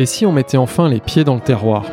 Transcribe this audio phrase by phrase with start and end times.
[0.00, 1.84] Et si on mettait enfin les pieds dans le terroir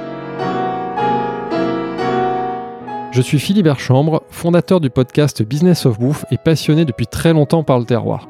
[3.12, 7.64] Je suis Philippe Chambre, fondateur du podcast Business of Bouffe et passionné depuis très longtemps
[7.64, 8.30] par le terroir.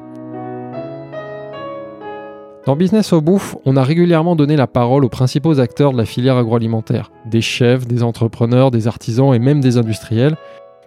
[2.66, 6.06] Dans Business of Bouffe, on a régulièrement donné la parole aux principaux acteurs de la
[6.06, 10.36] filière agroalimentaire, des chefs, des entrepreneurs, des artisans et même des industriels,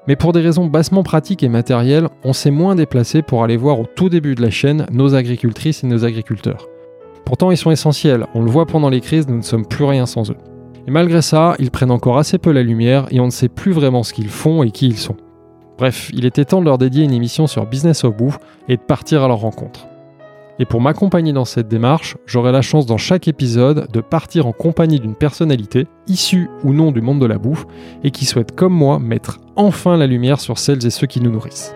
[0.05, 3.79] mais pour des raisons bassement pratiques et matérielles, on s'est moins déplacé pour aller voir
[3.79, 6.67] au tout début de la chaîne nos agricultrices et nos agriculteurs.
[7.25, 10.05] Pourtant, ils sont essentiels, on le voit pendant les crises, nous ne sommes plus rien
[10.05, 10.37] sans eux.
[10.87, 13.71] Et malgré ça, ils prennent encore assez peu la lumière et on ne sait plus
[13.71, 15.15] vraiment ce qu'ils font et qui ils sont.
[15.77, 18.81] Bref, il était temps de leur dédier une émission sur Business of Bouffe et de
[18.81, 19.87] partir à leur rencontre.
[20.59, 24.51] Et pour m'accompagner dans cette démarche, j'aurai la chance dans chaque épisode de partir en
[24.51, 27.65] compagnie d'une personnalité, issue ou non du monde de la bouffe,
[28.03, 31.31] et qui souhaite comme moi mettre enfin la lumière sur celles et ceux qui nous
[31.31, 31.73] nourrissent.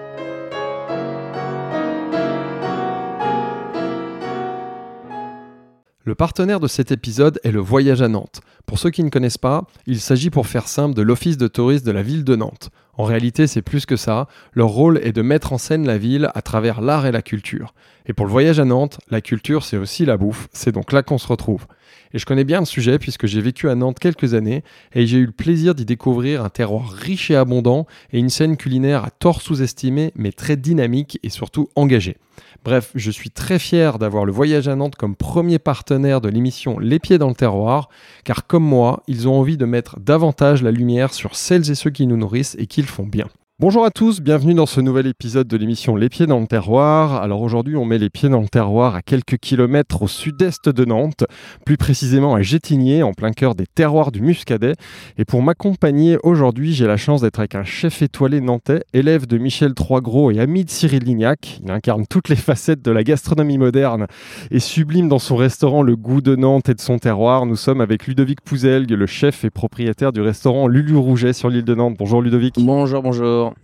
[6.07, 8.41] Le partenaire de cet épisode est le Voyage à Nantes.
[8.67, 11.83] Pour ceux qui ne connaissent pas, il s'agit pour faire simple de l'Office de tourisme
[11.83, 12.69] de la ville de Nantes.
[12.93, 14.27] En réalité, c'est plus que ça.
[14.53, 17.73] Leur rôle est de mettre en scène la ville à travers l'art et la culture.
[18.05, 20.47] Et pour le voyage à Nantes, la culture, c'est aussi la bouffe.
[20.53, 21.65] C'est donc là qu'on se retrouve.
[22.13, 25.17] Et je connais bien le sujet puisque j'ai vécu à Nantes quelques années et j'ai
[25.17, 29.09] eu le plaisir d'y découvrir un terroir riche et abondant et une scène culinaire à
[29.09, 32.17] tort sous-estimée mais très dynamique et surtout engagée.
[32.65, 36.79] Bref, je suis très fier d'avoir le voyage à Nantes comme premier partenaire de l'émission
[36.79, 37.89] Les Pieds dans le terroir,
[38.23, 41.91] car comme moi, ils ont envie de mettre davantage la lumière sur celles et ceux
[41.91, 43.27] qui nous nourrissent et qui le font bien.
[43.57, 47.23] Bonjour à tous, bienvenue dans ce nouvel épisode de l'émission Les Pieds dans le Terroir.
[47.23, 50.83] Alors aujourd'hui, on met les pieds dans le terroir à quelques kilomètres au sud-est de
[50.83, 51.23] Nantes,
[51.65, 54.73] plus précisément à Gétigné, en plein cœur des terroirs du Muscadet.
[55.17, 59.37] Et pour m'accompagner aujourd'hui, j'ai la chance d'être avec un chef étoilé nantais, élève de
[59.37, 61.61] Michel Troisgros et ami de Cyril Lignac.
[61.63, 64.07] Il incarne toutes les facettes de la gastronomie moderne
[64.51, 67.45] et sublime dans son restaurant le goût de Nantes et de son terroir.
[67.45, 71.63] Nous sommes avec Ludovic Pouzelgue, le chef et propriétaire du restaurant Lulu Rouget sur l'île
[71.63, 71.95] de Nantes.
[71.97, 72.55] Bonjour Ludovic.
[72.57, 73.54] Bonjour, bonjour.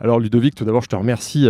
[0.00, 1.48] Alors Ludovic, tout d'abord, je te remercie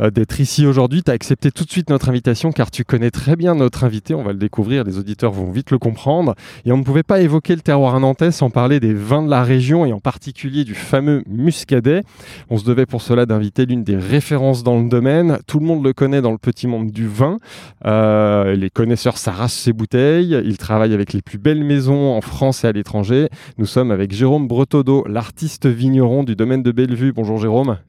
[0.00, 1.02] euh, d'être ici aujourd'hui.
[1.02, 4.14] Tu as accepté tout de suite notre invitation car tu connais très bien notre invité.
[4.14, 6.34] On va le découvrir, les auditeurs vont vite le comprendre.
[6.64, 9.42] Et on ne pouvait pas évoquer le terroir nantais sans parler des vins de la
[9.42, 12.02] région et en particulier du fameux muscadet.
[12.50, 15.38] On se devait pour cela d'inviter l'une des références dans le domaine.
[15.46, 17.38] Tout le monde le connaît dans le petit monde du vin.
[17.84, 20.40] Euh, les connaisseurs s'arrachent ses bouteilles.
[20.44, 23.28] Il travaille avec les plus belles maisons en France et à l'étranger.
[23.58, 27.12] Nous sommes avec Jérôme Bretodeau, l'artiste vigneron du domaine de Bellevue.
[27.12, 27.38] Bonjour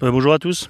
[0.01, 0.69] Euh, bonjour à tous.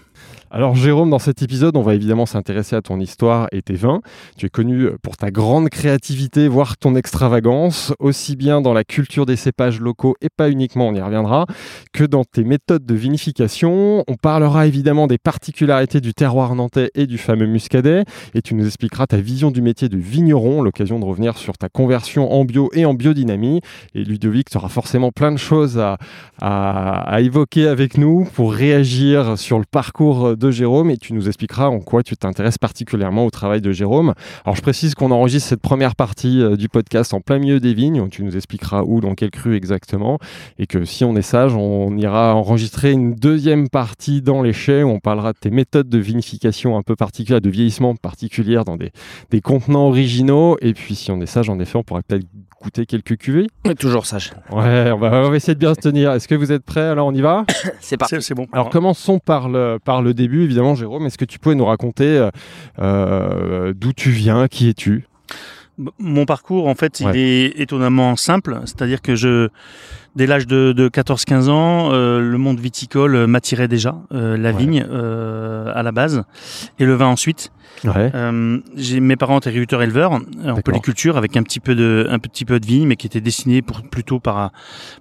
[0.56, 4.02] Alors Jérôme, dans cet épisode, on va évidemment s'intéresser à ton histoire et tes vins.
[4.38, 9.25] Tu es connu pour ta grande créativité, voire ton extravagance, aussi bien dans la culture
[9.25, 11.47] des cépages locaux et pas uniquement, on y reviendra,
[11.92, 14.03] que dans tes méthodes de vinification.
[14.08, 18.03] On parlera évidemment des particularités du terroir nantais et du fameux muscadet,
[18.36, 21.68] et tu nous expliqueras ta vision du métier de vigneron, l'occasion de revenir sur ta
[21.68, 23.62] conversion en bio et en biodynamie.
[23.96, 25.97] Et Ludovic, tu auras forcément plein de choses à,
[26.40, 31.68] à évoquer avec nous pour réagir sur le parcours de Jérôme et tu nous expliqueras
[31.68, 34.14] en quoi tu t'intéresses particulièrement au travail de Jérôme.
[34.46, 37.74] Alors je précise qu'on enregistre cette première partie euh, du podcast en plein milieu des
[37.74, 40.20] vignes, tu nous expliqueras où, dans quel cru exactement,
[40.59, 44.84] et que si on est sage, on ira enregistrer une deuxième partie dans les chais.
[44.84, 48.78] Où on parlera de tes méthodes de vinification un peu particulières, de vieillissement particulières dans
[48.78, 48.92] des,
[49.30, 52.25] des contenants originaux, et puis si on est sage, en effet, on pourrait peut-être
[52.63, 53.47] goûter quelques cuvées.
[53.78, 54.31] Toujours sage.
[54.50, 56.12] Ouais, on va, on va essayer de bien se tenir.
[56.13, 56.81] Est-ce que vous êtes prêts?
[56.81, 57.46] Alors on y va?
[57.81, 58.16] C'est parti.
[58.22, 58.47] C'est bon.
[58.53, 61.06] Alors commençons par le, par le début évidemment, Jérôme.
[61.06, 62.29] Est-ce que tu pouvais nous raconter euh,
[62.79, 65.06] euh, d'où tu viens, qui es-tu?
[65.97, 68.59] Mon parcours, en fait, il est étonnamment simple.
[68.66, 69.50] C'est-à-dire que je,
[70.16, 75.91] dès l'âge de, 14-15 ans, euh, le monde viticole m'attirait déjà, la vigne à la
[75.91, 76.24] base,
[76.78, 77.51] et le vin ensuite.
[77.84, 78.11] Ouais.
[78.16, 82.19] Euh, j'ai mes parents étaient agriculteurs éleveurs en polyculture avec un petit peu de un
[82.19, 84.51] petit peu de vigne, mais qui était destiné pour plutôt par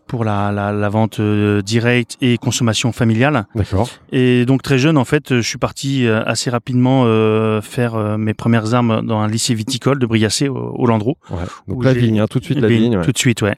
[0.08, 3.46] pour la, la, la vente euh, directe et consommation familiale.
[3.54, 3.88] D'accord.
[4.10, 8.16] Et donc très jeune en fait, je suis parti euh, assez rapidement euh, faire euh,
[8.18, 11.16] mes premières armes dans un lycée viticole de Briassé au, au Landreau.
[11.30, 11.44] Ouais.
[11.68, 13.00] Donc la vigne, hein, tout de suite la vigne.
[13.02, 13.54] Tout de suite, ouais.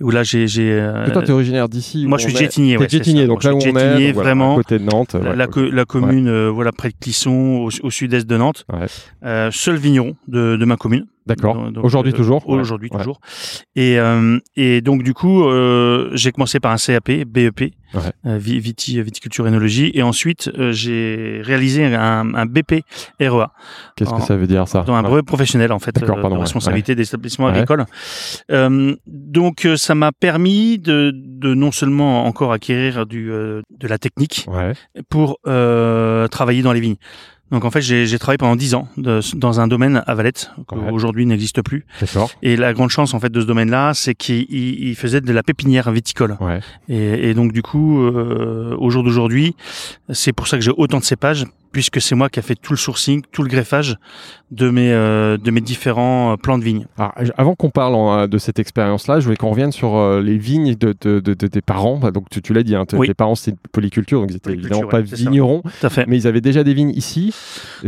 [0.00, 0.72] Où là j'ai j'ai.
[0.72, 2.06] Euh, toi t'es originaire d'ici.
[2.06, 2.76] Moi je suis Gétigné.
[2.76, 5.14] Ouais, Gétigné, donc là où on est, vraiment à côté de Nantes.
[5.14, 7.30] La, la, la commune, voilà près de Clisson,
[7.66, 8.53] au, au sud-est de Nantes.
[8.72, 8.86] Ouais.
[9.24, 11.06] Euh, seul vigneron de, de ma commune.
[11.26, 11.70] D'accord.
[11.82, 12.46] Aujourd'hui euh, toujours.
[12.48, 12.98] Aujourd'hui ouais.
[12.98, 13.20] toujours.
[13.76, 17.60] Et euh, et donc du coup, euh, j'ai commencé par un CAP, BEP,
[17.94, 18.38] ouais.
[18.38, 22.84] viti, viticulture énologie, et ensuite j'ai réalisé un, un, BP
[23.20, 23.50] REA.
[23.96, 24.82] Qu'est-ce que ça veut dire ça?
[24.82, 27.86] Dans un brevet professionnel en fait, pardon, de responsabilité des établissements agricoles.
[29.06, 34.46] donc ça m'a permis de, de non seulement encore acquérir du de la technique
[35.08, 35.38] pour
[36.30, 36.96] travailler dans les vignes.
[37.54, 40.74] Donc en fait, j'ai travaillé pendant dix ans de, dans un domaine à Valette, qui
[40.90, 41.86] aujourd'hui n'existe plus.
[42.42, 45.92] Et la grande chance en fait de ce domaine-là, c'est qu'il faisait de la pépinière
[45.92, 46.36] viticole.
[46.40, 46.58] Ouais.
[46.88, 49.54] Et, et donc du coup, euh, au jour d'aujourd'hui,
[50.12, 52.72] c'est pour ça que j'ai autant de cépages puisque c'est moi qui a fait tout
[52.72, 53.96] le sourcing, tout le greffage
[54.52, 56.86] de mes euh, de mes différents euh, plants de vignes.
[56.96, 60.76] Alors, avant qu'on parle euh, de cette expérience-là, je voulais qu'on revienne sur les vignes
[60.76, 61.96] de, de, de, tes parents.
[61.96, 64.86] Bah, donc tu, tu l'as dit, hein, tes parents c'était polyculture, donc ils étaient évidemment
[64.86, 65.62] pas vignerons,
[66.06, 67.34] mais ils avaient déjà des vignes ici.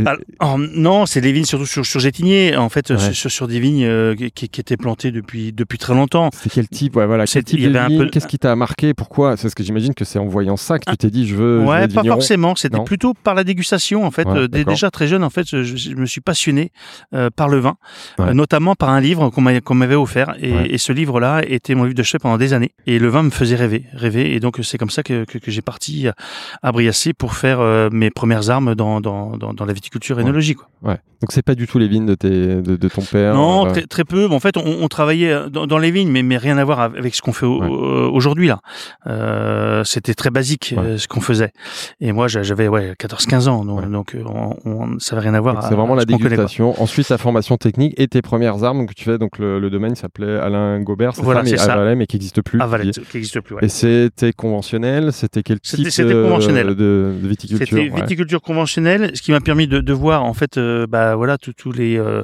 [0.05, 4.15] Alors, non, c'est des vignes surtout sur, sur Gétigné, en fait, sur, sur, des vignes
[4.35, 6.29] qui, qui, étaient plantées depuis depuis très longtemps.
[6.33, 8.09] C'est quel type, ouais, voilà, quel type de vigne?
[8.09, 8.93] Qu'est-ce qui t'a marqué?
[8.93, 9.37] Pourquoi?
[9.37, 10.97] C'est ce que j'imagine que c'est en voyant ça que tu ah.
[10.97, 11.61] t'es dit je veux.
[11.61, 12.55] Ouais, pas forcément.
[12.55, 14.27] C'était plutôt par la dégustation en fait.
[14.27, 16.71] Euh, déjà très jeune, en fait, je, me suis passionné
[17.13, 17.77] euh, par le vin,
[18.19, 20.35] euh, notamment par un livre qu'on m'avait offert.
[20.41, 22.71] Et, ce livre-là était mon livre de chevet pendant des années.
[22.85, 24.33] Et le vin me faisait rêver, rêver.
[24.33, 26.07] Et donc c'est comme ça que, j'ai parti
[26.61, 30.55] à Briassé pour faire mes premières armes dans, dans, dans, la viticulture énologie.
[30.55, 30.69] Quoi.
[30.83, 30.97] Ouais.
[31.21, 33.33] Donc c'est pas du tout les vignes de, tes, de, ton père.
[33.33, 34.27] Non, très, très, peu.
[34.29, 37.33] En fait, on, travaillait dans, les vignes, mais, mais rien à voir avec ce qu'on
[37.33, 39.83] fait aujourd'hui là.
[39.83, 41.51] C'était très basique ce qu'on faisait.
[41.99, 44.23] Et moi, j'avais ouais 14-15 ans, donc, euh,
[44.65, 45.63] on, ça n'avait rien à voir.
[45.67, 46.81] C'est vraiment la dégustation.
[46.81, 49.17] Ensuite, la formation technique et tes premières armes que tu fais.
[49.17, 52.59] Donc le, domaine s'appelait Alain Gobert, c'est voilà, ça, mais à mais qui n'existe plus.
[52.59, 53.55] Valais, qui plus.
[53.55, 53.65] Ouais.
[53.65, 55.11] Et c'était conventionnel.
[55.11, 56.67] C'était quel type conventionnel.
[56.67, 60.57] De, de, viticulture C'était viticulture conventionnelle, ce qui m'a permis de, de, voir en fait,
[60.57, 61.37] euh, bah voilà,
[61.75, 62.23] les euh,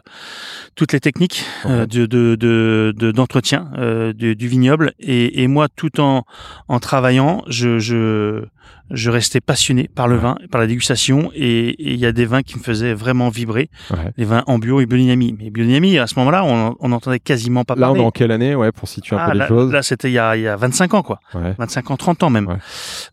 [0.75, 3.69] toutes les techniques de d'entretien
[4.15, 4.93] du, du, vignoble.
[4.99, 6.23] Et, et, moi, tout en
[6.67, 8.45] en travaillant, je, je
[8.93, 12.41] je restais passionné par le vin, par la dégustation, et il y a des vins
[12.41, 13.69] qui me faisaient vraiment vibrer,
[14.17, 15.35] les vins en bio et biodynamie.
[15.37, 17.97] Mais biodynamie, à ce moment-là, on, on entendait quasiment pas parler.
[17.97, 20.13] Là, dans quelle année, ouais, pour situer un ah, peu les choses Là, c'était il
[20.13, 21.19] y a, il y a 25 ans, quoi.
[21.33, 22.57] 25 ans, 30 ans même.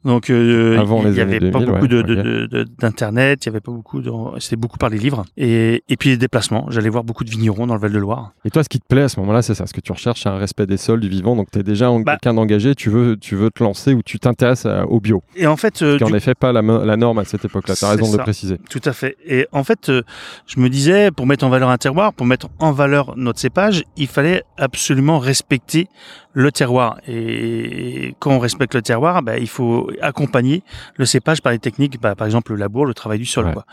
[0.05, 4.11] Donc, euh, il y avait pas beaucoup de, d'internet, il y avait pas beaucoup de,
[4.39, 6.67] c'était beaucoup par les livres, et, et puis les déplacements.
[6.71, 8.33] J'allais voir beaucoup de vignerons dans le Val-de-Loire.
[8.45, 10.23] Et toi, ce qui te plaît à ce moment-là, c'est ça, ce que tu recherches,
[10.23, 11.37] c'est un respect des sols, du vivant.
[11.37, 14.19] Donc, tu es déjà bah quelqu'un d'engagé, tu veux, tu veux te lancer ou tu
[14.19, 15.23] t'intéresses au bio.
[15.37, 16.63] Et en fait, euh, en effet pas la,
[16.97, 17.75] norme à cette époque-là.
[18.01, 18.59] Tu as raison de le préciser.
[18.69, 19.17] Tout à fait.
[19.25, 20.03] Et en fait, euh,
[20.47, 23.85] je me disais, pour mettre en valeur un terroir, pour mettre en valeur notre cépage,
[23.97, 25.89] il fallait absolument respecter
[26.33, 26.99] le terroir.
[27.09, 30.63] Et quand on respecte le terroir, bah, il faut accompagner
[30.97, 33.53] le cépage par des techniques, bah, par exemple le labour, le travail du sol.
[33.53, 33.65] Quoi.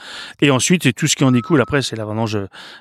[0.42, 2.38] Et ensuite, tout ce qui en découle, après, c'est la vendange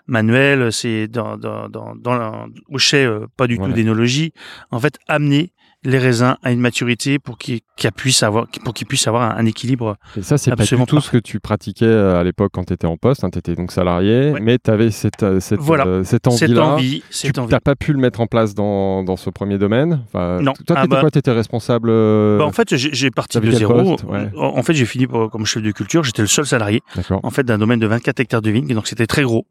[0.06, 4.32] manuelle, c'est dans, dans, dans, dans au chai, euh, pas du tout d'énologie.
[4.70, 5.52] En fait, amener
[5.87, 7.61] les raisins à une maturité pour qu'ils
[7.94, 9.97] puissent avoir pour qu'ils puissent avoir un, équilibre.
[10.17, 12.73] Et ça c'est pas du tout ce que tu pratiquais euh, à l'époque quand tu
[12.73, 16.03] étais en poste, hein, tu étais donc salarié, mais tu avais cette euh, cette, euh,
[16.05, 20.03] cette envie tu n'as pas pu le mettre en place dans, dans ce premier domaine?
[20.06, 20.53] Enfin, non.
[20.67, 23.97] Toi, ah tu bah, étais responsable bah, En fait, j'ai parti de zéro.
[24.37, 26.03] En fait, j'ai fini comme chef de culture.
[26.03, 26.83] J'étais le seul salarié.
[27.23, 29.47] En fait, d'un domaine de 24 hectares de vignes, donc c'était très gros.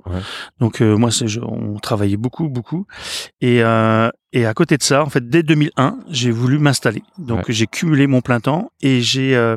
[0.59, 1.09] Donc moi,
[1.43, 2.85] on travaillait beaucoup, beaucoup.
[3.41, 3.63] Et,
[4.35, 7.03] et à côté de ça, en fait, dès 2001, j'ai voulu m'installer.
[7.17, 9.55] Donc j'ai cumulé mon plein temps et j'ai, euh,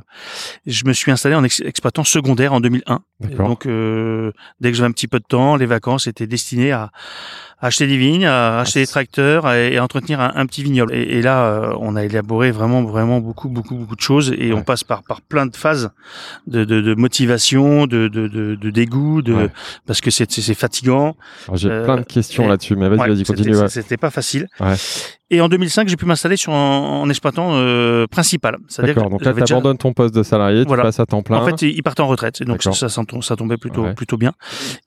[0.67, 3.01] je me suis installé en exploitant secondaire en 2001.
[3.37, 4.31] Donc euh,
[4.61, 6.93] dès que j'avais un petit peu de temps, les vacances étaient destinées à
[7.60, 10.94] acheter des vignes, à acheter des tracteurs et, entretenir un, petit vignoble.
[10.94, 14.62] Et, là, euh, on a élaboré vraiment, vraiment beaucoup, beaucoup, beaucoup de choses et on
[14.62, 15.90] passe par, par plein de phases
[16.46, 19.50] de, de, de motivation, de, de, de, dégoût, de,
[19.87, 21.16] parce que c'est, fatigant.
[21.55, 23.55] J'ai plein de questions euh, là-dessus, mais vas-y, vas-y, continue.
[23.69, 24.48] C'était pas facile.
[25.31, 28.56] Et en 2005, j'ai pu m'installer sur en, en exploitant euh, principal.
[28.79, 29.11] D'accord.
[29.11, 31.39] Donc là, tu abandonnes ton poste de salarié, tu passes à temps plein.
[31.39, 34.32] En fait, il partait en retraite, donc ça, ça, ça, tombait plutôt plutôt bien.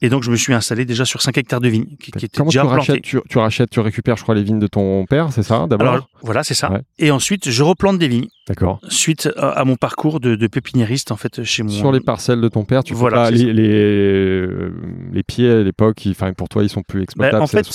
[0.01, 2.43] Et donc, je me suis installé déjà sur 5 hectares de vignes qui, qui étaient
[2.43, 5.31] déjà tu rachètes, tu, tu, rachètes, tu récupères, je crois, les vignes de ton père,
[5.31, 6.07] c'est ça d'abord?
[6.23, 6.81] Voilà, c'est ça.
[6.99, 8.27] Et ensuite, je replante des vignes.
[8.47, 8.79] D'accord.
[8.89, 11.71] Suite à, mon parcours de, de, pépiniériste en fait chez moi.
[11.71, 14.71] Sur les parcelles de ton père, tu voilà, pas les, les, euh,
[15.13, 17.43] les, pieds à l'époque, enfin pour toi ils sont plus ben, exploitables.
[17.43, 17.69] en fait,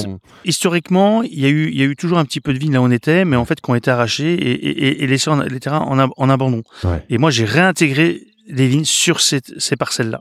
[0.45, 2.73] historiquement, il y a eu il y a eu toujours un petit peu de vignes
[2.73, 5.31] là où on était, mais en fait qui ont été arrachés et, et, et laissés
[5.49, 6.63] les terrains en, en abandon.
[7.09, 10.21] Et moi j'ai réintégré les vignes sur ces, ces parcelles-là.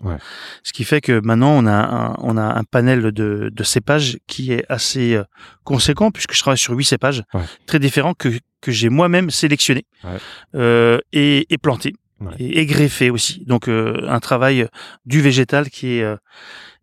[0.63, 4.17] Ce qui fait que maintenant on a un, on a un panel de, de cépages
[4.27, 5.23] qui est assez euh,
[5.63, 7.23] conséquent puisque je travaille sur huit cépages
[7.65, 8.29] très différents que
[8.65, 9.85] que j'ai moi-même sélectionné
[10.55, 11.93] euh, et, et planté
[12.39, 13.43] et, greffé aussi.
[13.45, 14.67] Donc euh, un travail
[15.05, 16.15] du végétal qui est euh,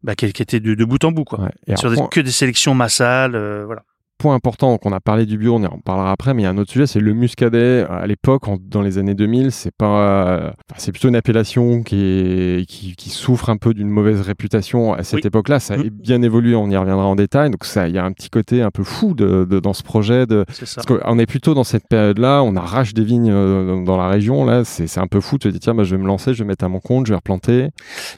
[0.04, 1.48] bah, qui, qui, était de, de, bout en bout quoi.
[1.76, 3.82] Sur que des sélections massales, voilà
[4.22, 6.50] point important, qu'on a parlé du bio, on en parlera après, mais il y a
[6.50, 7.84] un autre sujet, c'est le muscadet.
[7.90, 12.94] À l'époque, dans les années 2000, c'est pas, c'est plutôt une appellation qui, est, qui,
[12.94, 15.58] qui souffre un peu d'une mauvaise réputation à cette époque-là.
[15.58, 15.88] Ça a mmh.
[15.88, 17.50] bien évolué, on y reviendra en détail.
[17.50, 20.26] Donc ça, il y a un petit côté un peu fou de, dans ce projet.
[20.26, 24.06] De, parce qu'on est plutôt dans cette période-là, on arrache des vignes euh, dans la
[24.06, 24.44] région.
[24.44, 26.44] Là, c'est un peu fou de te dire tiens, bah, je vais me lancer, je
[26.44, 27.70] vais mettre à mon compte, je vais replanter.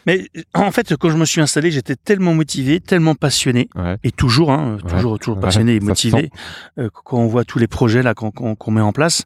[0.06, 3.70] Mais en fait, quand je me suis installé, j'étais tellement motivé, tellement passionné,
[4.02, 6.30] et toujours, hein, toujours, toujours passionné et motivé.
[6.78, 9.24] Euh, quand on voit tous les projets là qu'on met en place,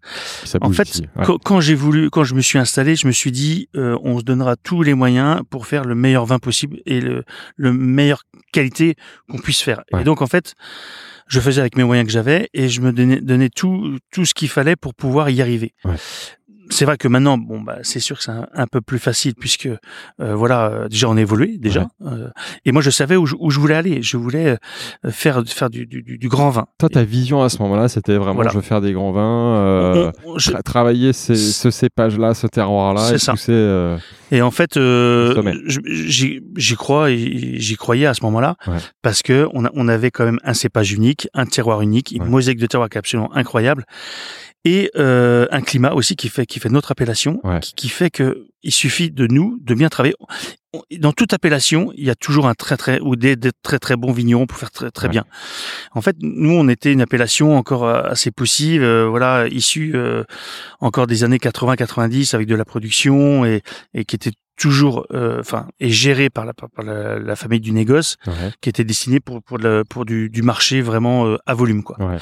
[0.61, 1.03] en fait,
[1.45, 4.25] quand, j'ai voulu, quand je me suis installé, je me suis dit, euh, on se
[4.25, 7.25] donnera tous les moyens pour faire le meilleur vin possible et le,
[7.57, 8.97] le meilleure qualité
[9.31, 9.83] qu'on puisse faire.
[9.99, 10.55] Et donc en fait,
[11.27, 14.35] je faisais avec mes moyens que j'avais et je me donnais, donnais tout tout ce
[14.35, 15.75] qu'il fallait pour pouvoir y arriver.
[15.85, 15.97] Ouais
[16.71, 19.67] c'est vrai que maintenant, bon, bah, c'est sûr que c'est un, peu plus facile puisque
[20.21, 21.89] euh, voilà, euh, déjà on a évolué déjà.
[22.05, 22.29] Euh,
[22.65, 24.03] et moi, je savais où je, où je, voulais aller.
[24.03, 24.59] Je voulais
[25.09, 26.67] faire faire du, du, du, grand vin.
[26.79, 30.13] Toi, ta vision à ce moment-là, c'était vraiment je veux faire des grands vins,
[30.65, 33.97] travailler ces, ce cépage-là, ce terroir-là, et pousser.
[34.31, 34.79] et en fait,
[35.67, 38.57] j'y crois j'y croyais à ce moment-là
[39.03, 42.25] parce que on, a, on avait quand même un cépage unique, un terroir unique, une
[42.25, 43.85] mosaïque de terroir qui est absolument incroyable
[44.65, 47.41] et euh, un climat aussi qui fait qui fait notre appellation,
[47.77, 50.15] qui, fait que il suffit de nous de bien travailler.
[50.99, 54.13] Dans toute appellation, il y a toujours un très très ou des, très très bons
[54.13, 55.25] vignerons pour faire très très bien.
[55.93, 59.95] En fait, nous on était une appellation encore euh, assez possible, euh, voilà, issue
[60.81, 63.63] encore des années 80-90 avec de la production et,
[63.95, 68.17] et qui était toujours, enfin, et géré par la, par la, famille du négoce,
[68.61, 71.97] qui était destiné pour pour, pour du, du marché vraiment à volume, quoi.
[72.01, 72.19] Ouais.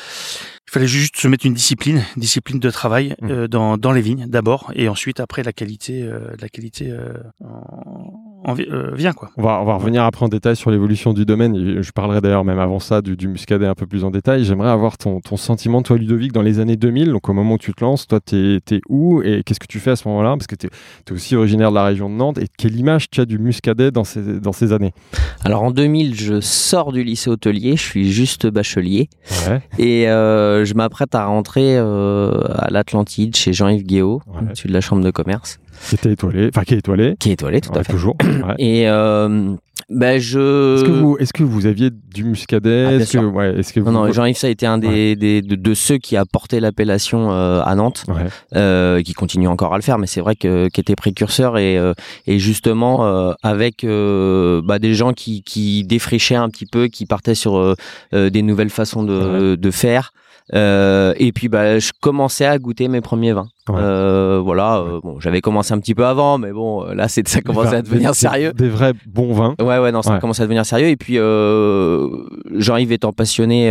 [0.68, 3.30] Il fallait juste se mettre une discipline, discipline de travail mmh.
[3.30, 7.12] euh, dans, dans les vignes d'abord, et ensuite après la qualité, euh, la qualité euh,
[8.44, 9.30] en, vient quoi.
[9.36, 11.82] On va, on va revenir après en détail sur l'évolution du domaine.
[11.82, 14.44] Je parlerai d'ailleurs même avant ça du, du, muscadet un peu plus en détail.
[14.44, 17.58] J'aimerais avoir ton, ton sentiment, toi Ludovic, dans les années 2000, donc au moment où
[17.58, 20.36] tu te lances, toi t'es es où et qu'est-ce que tu fais à ce moment-là?
[20.36, 23.20] Parce que tu es, aussi originaire de la région de Nantes et quelle image tu
[23.20, 24.92] as du muscadet dans ces, dans ces années?
[25.44, 29.08] Alors en 2000, je sors du lycée hôtelier, je suis juste bachelier
[29.48, 29.60] ouais.
[29.78, 34.80] et euh, je m'apprête à rentrer euh, à l'Atlantide chez Jean-Yves Guéot, au-dessus de la
[34.80, 35.58] chambre de commerce.
[35.88, 37.16] Qui était étoilé, enfin qui est étoilé.
[37.18, 37.92] Qui est étoilé, tout à fait.
[37.92, 38.16] Toujours.
[38.58, 39.54] Et euh,
[39.88, 40.76] ben je.
[40.76, 42.86] Est-ce que vous, est-ce que vous aviez du muscadet?
[42.86, 43.90] Ah, est-ce que, ouais, est-ce que vous...
[43.92, 47.62] Non, Jean-Yves, ça a été un des, des de, ceux qui a porté l'appellation euh,
[47.62, 48.04] à Nantes,
[48.54, 51.78] euh, qui continue encore à le faire, mais c'est vrai que qui était précurseur et
[51.78, 51.94] euh,
[52.26, 57.06] et justement euh, avec euh, bah, des gens qui qui défrichaient un petit peu, qui
[57.06, 57.76] partaient sur
[58.12, 60.12] des nouvelles façons de de faire.
[60.54, 63.48] Euh, et puis bah, je commençais à goûter mes premiers vins.
[63.68, 67.40] Euh, voilà, euh, bon, j'avais commencé un petit peu avant, mais bon, là, c'est ça
[67.40, 68.52] commençait à devenir sérieux.
[68.52, 69.54] Des vrais bons vins.
[69.60, 70.88] Ouais, ouais, non, ça commençait à devenir sérieux.
[70.88, 72.08] Et puis, euh,
[72.54, 73.70] Jean-Yves étant passionné,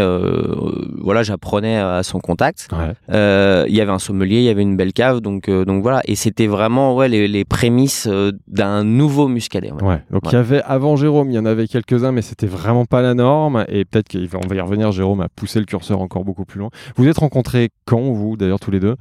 [1.01, 2.67] voilà, j'apprenais à son contact.
[3.09, 6.01] Il y avait un sommelier, il y avait une belle cave, donc, donc voilà.
[6.05, 8.09] Et c'était vraiment, ouais, les, les prémices
[8.47, 9.71] d'un nouveau muscadet.
[9.81, 10.01] Ouais.
[10.11, 13.01] Donc il y avait avant Jérôme, il y en avait quelques-uns, mais c'était vraiment pas
[13.01, 13.65] la norme.
[13.69, 14.91] Et peut-être qu'on va y revenir.
[14.91, 16.69] Jérôme a poussé le curseur encore beaucoup plus loin.
[16.95, 18.95] Vous êtes rencontrés quand, vous, d'ailleurs, tous les deux?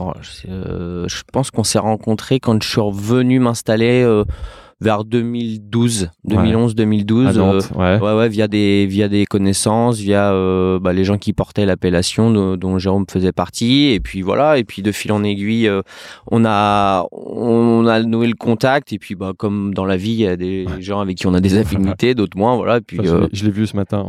[0.00, 0.12] Oh,
[0.48, 4.24] euh, je, pense qu'on s'est rencontrés quand je suis revenu m'installer euh,
[4.80, 7.38] vers 2012, 2011, 2012.
[7.74, 7.98] ouais.
[8.00, 8.28] ouais.
[8.28, 13.06] via des via des connaissances, via euh, bah, les gens qui portaient l'appellation dont Jérôme
[13.10, 13.92] faisait partie.
[13.92, 15.70] Et puis voilà, et puis de fil en aiguille,
[16.30, 18.92] on a on a noué le contact.
[18.92, 21.34] Et puis bah comme dans la vie, il y a des gens avec qui on
[21.34, 22.56] a des affinités, d'autres moins.
[22.56, 22.80] Voilà.
[22.80, 22.98] puis
[23.32, 24.06] je l'ai vu ce matin.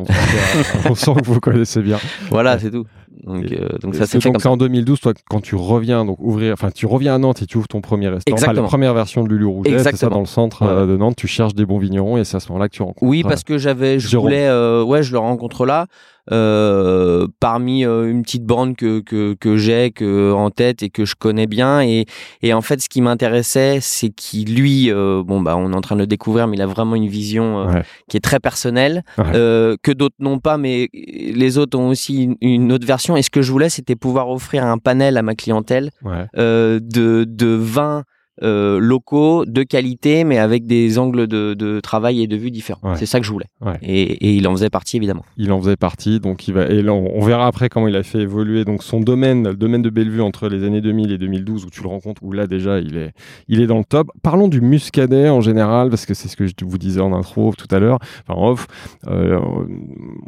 [0.89, 1.99] on sent que vous connaissez bien.
[2.29, 2.85] Voilà, c'est tout.
[3.25, 6.85] Donc, euh, donc ça c'est en 2012, toi, quand tu reviens donc ouvrir, enfin tu
[6.85, 9.79] reviens à Nantes et tu ouvres ton premier restaurant, la première version de Lulu Rouget,
[9.79, 12.37] c'est ça dans le centre euh, de Nantes, tu cherches des bons vignerons et c'est
[12.37, 13.01] à ce moment-là que tu rencontres.
[13.01, 15.87] Oui, parce que j'avais, je voulais, euh, ouais, je le rencontre là.
[16.31, 21.05] Euh, parmi euh, une petite bande que, que, que j'ai que, en tête et que
[21.05, 21.81] je connais bien.
[21.81, 22.05] Et,
[22.41, 25.81] et en fait, ce qui m'intéressait, c'est qu'il, lui, euh, bon, bah, on est en
[25.81, 27.67] train de le découvrir, mais il a vraiment une vision
[28.09, 32.71] qui est très personnelle, que d'autres n'ont pas, mais les autres ont aussi une, une,
[32.71, 33.15] autre version.
[33.15, 35.91] Et ce que je voulais, c'était pouvoir offrir un panel à ma clientèle
[36.35, 38.03] de, de 20
[38.43, 42.95] euh, locaux de qualité, mais avec des angles de, de travail et de vue différents.
[42.95, 43.45] C'est ça que je voulais.
[43.81, 45.23] Et, et, il en faisait partie évidemment.
[45.37, 46.65] Il en faisait partie, donc il va.
[46.67, 49.81] Et là, on, verra après comment il a fait évoluer donc son domaine, le domaine
[49.81, 52.79] de Bellevue entre les années 2000 et 2012 où tu le rencontres, où là déjà
[52.79, 53.13] il est,
[53.47, 54.11] il est dans le top.
[54.21, 57.53] Parlons du muscadet en général parce que c'est ce que je vous disais en intro
[57.57, 58.67] tout à l'heure, enfin off.
[59.07, 59.39] Euh,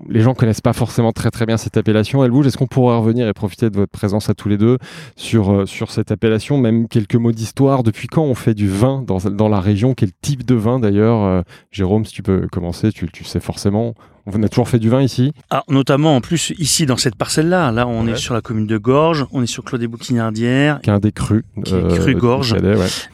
[0.09, 2.23] les gens connaissent pas forcément très très bien cette appellation.
[2.23, 2.47] Elle bouge.
[2.47, 4.77] Est-ce qu'on pourrait revenir et profiter de votre présence à tous les deux
[5.15, 8.69] sur euh, sur cette appellation, même quelques mots d'histoire depuis depuis quand on fait du
[8.69, 12.47] vin dans, dans la région Quel type de vin d'ailleurs euh, Jérôme, si tu peux
[12.51, 13.95] commencer, tu, tu sais forcément.
[14.29, 17.71] On a toujours fait du vin ici ah, Notamment en plus ici dans cette parcelle-là.
[17.71, 20.81] Là, on est sur la commune de Gorges, on est sur Claude des Bouquinardières.
[20.81, 21.43] Qui est un des crus.
[21.63, 22.55] Qui est cru Gorges.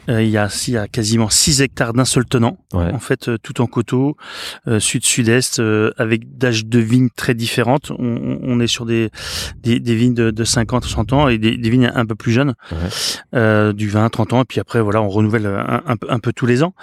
[0.08, 2.58] il, y a, y a quasiment 6 hectares d'un seul tenant.
[2.72, 4.16] En fait, tout en coteaux,
[4.78, 5.62] sud-sud-est,
[5.98, 7.92] avec d'âge de vignes très différentes.
[7.96, 9.10] On, est sur des,
[9.62, 12.54] des, vignes de, de 50 100 ans et des, vignes un peu plus jeunes,
[13.32, 14.42] du 20 30 ans.
[14.42, 16.74] Et puis après, voilà, on renouvelle un, un, un peu tous les ans.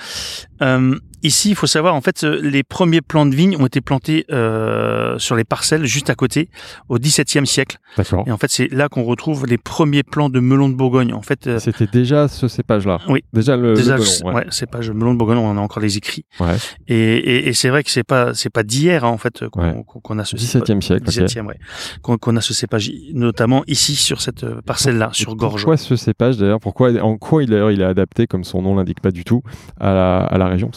[1.23, 3.79] Euh, Ici, il faut savoir, en fait, euh, les premiers plants de vignes ont été
[3.79, 6.49] plantés euh, sur les parcelles juste à côté,
[6.89, 7.77] au XVIIe siècle.
[7.95, 8.23] D'accord.
[8.27, 11.13] Et en fait, c'est là qu'on retrouve les premiers plants de melon de Bourgogne.
[11.13, 12.99] En fait, euh, c'était déjà ce cépage-là.
[13.07, 13.23] Oui.
[13.33, 14.35] Déjà le, déjà, melon.
[14.35, 14.45] Ouais.
[14.49, 15.37] cépage melon de Bourgogne.
[15.37, 16.25] On en a encore les écrits.
[16.39, 16.55] Ouais.
[16.87, 20.19] Et, et, et c'est vrai que c'est pas c'est pas d'hier hein, en fait qu'on
[20.19, 21.03] a ce XVIIe siècle.
[21.05, 21.59] XVIIe, ouais.
[22.01, 25.61] Qu'on a ce cépage, notamment ici sur cette parcelle-là, sur Gorge.
[25.61, 26.59] Pourquoi ce cépage d'ailleurs?
[26.59, 29.43] Pourquoi en quoi il d'ailleurs il est adapté comme son nom l'indique pas du tout
[29.79, 30.71] à la, à la région?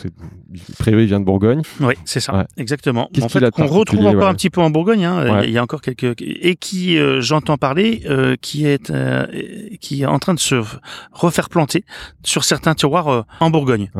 [0.78, 1.62] Priori vient de Bourgogne.
[1.80, 3.08] Oui, c'est ça, exactement.
[3.20, 5.04] En fait, qu'on retrouve encore un petit peu en Bourgogne.
[5.04, 5.42] Hein.
[5.44, 9.26] Il y a encore quelques et qui euh, j'entends parler, euh, qui est euh,
[9.80, 10.62] qui est en train de se
[11.12, 11.84] refaire planter
[12.22, 13.90] sur certains tiroirs en Bourgogne.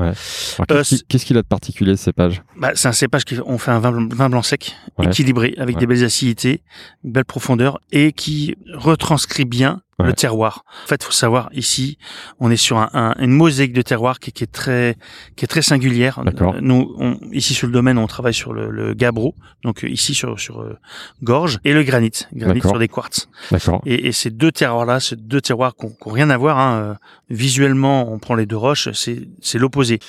[0.68, 2.42] Qu'est-ce qu'il a de particulier ce cépage?
[2.56, 5.86] Bah, C'est un cépage qui on fait un vin, vin blanc sec, équilibré, avec des
[5.86, 6.62] belles acidités,
[7.04, 10.64] une belle profondeur et qui retranscrit bien le terroir.
[10.84, 11.98] En fait, faut savoir ici,
[12.40, 14.96] on est sur un, une mosaïque de terroir qui, qui, est très
[15.36, 16.22] qui est très singulière.
[16.26, 19.88] Euh, nous, on, ici sur le domaine, on travaille sur le, le gabbro, donc euh,
[19.88, 20.76] ici sur sur euh,
[21.22, 23.28] gorge et le granit, granit sur des quartz.
[23.50, 23.82] D'accord.
[23.86, 26.58] Et, et, ces deux terroirs-là, ces deux terroirs qui n'ont rien à voir.
[26.58, 26.96] Hein,
[27.30, 30.00] visuellement, on prend les deux roches, c'est c'est l'opposé.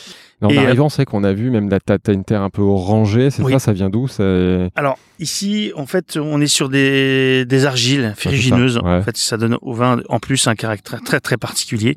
[0.41, 3.43] En arrivant, c'est qu'on a vu même la t'as une terre un peu orangée, c'est
[3.43, 4.07] ça, ça vient d'où
[4.75, 8.79] Alors ici, en fait, on est sur des, des argiles ferrugineuses.
[8.83, 11.95] En fait, ça donne au vin en plus un caractère très très particulier.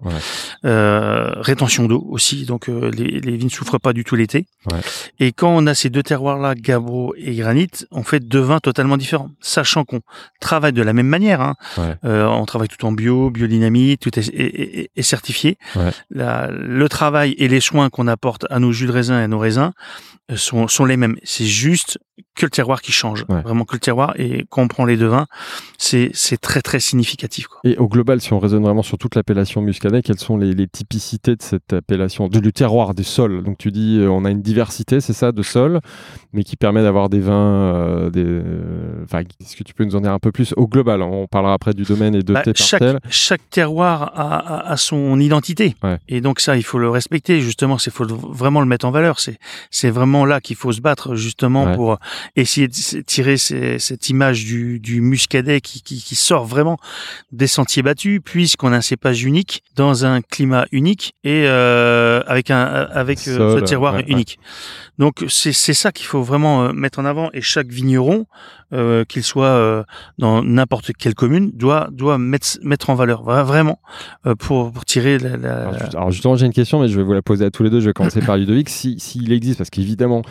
[0.64, 4.46] Euh, rétention d'eau aussi, donc euh, les, les vignes souffrent pas du tout l'été.
[5.18, 8.96] Et quand on a ces deux terroirs-là, gabbro et granit, on fait deux vins totalement
[8.96, 10.00] différents, sachant qu'on
[10.40, 11.40] travaille de la même manière.
[11.40, 11.54] Hein.
[12.04, 15.58] Euh, on travaille tout en bio, biodynamie, tout est, est, est certifié.
[16.10, 19.28] La, le travail et les soins qu'on apporte à nos jus de raisin et à
[19.28, 19.72] nos raisins
[20.30, 21.16] euh, sont, sont les mêmes.
[21.24, 21.98] C'est juste
[22.34, 23.24] que le terroir qui change.
[23.28, 24.14] Vraiment que le terroir.
[24.16, 25.26] Et quand on prend les deux vins,
[25.76, 27.46] c'est, très très significatif.
[27.48, 27.60] Quoi.
[27.64, 30.68] Et au global, si on raisonne vraiment sur toute l'appellation muscadet, quelles sont les, les,
[30.68, 33.42] typicités de cette appellation, du terroir, des sols?
[33.42, 35.80] Donc tu dis, euh, on a une diversité, c'est ça, de sols,
[36.32, 37.74] mais qui permet d'avoir des vins.
[37.74, 38.42] Euh, des,
[39.04, 41.02] enfin, est-ce que tu peux nous en dire un peu plus au global?
[41.02, 42.82] On parlera après du domaine et de bah, tes chaque.
[43.10, 45.74] Chaque terroir a, a, son identité.
[46.08, 47.40] Et donc ça, il faut le respecter.
[47.40, 49.20] Justement, c'est faut vraiment le mettre en valeur.
[49.20, 49.38] C'est,
[49.70, 51.98] c'est vraiment là qu'il faut se battre justement pour
[52.36, 56.78] essayer de tirer cette image du, du muscadet qui, qui, qui, sort vraiment
[57.32, 62.50] des sentiers battus, puisqu'on a un cépage unique dans un climat unique et euh, avec
[62.50, 64.38] un avec euh, ce terroir unique.
[64.98, 68.26] Donc c'est ça qu'il faut vraiment euh, mettre en avant et chaque vigneron,
[68.72, 69.84] euh, qu'il soit euh,
[70.18, 73.78] dans n'importe quelle commune, doit doit mettre mettre en valeur vraiment
[74.26, 75.36] euh, pour pour tirer la.
[75.36, 75.68] la...
[75.94, 77.80] Alors, justement j'ai une question mais je vais vous la poser à tous les deux.
[77.80, 78.68] Je vais commencer par Ludovic.
[78.68, 80.22] Si s'il existe parce qu'évidemment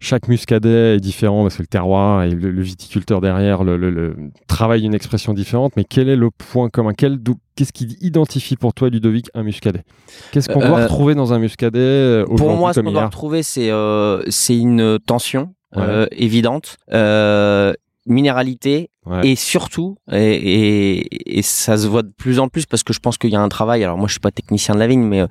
[0.00, 4.16] chaque muscadet est différent parce que le terroir et le, viticulteur derrière le, le, le
[4.48, 5.72] travaille une expression différente.
[5.76, 6.92] Mais quel est le point commun?
[6.96, 7.22] Quel
[7.56, 9.82] Qu'est-ce qui identifie pour toi, Ludovic, un muscadet?
[10.30, 14.22] Qu'est-ce qu'on doit retrouver dans un muscadet Pour moi, ce qu'on doit retrouver, c'est euh,
[14.50, 17.72] une tension euh, évidente, euh,
[18.04, 18.90] minéralité
[19.22, 23.18] et surtout, et, et, ça se voit de plus en plus parce que je pense
[23.18, 25.24] qu'il y a un travail, alors moi je suis pas technicien de la vigne, mais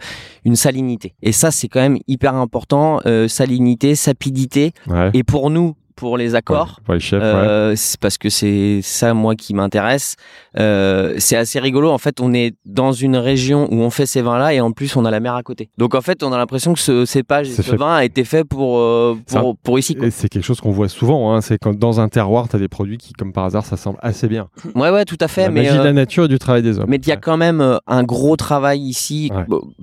[0.45, 1.13] une salinité.
[1.21, 4.71] Et ça c'est quand même hyper important, salinité, sapidité.
[5.13, 6.79] Et pour nous, pour les accords.
[7.13, 10.15] euh, C'est parce que c'est ça moi qui m'intéresse.
[10.57, 11.89] Euh, c'est assez rigolo.
[11.89, 14.95] En fait, on est dans une région où on fait ces vins-là et en plus
[14.95, 15.69] on a la mer à côté.
[15.77, 18.77] Donc en fait, on a l'impression que ce cépage, ce vin a été fait pour
[18.79, 19.97] euh, pour, pour, ici.
[20.11, 21.33] C'est quelque chose qu'on voit souvent.
[21.33, 21.41] Hein.
[21.41, 23.97] C'est quand dans un terroir, tu as des produits qui, comme par hasard, ça semble
[24.01, 24.47] assez bien.
[24.75, 25.43] Ouais, ouais, tout à fait.
[25.43, 26.85] La mais magie de la euh, nature et du travail des hommes.
[26.87, 29.31] Mais il y a quand même un gros travail ici,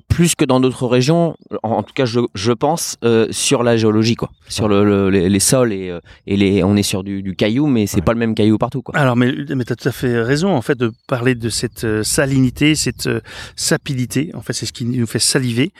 [0.09, 1.35] plus que dans d'autres régions.
[1.62, 2.96] En, tout cas, je, je pense
[3.31, 5.92] sur la géologie, quoi, sur le, les, les, sols et
[6.26, 8.82] et les, on est sur du, du caillou, mais c'est pas le même caillou partout.
[8.82, 8.96] Quoi.
[8.96, 11.84] Alors, mais, mais tu as tout à fait raison, en fait, de parler de cette
[11.84, 13.20] euh, salinité, cette euh,
[13.56, 14.30] sapidité.
[14.34, 15.72] En fait, c'est ce qui nous fait saliver.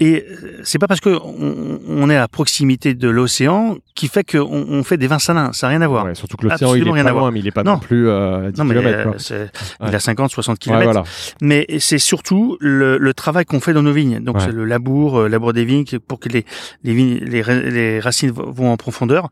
[0.00, 4.24] Et euh, c'est pas parce que on, on, est à proximité de l'océan qui fait
[4.24, 5.52] qu'on on fait des vins salins.
[5.52, 6.06] Ça n'a rien à voir.
[6.16, 8.58] surtout que l'océan, il est pas loin, mais il est pas non, plus à 10
[8.58, 9.10] non, mais km.
[9.86, 11.02] Il a 50, 60 km.
[11.40, 14.20] Mais c'est surtout le, le travail qu'on fait dans nos vignes.
[14.20, 16.44] Donc, c'est le labour, labour des vignes pour que les,
[16.82, 19.28] les, vignes, les, les racines vont en profondeur.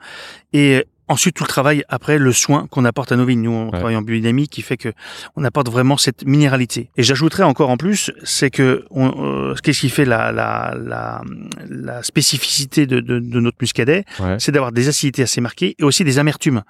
[0.53, 3.43] Et ensuite tout le travail après le soin qu'on apporte à nos vignes.
[3.43, 4.91] Nous, on travaille en biodynamie qui fait que
[5.37, 6.91] on apporte vraiment cette minéralité.
[6.97, 11.23] Et j'ajouterais encore en plus, c'est que euh, qu'est-ce qui fait la, la, la,
[11.69, 14.05] la spécificité de, de, de notre muscadet,
[14.39, 16.63] c'est d'avoir des acidités assez marquées et aussi des amertumes.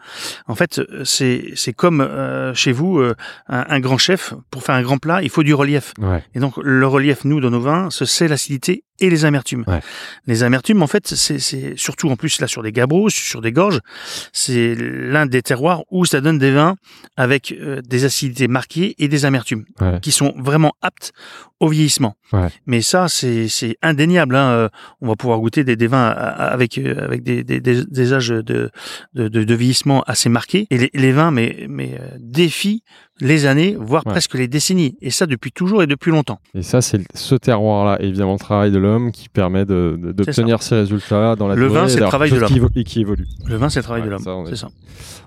[0.48, 3.14] En fait, c'est c'est comme euh, chez vous euh,
[3.48, 5.92] un, un, grand chef pour faire un grand plat, il faut du relief.
[6.35, 9.64] Et donc le relief, nous dans nos vins, c'est l'acidité et les amertumes.
[10.26, 13.81] Les amertumes, en fait, c'est surtout en plus là sur des gabbros, sur des gorges,
[14.33, 16.77] c'est l'un des terroirs où ça donne des vins
[17.16, 19.64] avec euh, des acidités marquées et des amertumes
[20.03, 21.12] qui sont vraiment aptes
[21.61, 22.16] au vieillissement.
[22.66, 24.35] Mais ça, c'est indéniable.
[24.35, 24.51] Hein.
[24.51, 24.68] Euh,
[25.01, 28.70] on va pouvoir goûter des, des vins avec euh, avec des, des, des âges de,
[29.14, 30.66] de, de, vieillissement assez marqués.
[30.70, 32.83] Et les, les vins, mais, mais défient
[33.20, 34.96] les années, voire presque les décennies.
[35.03, 36.40] Et ça depuis toujours et depuis longtemps.
[36.55, 40.77] Et ça, c'est ce terroir-là, évidemment, le travail de l'homme qui permet d'obtenir de, ces
[40.77, 42.68] résultats dans la Le vin, c'est le travail de l'homme.
[42.75, 43.27] Et qui évolue.
[43.46, 44.46] Le vin, c'est le travail de l'homme.
[44.49, 44.68] C'est ça.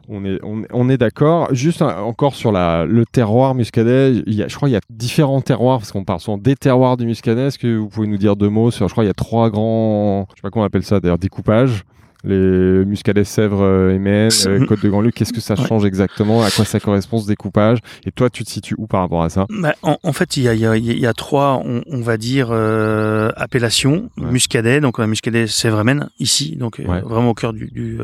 [0.10, 1.54] On est, d'accord.
[1.54, 6.04] Juste encore sur le terroir muscadet, je crois qu'il y a différents terroirs, parce qu'on
[6.04, 7.48] parle souvent des terroirs du muscadet.
[7.48, 9.50] Est-ce que vous pouvez nous dire deux mots sur, je crois qu'il y a trois
[9.50, 11.84] grands, je sais pas comment on appelle ça d'ailleurs, découpages?
[12.24, 16.42] Les Muscadet, Sèvres, euh, Maine, euh, Côte de Grand-Luc, qu'est-ce que ça change exactement?
[16.42, 17.80] À quoi ça correspond ce découpage?
[18.06, 19.46] Et toi, tu te situes où par rapport à ça?
[19.50, 23.30] Bah, en, fait, il y a, y, a, y a, trois, on, va dire, euh,
[23.36, 24.10] appellations.
[24.18, 25.84] Muscadet, donc on a Muscadet Sèvres
[26.20, 27.98] ici, donc euh, vraiment au cœur du, du,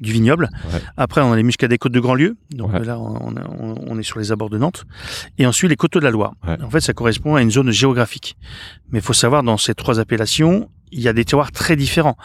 [0.00, 0.48] du vignoble.
[0.96, 3.34] Après, on a les Muscadet Côte de Grand-Lieu, donc là, on,
[3.86, 4.84] on, est sur les abords de Nantes.
[5.38, 6.34] Et ensuite, les Côtes de la Loire.
[6.62, 8.36] En fait, ça correspond à une zone géographique.
[8.92, 12.16] Mais il faut savoir, dans ces trois appellations, il y a des terroirs très différents.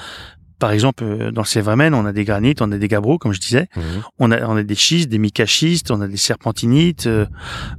[0.62, 3.34] Par exemple, euh, dans le Sévramen, on a des granites, on a des gabbros, comme
[3.34, 3.68] je disais.
[3.76, 3.84] Mhm.
[4.20, 7.26] On, a, on a des schistes, des micachistes, on a des serpentinites, euh,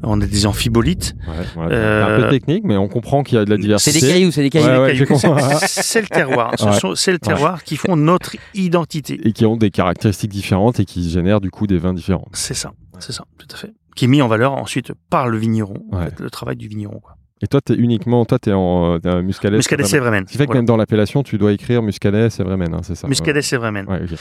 [0.03, 1.15] on a des amphibolites.
[1.29, 4.01] Ouais, euh, un peu technique, mais on comprend qu'il y a de la diversité.
[4.01, 5.07] C'est des cailloux, c'est des cailloux.
[5.65, 6.55] c'est le terroir.
[6.97, 9.21] C'est le terroir qui font notre identité.
[9.29, 12.27] Et qui ont des caractéristiques différentes et qui génèrent du coup des vins différents.
[12.33, 13.73] C'est ça, c'est ça, tout à fait.
[13.95, 15.77] Qui est mis en valeur ensuite par le vigneron,
[16.19, 16.99] le travail du vigneron.
[16.99, 17.15] Quoi.
[17.43, 19.57] Et toi, tu es uniquement, toi, tu es en euh, Muscadet.
[19.57, 20.21] Muscadet, c'est vrai.
[20.27, 22.95] Ce qui fait que même dans l'appellation, tu dois écrire Muscadet, c'est vrai, hein, c'est
[22.95, 23.09] ça.
[23.09, 23.71] Muscadet, c'est vrai.
[23.71, 24.15] Ouais, okay.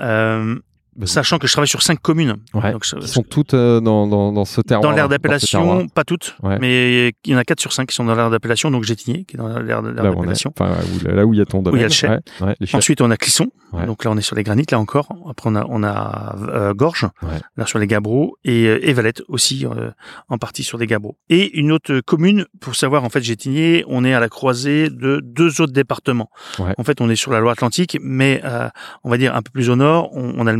[0.00, 0.56] euh,
[1.04, 2.36] Sachant que je travaille sur cinq communes.
[2.52, 4.90] donc, qui sont toutes euh, dans, dans, dans, ce terroir.
[4.90, 8.04] Dans l'aire d'appellation, pas toutes, mais il y en a quatre sur cinq qui sont
[8.04, 10.52] dans l'aire d'appellation, donc Gétigné, qui est dans l'aire d'appellation.
[11.04, 11.84] Là où il y a ton domaine.
[11.84, 12.76] Où il y a le.
[12.76, 13.48] Ensuite, on a Clisson,
[13.86, 15.08] donc là on est sur les granites, là encore.
[15.28, 17.06] Après, on a, on a euh, Gorge,
[17.56, 19.66] là sur les gabbros, et, euh, et Valette aussi,
[20.28, 21.16] en partie sur les gabbros.
[21.28, 25.20] Et une autre commune, pour savoir, en fait, Gétigné, on est à la croisée de
[25.22, 26.30] deux autres départements.
[26.78, 28.42] En fait, on est sur la Loire-Atlantique, mais
[29.02, 30.58] on va dire un peu plus au nord, on, on a le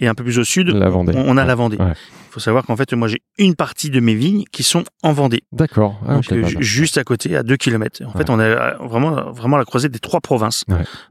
[0.00, 1.78] Et un peu plus au sud, on, a la Vendée.
[1.78, 5.12] Il faut savoir qu'en fait, moi, j'ai une partie de mes vignes qui sont en
[5.12, 5.42] Vendée.
[5.52, 5.98] D'accord.
[6.06, 8.02] Ah, Donc, euh, juste à côté, à 2 km.
[8.06, 10.64] En fait, on a vraiment, vraiment la croisée des trois provinces.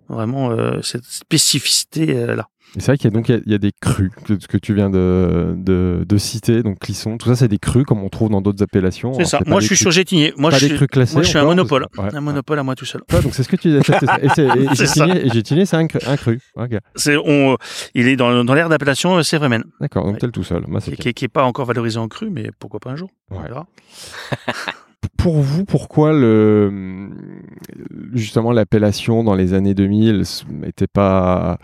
[0.08, 2.47] Vraiment, euh, cette spécificité-là.
[2.77, 4.89] C'est vrai qu'il y a donc il y, a, des crus que, que tu viens
[4.89, 7.17] de, de, de, citer, donc Clisson.
[7.17, 9.13] Tout ça, c'est des crus comme on trouve dans d'autres appellations.
[9.13, 9.39] C'est ça.
[9.47, 10.34] Moi, je suis sur Gétigné.
[10.38, 13.01] Moi, je suis, classés moi, je suis un monopole, un monopole à moi tout seul.
[13.23, 13.82] donc c'est ce que tu disais.
[15.25, 16.39] et Gétigné, c'est un, un, cru.
[16.55, 17.58] On,
[17.95, 19.63] il est dans, dans l'aire d'appellation euh, Sévrémen.
[19.82, 20.05] D'accord.
[20.05, 20.19] Donc ouais.
[20.21, 20.63] le tout seul.
[20.67, 23.10] Moi, qui, qui, qui, est pas encore valorisé en cru, mais pourquoi pas un jour?
[23.32, 23.65] On verra.
[25.17, 27.09] pour vous, pourquoi le
[28.13, 30.23] justement l'appellation dans les années 2000
[30.65, 31.57] était pas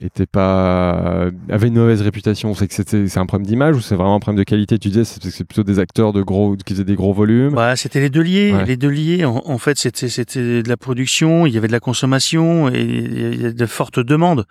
[0.00, 2.54] était pas avait une mauvaise réputation?
[2.54, 4.78] C'est que c'était c'est un problème d'image ou c'est vraiment un problème de qualité?
[4.78, 7.54] Tu disais c'est c'est plutôt des acteurs de gros qui faisaient des gros volumes.
[7.54, 8.54] Bah, c'était les deux liés.
[8.66, 9.24] Les deux liés.
[9.24, 13.40] En, fait, c'était c'était de la production, il y avait de la consommation et il
[13.40, 14.46] y avait de fortes demandes.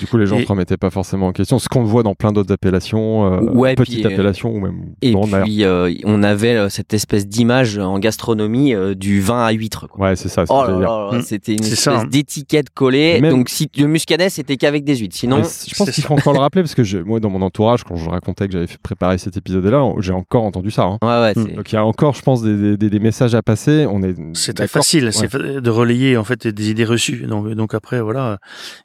[0.00, 1.58] du coup, les gens ne remettaient pas forcément en question.
[1.58, 4.94] Ce qu'on voit dans plein d'autres appellations, euh, ouais, petites appellations ou même.
[5.02, 9.52] Et puis euh, on avait euh, cette espèce d'image en gastronomie euh, du vin à
[9.52, 9.88] huître.
[9.88, 10.08] Quoi.
[10.08, 10.44] Ouais, c'est ça.
[10.48, 10.64] Oh
[11.12, 11.22] mmh.
[11.22, 12.04] C'était une espèce hein.
[12.04, 13.20] d'étiquette collée.
[13.20, 15.16] Donc si le muscadet, c'était qu'avec des huîtres.
[15.16, 17.84] Sinon, je pense qu'il faut encore le rappeler parce que je, moi, dans mon entourage,
[17.84, 20.84] quand je racontais que j'avais fait préparer cet épisode-là, j'ai encore entendu ça.
[20.84, 20.98] Hein.
[21.02, 23.86] Ouais, ouais, Donc il y a encore, je pense, des, des, des messages à passer.
[23.88, 24.14] On est.
[24.34, 27.26] C'est très facile, c'est de relayer en fait des idées reçues.
[27.26, 28.38] Donc, donc après, voilà,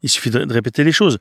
[0.04, 1.18] il suffit de, répéter les choses.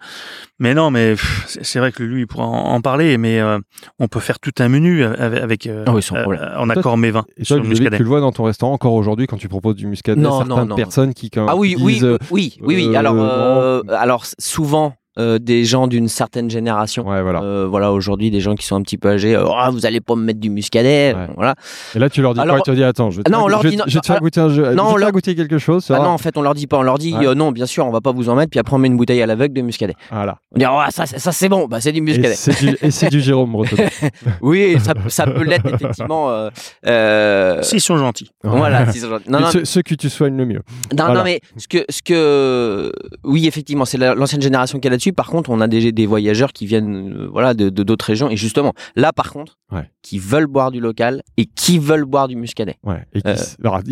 [0.59, 1.15] Mais non, mais
[1.47, 3.59] c'est vrai que lui, il pourra en, parler, mais euh,
[3.99, 7.11] on peut faire tout un menu avec, avec euh, ah oui, euh, en accord mes
[7.11, 7.25] vins.
[7.57, 10.57] Tu le vois dans ton restaurant encore aujourd'hui quand tu proposes du muscadet, non, certaines
[10.57, 10.77] non, non.
[10.77, 15.87] personnes qui quand ah oui, oui, oui, oui, oui, Alors, alors souvent euh, des gens
[15.89, 17.09] d'une certaine génération.
[17.09, 17.43] Ouais, voilà.
[17.43, 19.35] Euh, voilà, aujourd'hui, des gens qui sont un petit peu âgés.
[19.35, 21.15] Euh, oh, vous allez pas me mettre du muscadet.
[21.35, 21.55] Voilà.
[21.95, 23.41] Et là, tu leur dis Alors, quoi Tu leur dis, attends, je vais te, non,
[23.41, 24.75] faire, leur dit, je, je te faire goûter un jeu.
[24.75, 25.13] Non, je leur...
[25.13, 25.91] goûter quelque chose.
[25.91, 26.79] Ah non, en fait, on leur dit pas.
[26.79, 27.35] On leur dit, ouais.
[27.35, 28.51] non, bien sûr, on va pas vous en mettre.
[28.51, 29.95] Puis après, on met une bouteille à l'aveugle de muscadet.
[30.11, 30.39] Voilà.
[30.55, 31.67] On dit, oh, ça, ça c'est bon.
[31.67, 32.35] Bah, c'est du muscadet.
[32.83, 33.77] Et c'est du, du, Jérôme Breton.
[34.41, 36.49] oui, ça, ça peut l'être, effectivement.
[36.87, 38.31] Euh, S'ils sont gentils.
[38.45, 39.31] Voilà, s'ils sont gentils.
[39.31, 40.63] Non, non, ceux que tu soignes le mieux.
[40.97, 42.93] Non, non, mais ce que, ce que,
[43.25, 45.08] oui, effectivement, c'est l'ancienne génération qui est là-dessus.
[45.09, 45.13] Là-dessus.
[45.13, 48.73] Par contre, on a des, des voyageurs qui viennent voilà de d'autres régions et justement
[48.97, 49.57] là par contre
[50.03, 52.77] qui veulent boire du local et qui veulent boire du muscadet.
[52.85, 53.05] Ouais.
[53.13, 53.23] il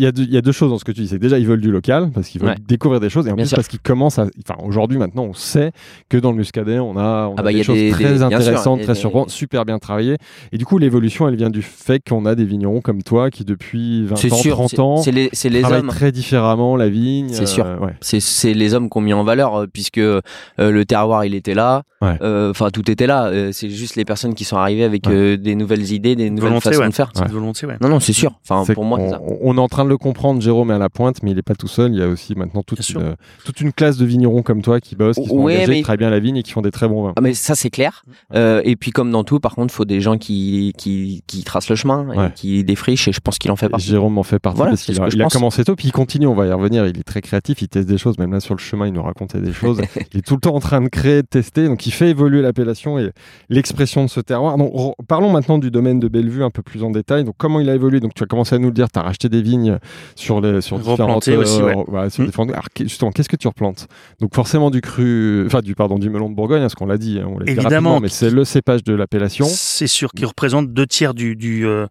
[0.01, 1.07] y, a deux, y a deux choses dans ce que tu dis.
[1.07, 3.51] C'est déjà ils veulent du local parce qu'ils veulent découvrir des choses et en plus
[3.51, 4.27] parce qu'ils commencent à.
[4.47, 5.71] Enfin aujourd'hui maintenant on sait
[6.09, 8.95] que dans le muscadet on a, on ah a bah, des choses très intéressantes, très
[8.95, 10.17] surprenantes, super bien travaillées.
[10.51, 13.45] Et du coup l'évolution elle vient du fait qu'on a des vignerons comme toi qui
[13.45, 17.29] depuis 20 ans, 30 ans, c'est les, les hommes très différemment la vigne.
[17.31, 17.65] C'est sûr.
[17.65, 20.21] Euh, c'est les hommes qui ont mis en valeur euh, puisque euh,
[20.57, 21.83] le terroir il était là.
[22.01, 23.31] Enfin tout était là.
[23.51, 26.93] c'est juste les personnes qui sont arrivées avec des nouvelles idées, des nouvelles façons de
[26.93, 27.11] faire.
[27.29, 28.39] Volonté, non non c'est sûr.
[28.47, 28.99] Enfin pour moi
[29.41, 30.41] on, est en train de le comprendre.
[30.41, 31.93] Jérôme est à la pointe, mais il n'est pas tout seul.
[31.93, 34.95] Il y a aussi maintenant toute une, toute une classe de vignerons comme toi qui
[34.95, 37.03] bossent, qui sont engagés, qui travaillent bien la vigne et qui font des très bons
[37.03, 37.13] vins.
[37.15, 38.03] Ah, mais ça c'est clair.
[38.33, 41.69] et puis comme dans tout, par contre, il faut des gens qui, qui, qui tracent
[41.69, 43.07] le chemin, et qui défrichent.
[43.07, 43.87] Et je pense qu'il en fait partie.
[43.87, 46.27] Jérôme en fait partie parce qu'il a, il a commencé tôt, puis il continue.
[46.27, 46.85] On va y revenir.
[46.87, 47.61] Il est très créatif.
[47.61, 48.17] Il teste des choses.
[48.17, 49.81] Même là sur le chemin, il nous racontait des choses.
[50.13, 51.67] il est tout le temps en train de créer, de tester.
[51.67, 53.11] Donc il fait évoluer l'appellation et
[53.49, 54.57] l'expression de ce terroir.
[54.57, 57.23] Donc parlons maintenant du domaine de Bellevue un peu plus en détail.
[57.23, 57.99] Donc comment il a évolué?
[57.99, 58.87] Donc tu as commencé à nous le dire.
[58.91, 59.77] Tu as racheté des vignes
[60.15, 62.49] sur les sur différentes aussi, euh, sur mmh.
[62.49, 63.87] Alors justement, qu'est-ce que tu replantes?
[64.19, 66.97] Donc forcément du cru, enfin du pardon du melon de Bourgogne, hein, ce qu'on l'a
[66.97, 67.19] dit.
[67.19, 69.45] Hein, on Évidemment, mais c'est le cépage de l'appellation.
[69.49, 71.87] C'est sûr qui représente deux tiers du, du euh,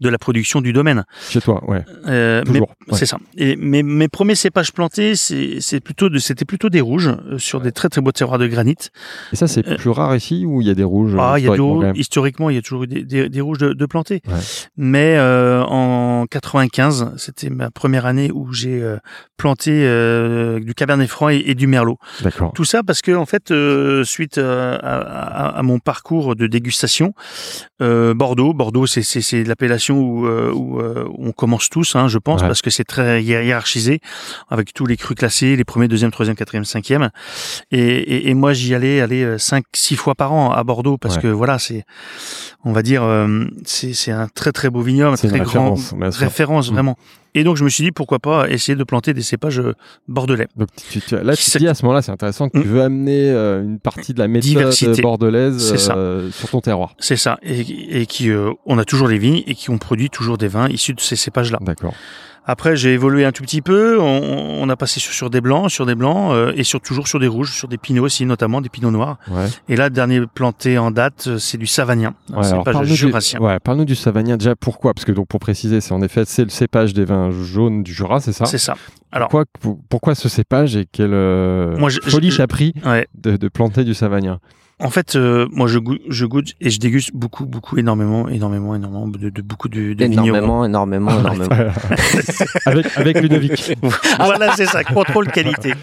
[0.00, 1.04] de la production du domaine.
[1.28, 1.84] Chez toi, ouais.
[2.06, 2.68] Euh, Toujours.
[2.92, 3.18] C'est ça.
[3.36, 7.60] Et mes, mes premiers cépages plantés, c'est plutôt de, c'était plutôt des rouges euh, sur
[7.60, 8.76] des très très beaux terroirs de granit.
[9.32, 11.48] Et ça, c'est plus rare ici ou il y a des rouges Ah, il y
[11.48, 14.22] a historiquement, il y a toujours eu des, des, rouges de, de plantés.
[14.76, 15.64] Mais euh,
[16.20, 18.82] en 95, c'était ma première année où j'ai
[19.36, 19.70] planté
[20.60, 21.98] du Cabernet Franc et, du Merlot.
[22.22, 22.52] D'accord.
[22.54, 23.52] Tout ça parce que en fait,
[24.04, 27.12] suite à, à, à, mon parcours de dégustation,
[27.80, 30.80] Bordeaux, Bordeaux, c'est l'appellation où, où,
[31.18, 34.00] on commence tous, hein, je pense, parce que c'est très hiérarchisé
[34.48, 37.10] avec tous les crus classés, les premiers, deuxième, troisième, quatrième, cinquième.
[37.70, 40.98] Et, et, et moi, j'y allais aller euh, cinq, six fois par an à Bordeaux
[40.98, 41.84] parce que voilà, c'est,
[42.64, 45.76] on va dire, euh, c'est un très très beau vignoble, très grand
[46.10, 46.74] référence, mm.
[46.74, 46.96] vraiment.
[47.34, 49.74] Et donc je me suis dit pourquoi pas essayer de planter des cépages euh,
[50.08, 50.48] bordelais.
[50.56, 52.70] Donc tu, tu, là tu dis à ce moment-là c'est intéressant que tu mm.
[52.70, 56.94] veux amener une partie de la méthode bordelaise sur ton terroir.
[56.98, 58.30] C'est ça et, et qui
[58.66, 61.16] on a toujours les vignes et qui ont produit toujours des vins issus de ces
[61.16, 61.58] cépages là.
[61.60, 61.94] D'accord.
[62.50, 64.00] Après, j'ai évolué un tout petit peu.
[64.00, 67.06] On, on a passé sur, sur, des blancs, sur des blancs, euh, et sur toujours
[67.06, 69.18] sur des rouges, sur des pinots aussi, notamment des pinots noirs.
[69.30, 69.44] Ouais.
[69.68, 72.14] Et là, dernier planté en date, euh, c'est du savagnin.
[72.30, 74.38] Ouais, parle-nous du, ouais, parle du savagnin.
[74.38, 74.94] Déjà, pourquoi?
[74.94, 77.92] Parce que donc pour préciser, c'est en effet c'est le cépage des vins jaunes du
[77.92, 78.46] Jura, c'est ça?
[78.46, 78.76] C'est ça.
[79.12, 79.44] Alors pourquoi,
[79.90, 82.72] pourquoi ce cépage et quelle euh, moi, je, folie j'ai pris
[83.14, 84.38] de, de planter du savagnin
[84.80, 88.76] en fait, euh, moi, je goûte, je goûte et je déguste beaucoup, beaucoup, énormément, énormément,
[88.76, 91.48] énormément de, de beaucoup de, de énormément, énormément, énormément,
[92.66, 93.76] avec, avec Ludovic.
[94.20, 95.74] voilà, c'est ça, contrôle qualité.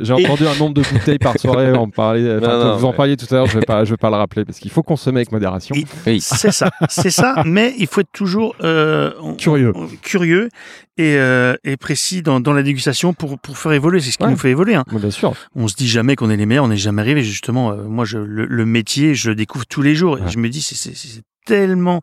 [0.00, 1.72] J'ai entendu un nombre de bouteilles par soirée.
[1.76, 3.46] On parlait, vous en parliez tout à l'heure.
[3.46, 5.74] Je vais pas, je vais pas le rappeler parce qu'il faut consommer avec modération.
[6.06, 6.20] Oui.
[6.20, 7.42] C'est ça, c'est ça.
[7.44, 10.48] Mais il faut être toujours euh, curieux, curieux
[10.96, 14.00] et, euh, et précis dans, dans la dégustation pour, pour faire évoluer.
[14.00, 14.74] C'est ce qui nous fait évoluer.
[14.74, 14.84] Hein.
[14.90, 15.34] Bien sûr.
[15.54, 16.64] On se dit jamais qu'on est les meilleurs.
[16.64, 17.22] On n'est jamais arrivé.
[17.22, 20.18] Justement, euh, moi, je, le, le, métier, je le découvre tous les jours.
[20.18, 22.02] Et je me dis, c'est tellement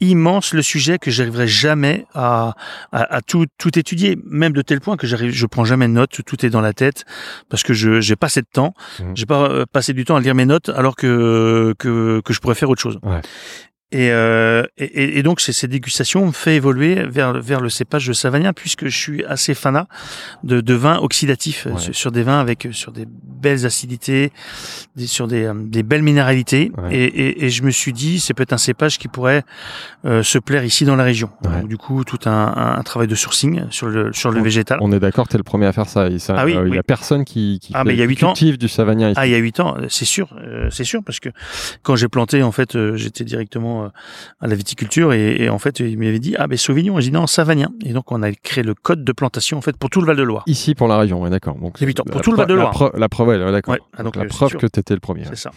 [0.00, 2.54] immense le sujet que j'arriverai jamais à,
[2.92, 5.92] à, à, tout, tout étudier, même de tel point que j'arrive, je prends jamais de
[5.92, 7.04] notes, tout est dans la tête
[7.48, 9.04] parce que je j'ai pas assez de temps, mmh.
[9.14, 12.40] j'ai pas euh, passé du temps à lire mes notes alors que que, que je
[12.40, 12.98] pourrais faire autre chose.
[13.02, 13.20] Ouais.
[13.94, 18.06] Euh, et, et, et, donc ces, ces dégustations me fait évoluer vers, vers le cépage
[18.06, 19.86] de Savagnin puisque je suis assez fanat
[20.44, 24.30] de, de vins oxydatifs euh, sur, des vins avec euh, sur des belles acidités,
[24.94, 26.70] des, sur des, des belles minéralités.
[26.90, 29.42] Et, et, je me suis dit c'est peut-être un cépage qui pourrait
[30.04, 31.30] euh, se plaire ici dans la région.
[31.42, 34.78] Donc, du coup tout un, un, travail de sourcing sur le sur le végétal.
[34.82, 36.08] On est d'accord, t'es le premier à faire ça.
[36.08, 38.16] Il, ah oui, il y a personne qui, qui, ah, mais il y a 8
[38.16, 38.58] cultive ans.
[38.58, 39.18] du Savagnin ici.
[39.18, 40.36] Ah il y a 8 ans, c'est sûr,
[40.70, 41.30] c'est sûr parce que
[41.82, 43.88] quand j'ai planté en fait j'étais directement euh,
[44.40, 46.98] à la viticulture et, en fait il m'avait dit ah ben Sauvignon.
[46.98, 49.60] Et j'ai dit non Savagnin et donc on a créé le code de plantation en
[49.60, 51.56] fait pour tout le Val de Loire ici pour la région ouais, d'accord.
[51.56, 51.78] Donc
[52.10, 53.76] pour tout le Val de Loire la, preuve ouais, d'accord.
[53.96, 55.50] Ah, donc, la preuve que tu étais le premier c'est ça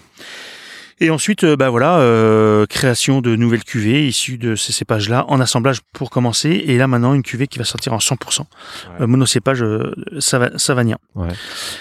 [1.01, 5.39] et ensuite, euh, bah voilà, euh, création de nouvelles cuvées issues de ces cépages-là en
[5.39, 6.63] assemblage pour commencer.
[6.67, 8.41] Et là maintenant, une cuvée qui va sortir en 100%
[8.99, 9.91] euh, monocépage euh.
[11.15, 11.27] Ouais.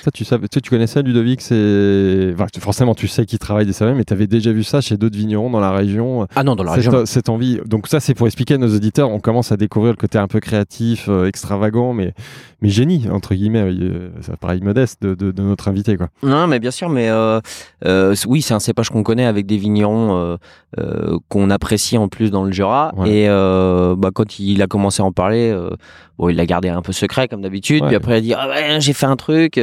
[0.02, 3.66] Ça, tu savais, tu, tu connais ça, Ludovic C'est enfin, forcément, tu sais qu'il travaille
[3.66, 6.26] des savins, mais tu avais déjà vu ça chez d'autres vignerons dans la région.
[6.34, 7.04] Ah non, dans la région.
[7.04, 7.60] Cette envie.
[7.66, 9.10] Donc ça, c'est pour expliquer à nos auditeurs.
[9.10, 12.14] On commence à découvrir le côté un peu créatif, extravagant, mais
[12.62, 13.70] mais génie entre guillemets.
[14.22, 16.08] ça paraît modeste de, de, de, notre invité, quoi.
[16.22, 17.10] Non, mais bien sûr, mais
[18.26, 20.36] oui, c'est un cépage qu'on connaît avec des vignerons euh,
[20.78, 22.92] euh, qu'on apprécie en plus dans le Jura.
[23.06, 25.52] Et euh, bah, quand il a commencé à en parler,
[26.16, 27.84] bon, il l'a gardé un peu secret comme d'habitude.
[27.86, 29.60] Puis après, il a dit ah ouais, j'ai fait un truc.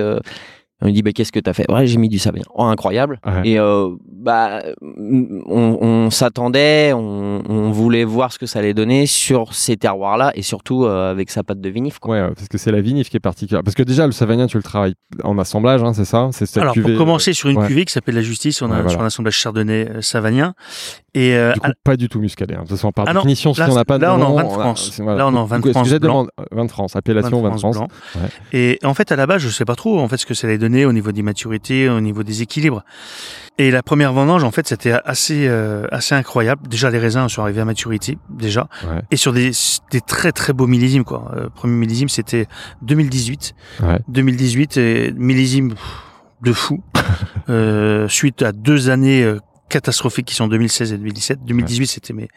[0.82, 1.70] On me dit, bah, qu'est-ce que tu as fait?
[1.72, 2.46] Ouais, j'ai mis du savagnin.
[2.54, 3.20] Oh, incroyable.
[3.44, 9.76] Et euh, bah, on, s'attendait, on, voulait voir ce que ça allait donner sur ces
[9.76, 11.98] terroirs-là et surtout euh, avec sa pâte de vinif.
[11.98, 12.16] Quoi.
[12.16, 13.64] Ouais, parce que c'est la vinif qui est particulière.
[13.64, 16.30] Parce que déjà, le savagnin, tu le travailles en assemblage, hein, c'est ça?
[16.32, 19.08] C'est Alors, pour commencer sur une cuvée qui s'appelle la Justice, on a sur un
[19.08, 20.54] assemblage chardonnay euh, savagnin.
[21.16, 22.54] Et du coup, pas du tout muscadé.
[22.54, 22.58] Hein.
[22.58, 24.04] De toute façon, par ah définition, si on n'a pas de.
[24.04, 25.00] Là, on est en vin de France.
[25.00, 25.88] Là, on est en vin de France.
[26.52, 27.78] Vin de France, appellation vin de France.
[28.54, 30.46] Et en fait, à la base, je sais pas trop en fait ce que ça
[30.46, 32.84] allait donner au niveau des maturités, au niveau des équilibres.
[33.60, 36.68] Et la première vendange, en fait, c'était assez euh, assez incroyable.
[36.68, 38.68] Déjà, les raisins sont arrivés à maturité déjà,
[39.10, 39.52] et sur des,
[39.92, 41.32] des très très beaux millésimes quoi.
[41.36, 42.48] Euh, premier millésime, c'était
[42.84, 43.56] 2018.
[43.82, 44.00] Ouais.
[44.08, 45.74] 2018 et millésime
[46.42, 46.84] de fou.
[47.50, 49.36] euh, suite à deux années
[49.70, 51.40] catastrophiques qui sont 2016 et 2017.
[51.46, 52.28] 2018, c'était mais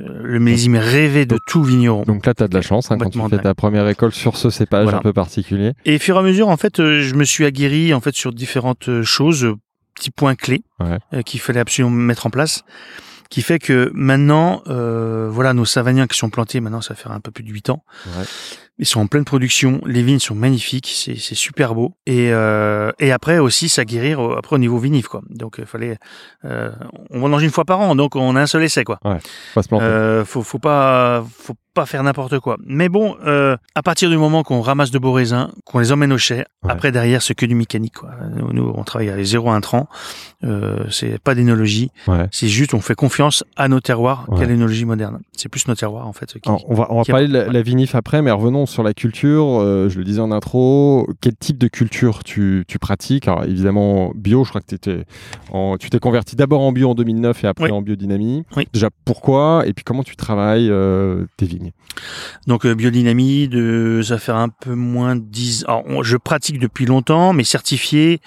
[0.00, 2.02] euh, le millésime rêvé de tout vigneron.
[2.02, 4.36] Donc là, tu as de la chance hein, quand tu fais ta première école sur
[4.36, 5.72] ce cépage un peu particulier.
[5.84, 8.14] Et au fur et à mesure, en fait, euh, je me suis aguerri en fait
[8.14, 9.54] sur différentes euh, choses,
[9.94, 10.62] petits points clés
[11.24, 12.64] qu'il fallait absolument mettre en place
[13.34, 17.18] qui fait que maintenant, euh, voilà, nos savagniens qui sont plantés, maintenant ça fait un
[17.18, 18.24] peu plus de 8 ans, ouais.
[18.78, 23.10] ils sont en pleine production, les vignes sont magnifiques, c'est super beau, et, euh, et
[23.10, 25.20] après aussi s'aguerrir après au niveau vinif, quoi.
[25.30, 25.98] Donc il fallait,
[26.44, 26.70] euh,
[27.10, 29.00] on vendange une fois par an, donc on a un seul essai, quoi.
[29.04, 29.18] Ouais,
[29.52, 29.84] pas se planter.
[29.84, 32.56] Euh, faut, faut pas, faut pas faire n'importe quoi.
[32.64, 36.12] Mais bon, euh, à partir du moment qu'on ramasse de beaux raisins, qu'on les emmène
[36.12, 37.94] au chai, après derrière c'est que du mécanique.
[37.94, 38.10] Quoi.
[38.52, 39.88] Nous, on travaille à 0 à 1 tran,
[40.44, 41.90] euh, c'est pas d'énologie,
[42.30, 43.23] c'est juste on fait confiance
[43.56, 45.20] à nos terroirs qu'à l'énologie moderne.
[45.32, 46.34] C'est plus nos terroirs en fait.
[46.46, 49.60] on va, on va parler de la, vinif après, mais revenons sur la culture.
[49.60, 53.28] Euh, je le disais en intro, quel type de culture tu, tu pratiques?
[53.28, 55.04] Alors évidemment bio, je crois que étais
[55.50, 58.44] en, tu t'es converti d'abord en bio en 2009 et après en biodynamie.
[58.72, 61.72] Déjà pourquoi et puis comment tu travailles euh, tes vignes?
[62.46, 65.84] Donc euh, biodynamie, de, ça fait un peu moins de 10 ans.
[66.02, 68.20] Je pratique depuis longtemps, mais certifié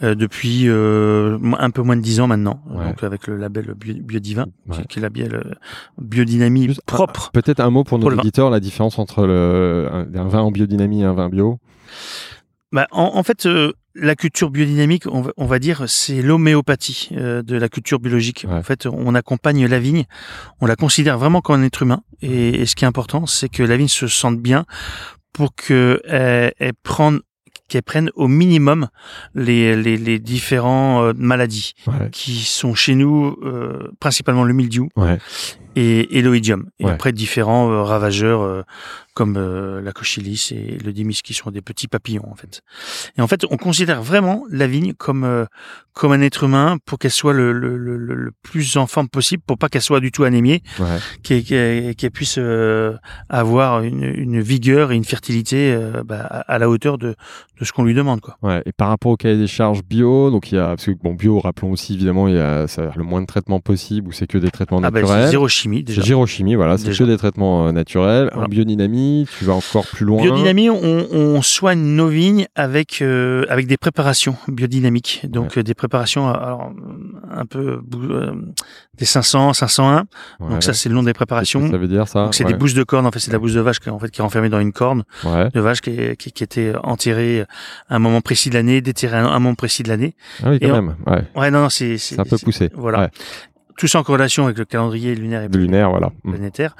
[0.00, 2.60] depuis un peu moins de 10 ans maintenant.
[2.68, 3.74] Donc avec le label
[4.20, 4.46] Biodivin,
[4.88, 5.58] qui, est la label
[5.98, 7.30] biodynamie propre.
[7.32, 11.04] Peut-être un mot pour nos auditeurs, la différence entre le, un, vin en biodynamie et
[11.04, 11.58] un vin bio
[12.70, 13.48] bah, en, fait,
[13.94, 18.46] la culture biodynamique, on va, dire, c'est l'homéopathie euh, de la culture biologique.
[18.48, 20.04] En fait, on accompagne la vigne,
[20.60, 22.02] on la considère vraiment comme un être humain.
[22.20, 24.66] Et, ce qui est important, c'est que la vigne se sente bien
[25.32, 27.20] pour qu'elle elle prenne
[27.68, 28.88] qu'elle prenne au minimum
[29.34, 31.74] les, les, les différents euh, maladies
[32.12, 34.88] qui sont chez nous euh, principalement le mildiou
[35.78, 36.68] et, et l'oïdium.
[36.78, 38.64] Et après différents ravageurs
[39.18, 42.62] comme euh, la cochilis et le dimis qui sont des petits papillons en fait.
[43.16, 45.44] Et en fait, on considère vraiment la vigne comme euh,
[45.92, 49.42] comme un être humain pour qu'elle soit le, le, le, le, plus en forme possible,
[49.44, 51.00] pour pas qu'elle soit du tout anémiée, ouais.
[51.24, 52.96] qu'elle puisse euh,
[53.28, 57.16] avoir une, une, vigueur et une fertilité bah, à la hauteur de,
[57.58, 58.38] de ce qu'on lui demande quoi.
[58.42, 58.62] Ouais.
[58.66, 61.14] Et par rapport au cahier des charges bio, donc il y a parce que bon
[61.14, 64.28] bio, rappelons aussi évidemment il y a ça, le moins de traitements possible ou c'est
[64.28, 65.24] que des traitements ah bah, naturels.
[65.24, 66.02] c'est zéro chimie déjà.
[66.02, 68.30] Zéro chimie, voilà, c'est que des traitements naturels.
[68.34, 70.22] En biodynamie tu vas encore plus loin.
[70.22, 75.22] Biodynamie, on, soigne nos vignes avec euh, avec des préparations biodynamiques.
[75.28, 76.72] Donc euh, des préparations, alors,
[77.30, 78.32] un peu euh,
[78.98, 80.04] des 500, 501.
[80.40, 81.70] Donc ça, c'est le nom des préparations.
[81.70, 82.28] ça veut dire ça.
[82.32, 83.06] c'est des bouses de corne.
[83.06, 84.60] En fait, c'est de la bouse de vache qui en fait qui est enfermée dans
[84.60, 87.44] une corne de vache qui, qui, était enterrée
[87.88, 90.14] à un moment précis de l'année, déterrée à un moment précis de l'année.
[90.42, 90.96] Ah oui, quand même.
[91.06, 91.24] Ouais.
[91.36, 91.50] ouais.
[91.50, 92.70] non, c'est un peu poussé.
[92.74, 93.10] Voilà
[93.78, 96.10] tout ça en corrélation avec le calendrier lunaire et lunaire, voilà.
[96.24, 96.32] Mm.
[96.32, 96.76] planétaire.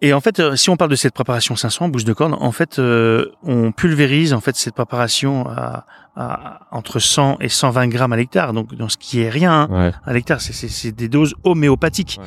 [0.00, 2.52] Et en fait, euh, si on parle de cette préparation 500 bouche de corne, en
[2.52, 8.12] fait, euh, on pulvérise en fait cette préparation à, à, entre 100 et 120 grammes
[8.12, 12.20] à l'hectare, donc dans ce qui est rien hein, à l'hectare, c'est des doses homéopathiques.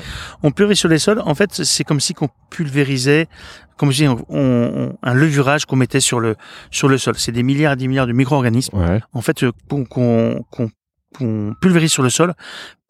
[0.43, 3.27] On pulvérise sur les sols, en fait, c'est comme si qu'on pulvérisait,
[3.77, 6.35] comme je dis, on, un levurage qu'on mettait sur le
[6.69, 7.15] sur le sol.
[7.17, 8.77] C'est des milliards et des milliards de micro-organismes,
[9.13, 10.45] en fait, euh, qu'on qu'on
[11.17, 12.33] qu'on pulvérise sur le sol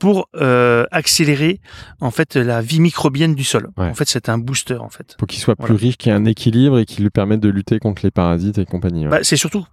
[0.02, 1.62] pour euh, accélérer
[2.00, 3.70] en fait la vie microbienne du sol.
[3.78, 5.16] En fait, c'est un booster en fait.
[5.20, 7.50] Pour qu'il soit plus riche, qu'il y ait un équilibre et qu'il lui permette de
[7.50, 9.06] lutter contre les parasites et compagnie.
[9.06, 9.64] Bah, c'est surtout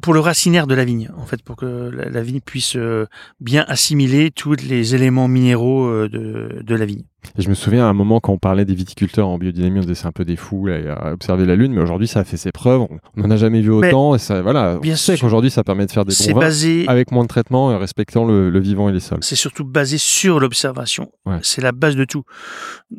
[0.00, 3.06] pour, le racinaire de la vigne, en fait, pour que la, vigne puisse euh,
[3.40, 7.04] bien assimiler tous les éléments minéraux euh, de, de la vigne.
[7.38, 9.82] Et je me souviens à un moment quand on parlait des viticulteurs en biodynamie, on
[9.82, 12.36] disait c'est un peu des fous à observer la lune, mais aujourd'hui ça a fait
[12.36, 12.82] ses preuves.
[13.16, 14.78] On n'en a jamais vu autant et ça, voilà.
[14.82, 17.72] Bien on sait qu'aujourd'hui ça permet de faire des bons vins avec moins de traitement
[17.72, 19.20] et respectant le, le vivant et les sols.
[19.22, 21.10] C'est surtout basé sur l'observation.
[21.42, 22.24] C'est la base de tout.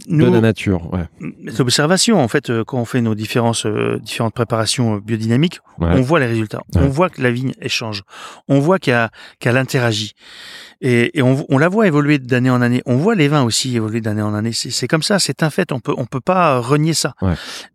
[0.07, 1.07] de la nature, ouais.
[1.57, 3.65] L'observation, en fait, quand on fait nos différentes,
[4.01, 6.61] différentes préparations biodynamiques, on voit les résultats.
[6.75, 8.03] On voit que la vigne échange.
[8.47, 10.13] On voit qu'elle interagit.
[10.81, 12.81] Et, on, la voit évoluer d'année en année.
[12.85, 14.51] On voit les vins aussi évoluer d'année en année.
[14.53, 15.71] C'est comme ça, c'est un fait.
[15.71, 17.13] On peut, on peut pas renier ça.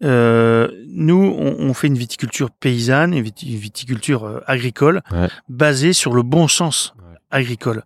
[0.04, 5.02] Euh, nous, on, fait une viticulture paysanne, une viticulture euh, agricole,
[5.48, 6.94] basée sur le bon sens
[7.30, 7.82] agricole.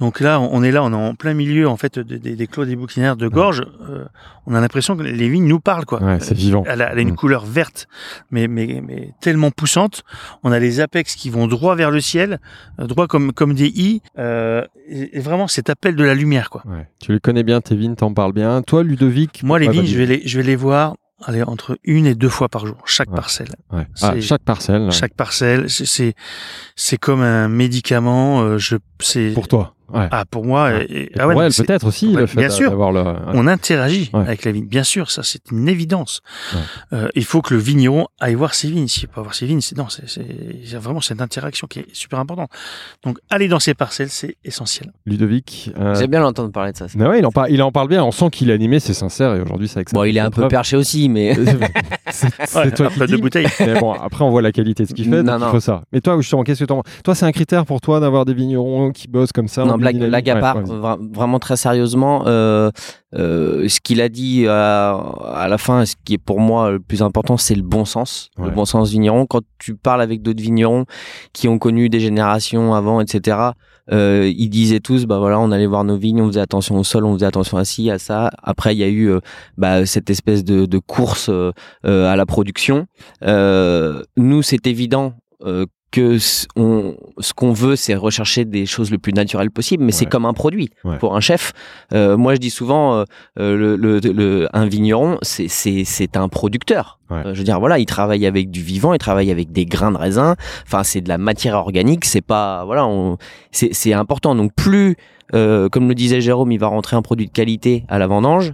[0.00, 2.76] Donc là, on est là, on est en plein milieu en fait des, clos des
[2.76, 3.64] bouquinaires de gorge.
[3.88, 4.04] Euh,
[4.46, 6.00] on a l'impression que les vignes nous parlent quoi.
[6.00, 6.62] Ouais, c'est vivant.
[6.66, 7.16] Elle a, une mm.
[7.16, 7.88] couleur verte,
[8.30, 10.04] mais, mais, mais tellement poussante.
[10.44, 12.38] On a les apex qui vont droit vers le ciel,
[12.78, 14.02] euh, droit comme comme des i.
[14.18, 16.62] Euh, et, vraiment cet appel de la lumière quoi.
[16.66, 16.88] Ouais.
[17.00, 18.62] Tu les connais bien tes vignes, t'en parles bien.
[18.62, 19.42] Toi, Ludovic.
[19.42, 20.94] Moi, les vignes, je vais les je vais les voir
[21.24, 23.48] Allez, entre une et deux fois par jour, chaque parcelle.
[23.72, 23.88] Ouais.
[24.02, 24.92] Ah, chaque parcelle.
[24.92, 26.14] Chaque parcelle, c'est
[26.76, 28.56] c'est comme un médicament.
[28.58, 29.74] je c'est pour toi.
[29.92, 34.10] Ah, pour moi, et, ah ouais, peut-être aussi le fait bien sûr, le, on interagit
[34.12, 34.66] avec la vigne.
[34.66, 36.20] Bien sûr, ça c'est une évidence.
[36.92, 38.88] Euh, il faut que le vigneron aille voir ses vignes.
[38.88, 42.50] S'il pas voir ses vignes, c'est non, c'est vraiment cette interaction qui est super importante.
[43.04, 44.92] Donc aller dans ses parcelles, c'est essentiel.
[45.06, 45.94] Ludovic, euh...
[45.94, 46.86] j'aime bien l'entendre parler de ça.
[46.94, 48.04] Mais ouais, il en parle, il en parle bien.
[48.04, 50.48] On sent qu'il est animé, c'est sincère et aujourd'hui c'est Bon, il est un peu
[50.48, 51.34] perché aussi, mais
[52.10, 53.46] c'est toi qui de bouteille.
[53.60, 55.82] Mais bon, après on voit la qualité de ce qu'il fait, donc il faut ça.
[55.92, 58.90] Mais toi, justement, qu'est-ce que tu Toi, c'est un critère pour toi d'avoir des vignerons
[58.92, 60.62] qui bossent comme ça blague, blague à part,
[61.12, 62.70] vraiment très sérieusement, euh,
[63.14, 66.80] euh, ce qu'il a dit à, à, la fin, ce qui est pour moi le
[66.80, 69.26] plus important, c'est le bon sens, le bon sens vigneron.
[69.26, 70.84] Quand tu parles avec d'autres vignerons
[71.32, 73.52] qui ont connu des générations avant, etc.,
[73.90, 76.84] euh, ils disaient tous, bah voilà, on allait voir nos vignes, on faisait attention au
[76.84, 78.30] sol, on faisait attention à ci, à ça.
[78.42, 79.20] Après, il y a eu euh,
[79.56, 81.52] bah, cette espèce de, de course euh,
[81.84, 82.86] à la production.
[83.22, 85.14] nous, c'est évident
[85.90, 86.18] que
[86.56, 90.26] on, ce qu'on veut, c'est rechercher des choses le plus naturelles possible, mais c'est comme
[90.26, 91.52] un produit pour un chef.
[91.92, 93.04] Euh, moi, je dis souvent, euh,
[93.38, 96.98] euh, le, le, un vigneron, c'est un producteur.
[97.10, 99.96] je veux dire, voilà, il travaille avec du vivant, il travaille avec des grains de
[99.96, 100.36] raisin.
[100.66, 102.04] Enfin, c'est de la matière organique.
[102.04, 102.86] C'est pas, voilà,
[103.50, 104.34] c'est important.
[104.34, 104.96] Donc plus,
[105.32, 108.52] comme le disait Jérôme, il va rentrer un produit de qualité à la vendange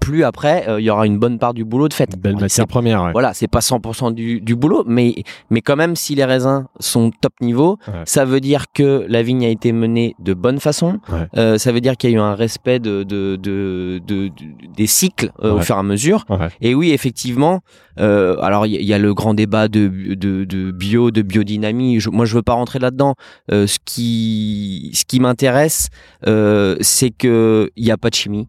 [0.00, 2.18] plus après euh, il y aura une bonne part du boulot de fait.
[2.18, 3.10] Belle matière première.
[3.12, 7.10] Voilà, c'est pas 100% du, du, boulot, mais mais quand même si les raisins sont
[7.10, 11.00] top niveau, ça veut dire que la vigne a été menée de bonne façon.
[11.36, 14.30] Euh, ça veut dire qu'il y a eu un respect de, de, de, de
[14.74, 16.24] des cycles euh, au fur et à mesure.
[16.60, 17.60] Et oui, effectivement.
[17.96, 21.98] alors il y, a le grand débat de, de, de bio, de biodynamie.
[22.12, 23.14] moi, je veux pas rentrer là-dedans.
[23.50, 25.88] ce qui ce qui m'intéresse,
[26.24, 28.48] c'est que il y a pas de chimie.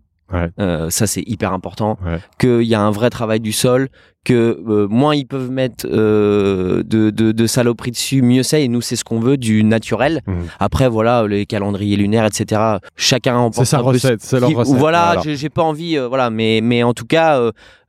[0.60, 1.98] Euh, ça, c'est hyper important.
[2.38, 3.90] Qu'il y a un vrai travail du sol,
[4.26, 8.64] que euh, moins ils peuvent mettre euh, de, de, de saloperies dessus, mieux c'est.
[8.64, 10.22] Et nous, c'est ce qu'on veut, du naturel.
[10.28, 10.34] Mmh.
[10.60, 12.62] Après, voilà, les calendriers lunaires, etc.
[12.96, 14.76] Chacun en C'est sa recette, c'est leur recette.
[14.78, 17.40] Voilà, j'ai pas envie, voilà, mais, mais en tout cas,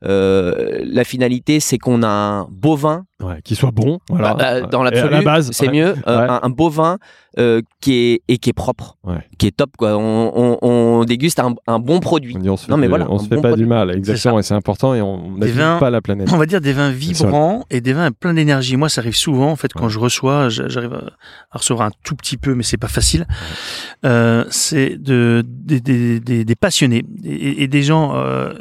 [0.01, 3.05] la finalité, c'est qu'on a un beau vin.
[3.43, 4.33] qui soit bon, voilà.
[4.33, 5.17] Bah, dans l'absolu,
[5.51, 5.95] c'est mieux.
[6.05, 6.97] Un, un, beau vin
[7.39, 8.97] euh, qui est et qui est propre,
[9.37, 9.95] qui est top quoi.
[9.95, 12.35] On, on, on déguste un, un, bon produit.
[12.45, 14.93] On, se non mais voilà, on se fait pas du mal, exactement, et c'est important
[14.93, 16.20] et on n'abîme pas la planète.
[16.31, 18.77] On va dire des vins vibrants et des vins plein d'énergie.
[18.77, 22.37] Moi, ça arrive souvent en fait quand je reçois, j'arrive à, recevoir un tout petit
[22.37, 23.25] peu, mais c'est pas facile.
[24.05, 28.15] Euh, c'est de des, des, des, des passionnés et, et, des gens.
[28.15, 28.53] Euh,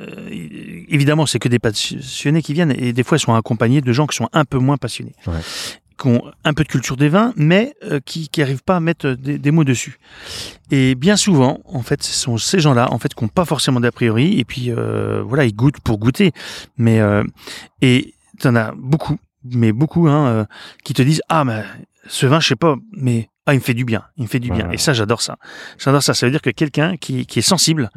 [0.89, 4.07] évidemment, c'est que des passionnés qui viennent et des fois ils sont accompagnés de gens
[4.07, 5.15] qui sont un peu moins passionnés
[6.01, 9.11] qui ont un peu de culture des vins, mais euh, qui n'arrivent pas à mettre
[9.11, 9.99] des, mots dessus.
[10.71, 13.81] Et bien souvent, en fait, ce sont ces gens-là, en fait, qui n'ont pas forcément
[13.81, 16.33] d'a priori, et puis euh, voilà, ils goûtent pour goûter.
[16.77, 17.23] Mais euh,
[17.83, 20.47] et en as beaucoup, mais beaucoup, hein,
[20.85, 21.65] qui te disent ah mais
[22.09, 24.39] ce vin, je sais pas, mais ah, il me fait du bien, il me fait
[24.39, 24.71] du bien.
[24.71, 25.37] Et ça, j'adore ça.
[25.77, 26.15] J'adore ça.
[26.15, 27.91] Ça veut dire que quelqu'un qui, qui, est sensible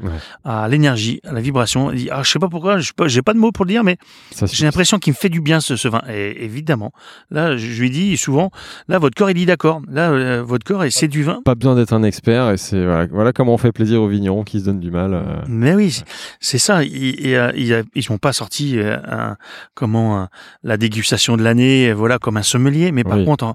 [0.44, 3.34] à l'énergie, à la vibration, il dit, ah, je sais pas pourquoi, je j'ai pas
[3.34, 3.98] de mots pour le dire, mais
[4.46, 6.02] j'ai l'impression qu'il me fait du bien ce, ce vin.
[6.10, 6.92] Et évidemment,
[7.30, 8.50] là, je, lui dis souvent,
[8.88, 9.82] là, votre corps, il dit d'accord.
[9.88, 11.42] Là, euh, votre corps, c'est du vin.
[11.46, 12.50] Pas besoin d'être un expert.
[12.50, 15.14] Et c'est voilà, comment on fait plaisir aux vignerons qui se donnent du mal.
[15.14, 15.24] Euh.
[15.48, 16.02] Mais oui,
[16.40, 16.84] c'est ça.
[16.84, 19.38] Ils, euh, ils, ils sont pas sortis un,
[19.76, 20.28] comment
[20.64, 22.92] la dégustation de l'année, voilà, comme un sommelier.
[22.92, 23.54] Mais par contre,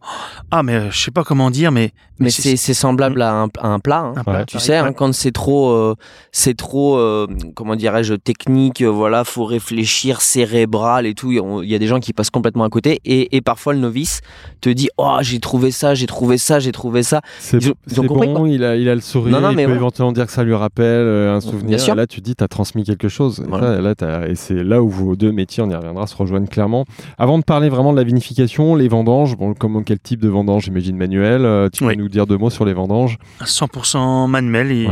[0.52, 1.87] ah, mais je sais pas comment dire, mais
[2.18, 4.12] mais, c'est semblable à un, à un plat.
[4.16, 4.44] Hein.
[4.46, 5.94] tu sais, hein, quand c'est trop, euh,
[6.32, 8.82] c'est trop, euh, comment dirais-je, technique.
[8.82, 11.30] Euh, voilà, faut réfléchir, cérébral et tout.
[11.30, 13.00] Il y a des gens qui passent complètement à côté.
[13.04, 14.20] Et, et parfois le novice
[14.60, 17.20] te dit, oh, j'ai trouvé ça, j'ai trouvé ça, j'ai trouvé ça.
[17.38, 17.58] C'est
[17.96, 18.46] bon.
[18.46, 19.38] il a, il a le sourire.
[19.50, 21.78] il peut éventuellement dire que ça lui rappelle un souvenir.
[21.88, 23.44] Et là, tu dis, tu as transmis quelque chose.
[23.44, 26.84] Et, et c'est là où vos deux métiers, on y reviendra, se rejoignent clairement.
[27.16, 30.64] Avant de parler vraiment de la vinification, les vendanges, bon, comment quel type de vendange,
[30.64, 34.86] j'imagine manuel Tu peux nous dire deux mots sur les vendanges 100% manuel et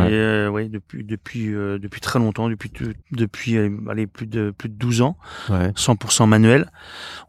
[0.48, 0.68] ouais.
[0.68, 2.70] depuis depuis depuis très longtemps, depuis
[3.12, 3.58] depuis
[3.90, 5.16] allez, plus de plus de 12 ans.
[5.50, 6.70] 100% manuel.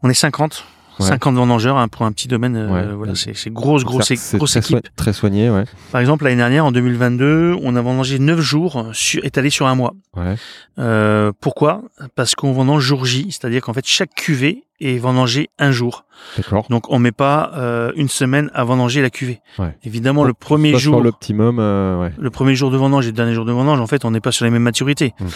[0.02, 0.64] On est 50
[1.04, 2.56] 50 vendangeurs hein, pour un petit domaine.
[2.56, 4.88] Euh, voilà, c'est grosse, grosse, grosse très équipe.
[4.96, 5.64] très soigné, ouais.
[5.92, 8.86] Par exemple, l'année dernière, en 2022, on a vendangé 9 jours
[9.22, 9.94] étalés sur un mois.
[10.16, 10.34] Ouais.
[10.78, 11.82] Euh, pourquoi?
[12.14, 16.04] Parce qu'on vendange jour J, c'est-à-dire qu'en fait, chaque cuvée est vendangée un jour.
[16.36, 16.66] D'accord.
[16.68, 19.40] Donc on met pas euh, une semaine à vendanger la cuvée.
[19.58, 19.76] Ouais.
[19.84, 22.12] Évidemment, le premier jour, l'optimum, euh, ouais.
[22.18, 24.20] le premier jour de vendange et le dernier jour de vendange, en fait, on n'est
[24.20, 25.14] pas sur les mêmes maturités.
[25.20, 25.26] Hmm.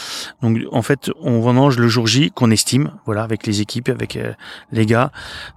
[0.42, 4.16] Donc en fait, on vendange le jour J qu'on estime, voilà, avec les équipes, avec
[4.16, 4.32] euh,
[4.70, 5.12] les gars.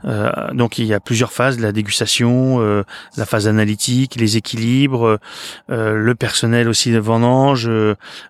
[0.06, 2.84] Euh, donc il y a plusieurs phases la dégustation, euh,
[3.18, 5.20] la phase analytique, les équilibres,
[5.70, 7.70] le personnel aussi de vendange,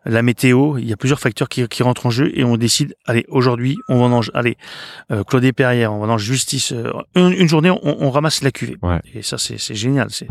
[0.05, 0.77] la météo.
[0.77, 3.77] Il y a plusieurs facteurs qui, qui rentrent en jeu et on décide, allez, aujourd'hui,
[3.89, 4.57] on vendange, allez,
[5.27, 6.73] Claude Perrière, on vendange justice
[7.15, 8.77] une, journée, on, on, ramasse la cuvée.
[9.13, 10.07] Et ça, c'est génial.
[10.09, 10.27] C'est,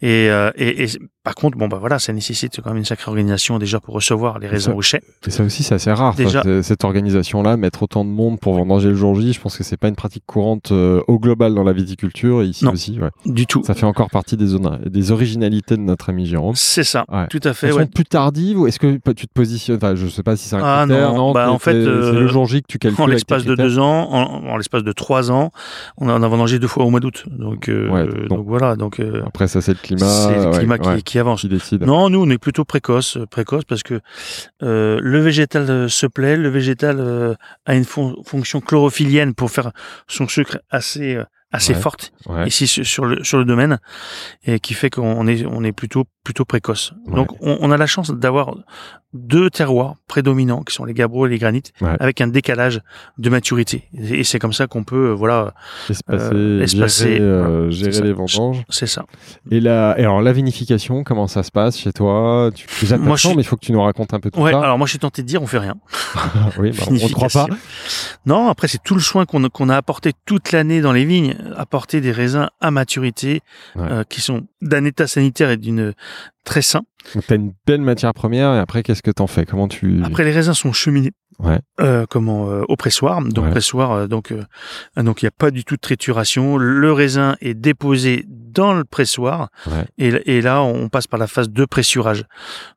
[0.00, 0.88] et, euh, et, et,
[1.24, 4.38] par contre, bon, bah voilà, ça nécessite quand même une sacrée organisation déjà pour recevoir
[4.38, 5.00] les raisins au chai.
[5.26, 6.14] Et ça aussi, c'est assez rare.
[6.14, 9.64] Déjà, cette organisation-là, mettre autant de monde pour vendanger le jour J, je pense que
[9.64, 12.42] c'est pas une pratique courante euh, au global dans la viticulture.
[12.42, 13.10] Et ici aussi, ouais.
[13.26, 13.62] Du tout.
[13.64, 14.56] Ça fait encore partie des,
[14.86, 16.56] des originalités de notre ami Jérôme.
[16.56, 17.04] C'est ça.
[17.30, 17.68] Tout à fait.
[17.68, 20.48] Elles sont plus tardives ou est-ce que tu te positionnes Enfin, je sais pas si
[20.48, 21.12] c'est un ah, critère.
[21.14, 23.02] Non, bah, en fait, c'est le jour J que tu calcules.
[23.02, 25.50] En l'espace de deux ans, en, en l'espace de trois ans,
[25.96, 27.24] on en a vendangé deux fois au mois d'août.
[27.26, 28.76] Donc, euh, donc, voilà.
[28.76, 30.06] Donc euh, après ça, c'est le climat.
[30.06, 31.40] C'est le climat qui, qui, avance.
[31.40, 31.82] Qui décide.
[31.82, 34.00] Non, nous on est plutôt précoce, précoce parce que
[34.62, 37.36] euh, le végétal se plaît, le végétal
[37.66, 39.72] a une fonction chlorophyllienne pour faire
[40.06, 41.18] son sucre assez
[41.52, 42.12] assez forte
[42.46, 43.78] ici sur le sur le domaine
[44.44, 46.94] et qui fait qu'on est on est plutôt plutôt précoce.
[47.06, 48.54] Donc on, on, a la chance d'avoir
[49.12, 52.80] deux terroirs prédominants qui sont les gabbros et les granites avec un décalage
[53.18, 55.52] de maturité et c'est comme ça qu'on peut euh, voilà
[55.90, 58.62] espacer, euh, espacer gérer, euh, gérer les vendanges.
[58.68, 59.04] C'est ça.
[59.50, 62.50] Et la et alors la vinification comment ça se passe chez toi?
[62.54, 63.28] Tu déjà moi, je...
[63.28, 64.62] mais il faut que tu nous racontes un peu tout ouais, ça.
[64.62, 65.74] alors moi je suis tenté de dire on fait rien.
[66.58, 67.46] oui, bah, on ne croit pas.
[68.26, 71.34] Non, après c'est tout le soin qu'on qu'on a apporté toute l'année dans les vignes,
[71.56, 73.40] apporter des raisins à maturité
[73.76, 75.94] euh, qui sont d'un état sanitaire et d'une
[76.44, 76.82] très sain.
[77.14, 79.44] Donc tu as une belle matière première et après qu'est-ce que tu en fais?
[79.44, 81.12] Comment tu Après les raisins sont cheminés.
[81.38, 81.58] Ouais.
[81.80, 83.22] Euh, comment euh, au pressoir.
[83.22, 84.44] Donc pressoir euh, donc euh,
[84.96, 86.56] donc il n'y a pas du tout de trituration.
[86.56, 89.86] Le raisin est déposé dans le pressoir ouais.
[89.96, 92.24] et, et, là on passe par la phase de pressurage.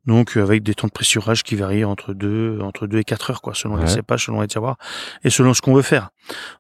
[0.05, 3.41] Donc avec des temps de pressurage qui varient entre 2 entre deux et 4 heures
[3.41, 4.78] quoi selon les cépages, selon les terroirs
[5.23, 6.09] et selon ce qu'on veut faire.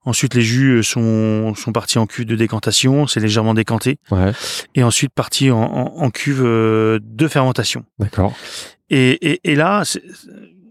[0.03, 3.99] Ensuite les jus sont sont partis en cuve de décantation, c'est légèrement décanté.
[4.75, 7.54] Et ensuite partis en, en, en cuve de fermentation.
[7.99, 8.35] D'accord.
[8.89, 9.83] Et, et, et là,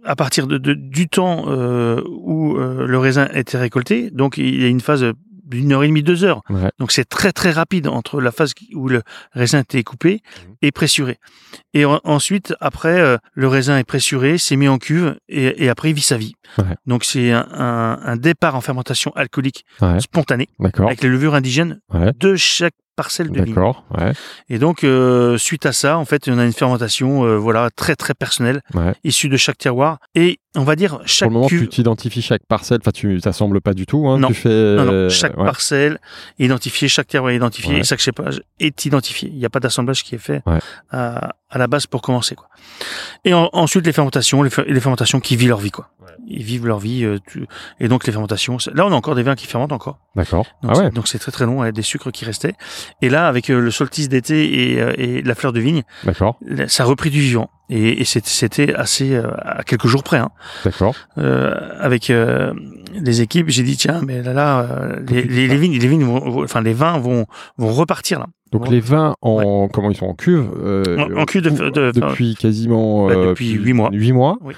[0.05, 4.61] à partir de, de du temps euh, où euh, le raisin était récolté, donc il
[4.61, 5.05] y a une phase
[5.45, 6.43] d'une heure et demie, deux heures.
[6.49, 6.71] Ouais.
[6.79, 10.53] Donc c'est très très rapide entre la phase où le raisin était coupé mmh.
[10.63, 11.19] et pressuré.
[11.75, 15.69] Et en, ensuite, après, euh, le raisin est pressuré, c'est mis en cuve et, et,
[15.69, 16.35] après il vit sa vie.
[16.59, 16.65] Ouais.
[16.87, 20.01] Donc c'est un, un, un, départ en fermentation alcoolique ouais.
[20.01, 23.55] spontané avec les levures indigènes de chaque parcelle de vigne.
[23.55, 24.13] D'accord, ouais.
[24.49, 27.97] Et donc, euh, suite à ça, en fait, on a une fermentation, euh, voilà, très
[27.97, 28.95] très personnelle, ouais.
[29.05, 29.99] issue de chaque terroir.
[30.15, 31.29] Et on va dire chaque.
[31.29, 31.63] Pour le moment, cuve...
[31.63, 32.79] tu t'identifies chaque parcelle.
[32.81, 34.07] Enfin, tu t'assembles pas du tout.
[34.09, 34.29] Hein, non.
[34.29, 34.77] Tu fais.
[34.77, 35.09] Non, non.
[35.09, 35.45] Chaque ouais.
[35.45, 35.99] parcelle
[36.39, 39.29] est identifiée, chaque terroir est identifié, et chaque cépage est identifié.
[39.31, 40.43] Il n'y a pas d'assemblage qui est fait
[40.91, 42.49] à, à, la base pour commencer, quoi.
[43.25, 45.91] Et en, ensuite, les fermentations, les, les, fermentations qui vivent leur vie, quoi.
[46.27, 47.47] Ils vivent leur vie, euh, tu...
[47.81, 48.57] et donc les fermentations.
[48.73, 49.99] Là, on a encore des vins qui fermentent encore.
[50.17, 50.47] D'accord.
[50.63, 50.91] Donc, ah ouais.
[50.91, 52.55] donc c'est très très long, avec des sucres qui restaient.
[53.03, 56.39] Et là, avec euh, le solstice d'été et, euh, et, la fleur de vigne, d'accord.
[56.69, 57.51] Ça a repris du vivant.
[57.71, 60.19] Et, et c'était assez euh, à quelques jours près.
[60.19, 60.29] Hein.
[60.65, 60.95] D'accord.
[61.17, 62.53] Euh, avec euh,
[62.95, 66.45] les équipes, j'ai dit tiens, mais là, là, les, les, les, vignes, les vignes, vont,
[66.45, 67.25] enfin les vins vont
[67.57, 68.27] vont repartir là.
[68.53, 69.69] Donc les vins en ouais.
[69.73, 73.51] comment ils sont en cuve euh, en, en, cuve de, de, depuis quasiment bah, depuis
[73.51, 73.89] huit mois.
[73.93, 74.37] Huit mois.
[74.43, 74.55] Oui.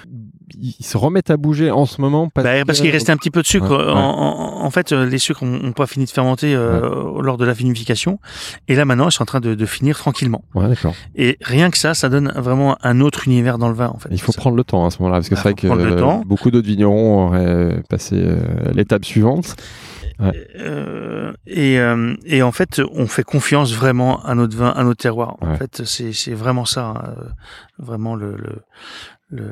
[0.54, 3.30] Ils se remettent à bouger en ce moment parce, bah, parce qu'il restait un petit
[3.30, 3.70] peu de sucre.
[3.70, 3.92] Ouais, ouais.
[3.92, 7.52] En, en, en, fait, les sucres n'ont pas fini de fermenter euh, lors de la
[7.52, 8.20] vinification.
[8.68, 10.44] Et là maintenant, ils sont en train de, de finir tranquillement.
[11.16, 13.88] Et rien que ça, ça donne vraiment un autre univers dans le vin.
[13.88, 14.08] En fait.
[14.12, 16.50] Il faut prendre le temps à ce moment-là, parce que bah, c'est vrai que beaucoup
[16.50, 18.38] d'autres vignerons auraient passé euh,
[18.72, 19.56] l'étape suivante.
[20.18, 20.32] Ouais.
[20.60, 25.02] Euh, et, euh, et, en fait, on fait confiance vraiment à notre vin, à notre
[25.02, 25.36] terroir.
[25.42, 25.56] En ouais.
[25.56, 27.14] fait, c'est vraiment ça, hein,
[27.78, 28.62] vraiment le, le,
[29.28, 29.42] le,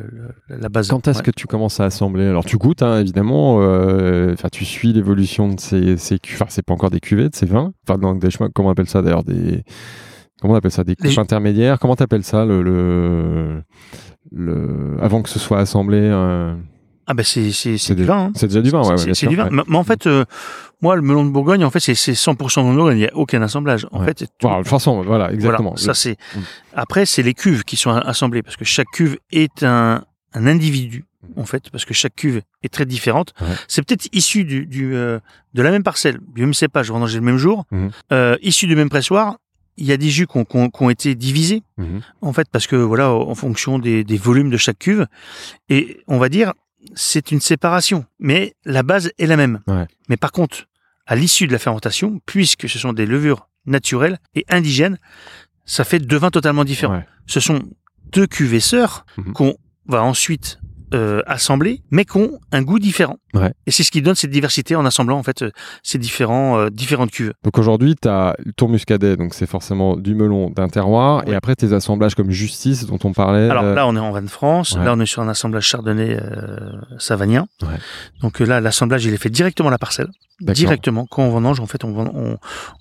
[0.49, 0.89] le, la base.
[0.89, 1.25] Quand est-ce ouais.
[1.25, 2.27] que tu commences à assembler?
[2.27, 3.59] Alors, tu goûtes, hein, évidemment.
[3.61, 7.47] Euh, tu suis l'évolution de ces, ces Enfin, c'est pas encore des cuvées, de ces
[7.47, 7.73] vins.
[7.87, 8.51] Enfin, donc, des chemins.
[8.55, 9.65] Comment on appelle ça d'ailleurs des
[10.41, 11.19] Comment on appelle ça Des coupes Les...
[11.19, 11.79] intermédiaires?
[11.79, 13.63] Comment t'appelles ça le, le,
[14.31, 16.01] le avant que ce soit assemblé
[17.07, 18.27] Ah ben c'est c'est du vin.
[18.27, 18.33] Hein.
[18.35, 19.15] C'est déjà du vin, ouais.
[19.15, 19.49] C'est du vin.
[19.51, 20.25] Mais, en fait, euh,
[20.81, 22.97] moi le melon de Bourgogne, en fait, c'est 100% melon de Bourgogne.
[22.99, 23.87] Il n'y a aucun assemblage.
[23.93, 25.77] En fait, voilà, de façon, voilà, exactement.
[25.77, 26.17] ça c'est.
[26.35, 26.41] Mm.
[26.75, 31.05] Après, c'est les cuves qui sont assemblées parce que chaque cuve est un, un individu
[31.37, 33.35] en fait, parce que chaque cuve est très différente.
[33.69, 35.19] C'est peut-être issu du, du euh,
[35.55, 38.77] de la même parcelle, du même cépage vendangé le même jour, mm euh, issu du
[38.77, 39.37] même pressoir,
[39.77, 42.01] il y a des jus qui ont, été divisés, mhm.
[42.21, 45.07] en fait, parce que voilà, en fonction des, volumes de chaque cuve,
[45.69, 46.53] et on va dire,
[46.95, 49.61] c'est une séparation, mais la base est la même.
[50.09, 50.67] Mais par contre,
[51.07, 54.99] à l'issue de la fermentation, puisque ce sont des levures naturelles et indigènes,
[55.65, 57.03] ça fait deux vins totalement différents.
[57.27, 57.63] Ce sont
[58.13, 59.33] deux cuvées sœurs mhm.
[59.33, 59.57] qu'on
[59.87, 60.59] va ensuite
[60.95, 63.17] euh, assemblés, mais qui ont un goût différent.
[63.67, 65.51] Et c'est ce qui donne cette diversité en assemblant en fait euh,
[65.83, 67.33] ces différents euh, différentes cuves.
[67.43, 71.57] Donc aujourd'hui, tu as tour muscadet, donc c'est forcément du melon d'un terroir, et après
[71.57, 73.51] tes assemblages comme Justice dont on parlait.
[73.51, 74.77] Alors là, on est en Vin de France.
[74.77, 76.17] Là, on est sur un assemblage chardonnay
[76.99, 77.47] savanien.
[78.23, 80.09] Donc là, l'assemblage il est fait directement à la parcelle,
[80.41, 81.07] directement.
[81.11, 82.39] Quand on vendange, en fait, on,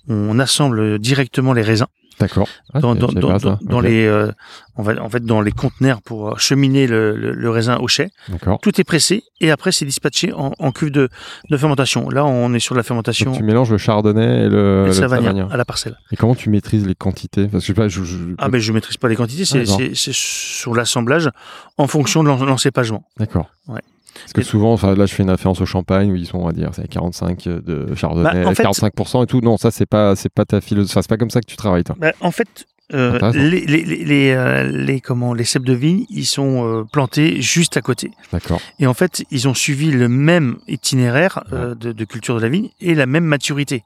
[0.08, 1.86] on assemble directement les raisins.
[2.20, 2.48] D'accord.
[2.72, 4.30] Ah, dans, dans, dans, dans les, euh,
[4.76, 8.10] on va, en fait, dans les conteneurs pour cheminer le, le, raisin au chai.
[8.28, 8.58] D'accord.
[8.60, 11.08] Tout est pressé et après c'est dispatché en, en cuve de,
[11.50, 12.08] de, fermentation.
[12.10, 13.32] Là, on est sur la fermentation.
[13.32, 15.96] tu mélanges le chardonnay et le, le à la parcelle.
[16.12, 17.48] Et comment tu maîtrises les quantités?
[17.48, 20.74] Parce que je, je, je, Ah ben je maîtrise pas les quantités, c'est ah, sur
[20.74, 21.30] l'assemblage
[21.78, 23.04] en fonction de l'encépagement.
[23.18, 23.50] D'accord.
[23.68, 23.80] Ouais.
[24.20, 26.46] Parce que souvent, enfin, là, je fais une référence au champagne où ils sont, on
[26.46, 29.40] va dire, c'est 45 de chardonnay, 45% bah, et tout.
[29.40, 30.94] Non, ça, c'est pas, c'est pas ta philosophie.
[30.94, 31.96] c'est pas comme ça que tu travailles, toi.
[31.98, 36.26] Bah, en fait, euh, les, les, les, euh, les, comment, les cèpes de vigne, ils
[36.26, 38.10] sont euh, plantés juste à côté.
[38.30, 38.60] D'accord.
[38.78, 42.68] Et en fait, ils ont suivi le même itinéraire de, de, culture de la vigne
[42.80, 43.84] et la même maturité.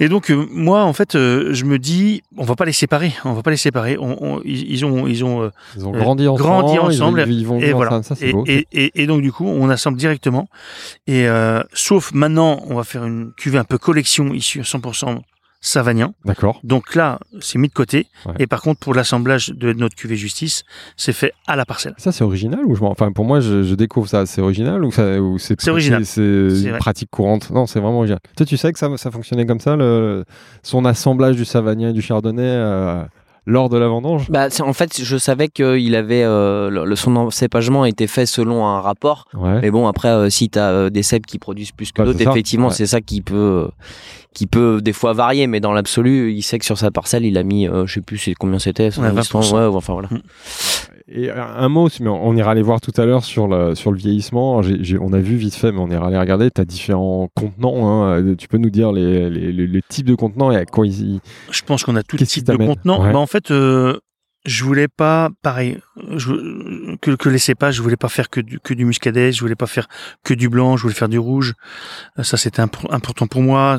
[0.00, 3.12] Et donc euh, moi en fait euh, je me dis on va pas les séparer,
[3.24, 3.96] on va pas les séparer.
[3.98, 7.72] On, ils, ont ils ont, euh, ils ont grandi ensemble, grandi ensemble ils, vont et
[7.72, 8.02] voilà.
[8.02, 10.48] Ça, et, beau, et, et, et, donc du coup on assemble directement.
[11.06, 11.26] Et
[11.72, 15.20] sauf maintenant on va faire une cuvée un peu collection issue 100%
[15.64, 16.12] Savagnin.
[16.26, 16.60] D'accord.
[16.62, 18.06] Donc là, c'est mis de côté.
[18.38, 20.62] Et par contre, pour l'assemblage de notre cuvée justice,
[20.98, 21.94] c'est fait à la parcelle.
[21.96, 24.26] Ça, c'est original ou je Enfin, pour moi, je, découvre ça.
[24.26, 26.04] C'est original ou, ça, ou c'est C'est original.
[26.04, 27.50] C'est une pratique courante?
[27.50, 28.20] Non, c'est vraiment original.
[28.36, 30.26] Toi, tu sais que ça, ça fonctionnait comme ça, le,
[30.62, 33.02] son assemblage du Savagnin et du Chardonnay euh,
[33.46, 34.30] lors de la vendange?
[34.30, 38.80] Bah, En fait, je savais qu'il avait euh, le, son encépagement était fait selon un
[38.80, 39.26] rapport.
[39.62, 42.70] Mais bon, après, euh, si tu as des cèpes qui produisent plus que d'autres, effectivement,
[42.70, 43.68] c'est ça qui peut
[44.34, 47.38] qui peut des fois varier, mais dans l'absolu, il sait que sur sa parcelle, il
[47.38, 48.90] a mis, euh, je sais plus combien c'était,
[49.52, 50.08] ouais, enfin voilà.
[51.06, 53.98] Et un mot, mais on ira aller voir tout à l'heure sur le, sur le
[53.98, 54.62] vieillissement.
[55.00, 56.50] on a vu vite fait, mais on ira aller regarder.
[56.50, 57.86] Tu as différents contenants.
[57.86, 58.34] Hein.
[58.38, 61.20] Tu peux nous dire les, les, les, types de contenants et à quoi ils.
[61.50, 63.02] Je pense qu'on a tout type de contenants.
[63.12, 63.98] Bah, en fait, euh,
[64.46, 65.78] je voulais pas, pareil,
[67.00, 69.54] que, que les cépages, je voulais pas faire que du, que du muscadet, je voulais
[69.54, 69.88] pas faire
[70.22, 71.54] que du blanc, je voulais faire du rouge.
[72.18, 73.78] Euh, ça, c'était important pour moi.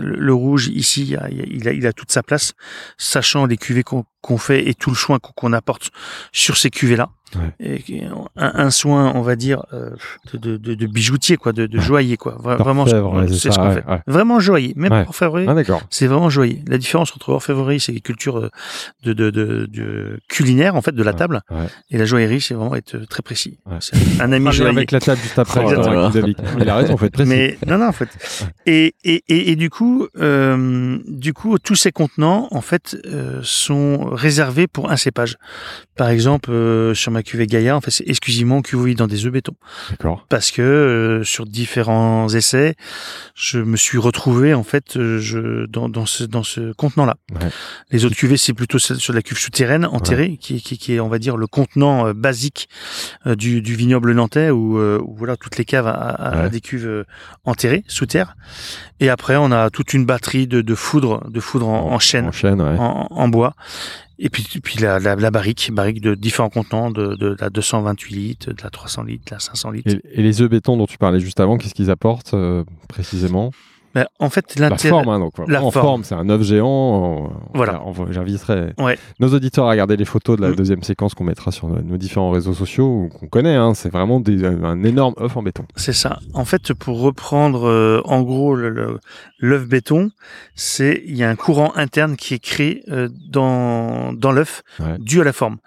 [0.00, 2.54] Le, rouge, ici, il a, il a, toute sa place,
[2.96, 5.90] sachant les cuvées qu'on fait et tout le choix qu'on apporte
[6.32, 7.10] sur ces cuvées-là.
[7.60, 8.02] Et
[8.36, 9.90] un, soin, on va dire, euh,
[10.32, 12.36] de, de, de, bijoutier, quoi, de, de joaillier, quoi.
[12.38, 13.84] Vraiment, c'est ce qu'on fait.
[14.06, 15.46] Vraiment joaillier, même orfèvrerie.
[15.48, 16.62] Ah, c'est vraiment joaillier.
[16.66, 18.50] La différence entre orfèvrerie, c'est les cultures euh,
[19.04, 21.42] de, culinaire, en fait, de la table,
[21.90, 23.58] et la joaillerie, c'est vraiment être très précis.
[24.20, 24.76] Un ami joaillier.
[24.78, 25.64] Avec la table juste après.
[26.60, 27.28] Il a raison, faut être précis.
[27.28, 28.08] Mais non, non, en fait.
[28.66, 33.40] Et, et, et, et du coup, euh, du coup, tous ces contenants, en fait, euh,
[33.42, 35.36] sont réservés pour un cépage.
[35.96, 39.32] Par exemple, euh, sur ma cuvée Gaïa, en fait, c'est exclusivement cuvée dans des œufs
[39.32, 39.54] béton.
[39.90, 40.26] D'accord.
[40.28, 42.74] Parce que euh, sur différents essais,
[43.34, 47.16] je me suis retrouvé en fait euh, je, dans, dans ce, dans ce contenant-là.
[47.32, 47.48] Ouais.
[47.90, 51.08] Les autres cuvées, c'est plutôt sur la cuve souterraine enterrée, qui, qui, qui, est, on
[51.08, 52.68] va dire, le contenant basique
[53.26, 57.04] du, du vignoble nantais, où, où, voilà toutes les caves à, des cuves
[57.44, 58.36] enterrées sous terre.
[59.00, 63.06] Et après, on a toute une batterie de, de foudre, de foudre en, en en,
[63.10, 63.54] en bois.
[64.20, 64.98] Et puis, la,
[65.30, 69.30] barrique, barrique de différents contenants, de, de, la 228 litres, de la 300 litres, de
[69.30, 69.96] la 500 litres.
[70.12, 73.52] Et, les œufs béton dont tu parlais juste avant, qu'est-ce qu'ils apportent euh, précisément?
[73.94, 77.32] Ben, en fait, la forme, hein, donc, la en forme, c'est un œuf géant.
[77.54, 77.82] Voilà.
[78.10, 78.74] J'inviterai
[79.18, 80.56] nos auditeurs à regarder les photos de la mm.
[80.56, 83.54] deuxième séquence qu'on mettra sur nos, différents réseaux sociaux qu'on connaît.
[83.54, 85.64] Hein, c'est vraiment des, un énorme œuf en béton.
[85.76, 86.18] C'est ça.
[86.34, 90.10] En fait, pour reprendre euh, en gros l'œuf béton,
[90.54, 94.62] c'est il y a un courant interne qui est créé euh, dans dans l'œuf
[94.98, 95.58] dû à la forme.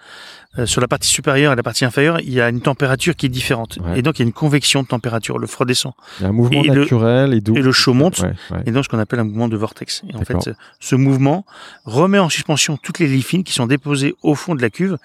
[0.60, 3.26] Euh, sur la partie supérieure et la partie inférieure, il y a une température qui
[3.26, 3.80] est différente.
[3.96, 5.40] Et donc, il y a une convection de température.
[5.40, 5.94] Le froid descend.
[6.20, 7.56] Il y a un mouvement naturel et doux.
[7.56, 8.22] Et le chaud monte
[8.66, 10.04] et donc ce qu'on appelle un mouvement de vortex.
[10.10, 10.50] Et en fait,
[10.80, 11.46] ce mouvement
[11.86, 14.98] remet en suspension toutes les lits fines qui sont déposées au fond de la cuve,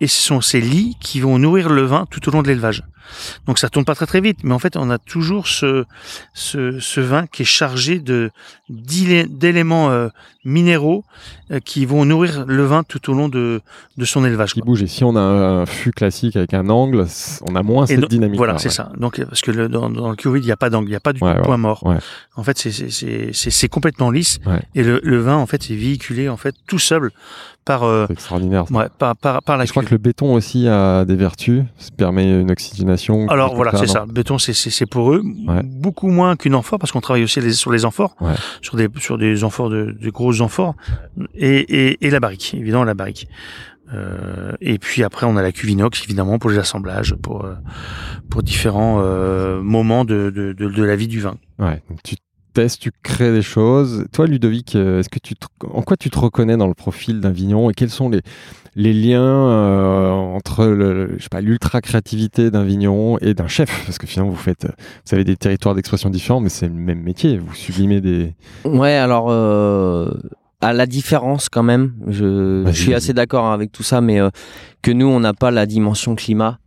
[0.00, 2.84] et ce sont ces lits qui vont nourrir le vin tout au long de l'élevage.
[3.46, 5.84] Donc ça tourne pas très très vite, mais en fait on a toujours ce,
[6.34, 8.30] ce, ce vin qui est chargé de
[8.68, 10.08] d'éléments euh,
[10.44, 11.04] minéraux
[11.50, 13.60] euh, qui vont nourrir le vin tout au long de,
[13.96, 14.54] de son élevage.
[14.54, 14.82] Qui bouge.
[14.82, 17.06] Et si on a un, fût classique avec un angle,
[17.42, 18.38] on a moins cette dynamique.
[18.38, 18.92] Voilà, c'est ça.
[18.98, 20.96] Donc parce que le, dans, dans, le Covid il n'y a pas d'angle, il n'y
[20.96, 21.84] a pas du tout de point mort.
[22.36, 24.40] En fait c'est complètement lisse
[24.74, 27.10] et le, le, vin en fait est véhiculé en fait tout seul
[27.64, 28.70] par euh, extraordinaire.
[28.70, 31.90] Ouais, par, par, par la Je crois que le béton aussi a des vertus, ça
[31.96, 33.28] permet une oxygénation.
[33.28, 34.04] Alors voilà, c'est ça.
[34.06, 35.22] Le béton, c'est c'est pour eux
[35.64, 38.16] beaucoup moins qu'une amphore parce qu'on travaille aussi les, sur les amphores,
[38.60, 40.74] sur des sur des amphores de, de grosses amphores
[41.34, 43.28] et, et, et la barrique, évidemment la barrique.
[43.94, 47.54] Euh, et puis après, on a la cuve inox, évidemment, pour les assemblages, pour, euh,
[48.30, 51.36] pour différents euh, moments de, de, de, de, la vie du vin.
[51.58, 52.16] Ouais, donc tu
[52.52, 54.06] testes, tu crées des choses.
[54.12, 55.34] Toi, Ludovic, euh, est-ce que tu
[55.72, 58.20] en quoi tu te reconnais dans le profil d'un vigneron et quels sont les,
[58.76, 63.84] les liens euh, entre le, je sais pas l'ultra créativité d'un vigneron et d'un chef?
[63.86, 67.02] Parce que finalement, vous faites, vous avez des territoires d'expression différents, mais c'est le même
[67.02, 67.38] métier.
[67.38, 68.34] Vous sublimez des.
[68.64, 69.26] Ouais, alors.
[69.30, 70.10] Euh,
[70.64, 74.20] à la différence quand même, je, je suis assez d'accord avec tout ça, mais
[74.80, 76.60] que nous on n'a pas la dimension climat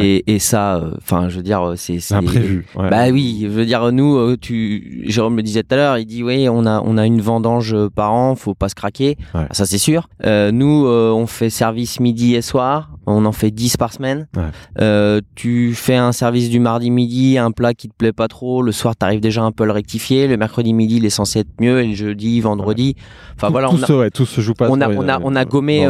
[0.00, 2.66] et, et, ça, euh, enfin, je veux dire, euh, c'est imprévu.
[2.74, 2.88] Ouais.
[2.88, 6.06] Bah oui, je veux dire, nous, euh, tu, Jérôme le disait tout à l'heure, il
[6.06, 9.46] dit oui, on a on a une vendange par an, faut pas se craquer, ouais.
[9.50, 10.08] ça c'est sûr.
[10.24, 14.26] Euh, nous, on fait service midi et soir, on en fait 10 par semaine.
[14.80, 18.62] Euh, tu fais un service du mardi midi, un plat qui te plaît pas trop,
[18.62, 21.40] le soir t'arrives déjà un peu à le rectifier, le mercredi midi il est censé
[21.40, 22.96] être mieux, et le jeudi, vendredi,
[23.36, 24.68] enfin voilà, tout, on a, tout se joue pas.
[24.70, 25.86] On a on a on a gommé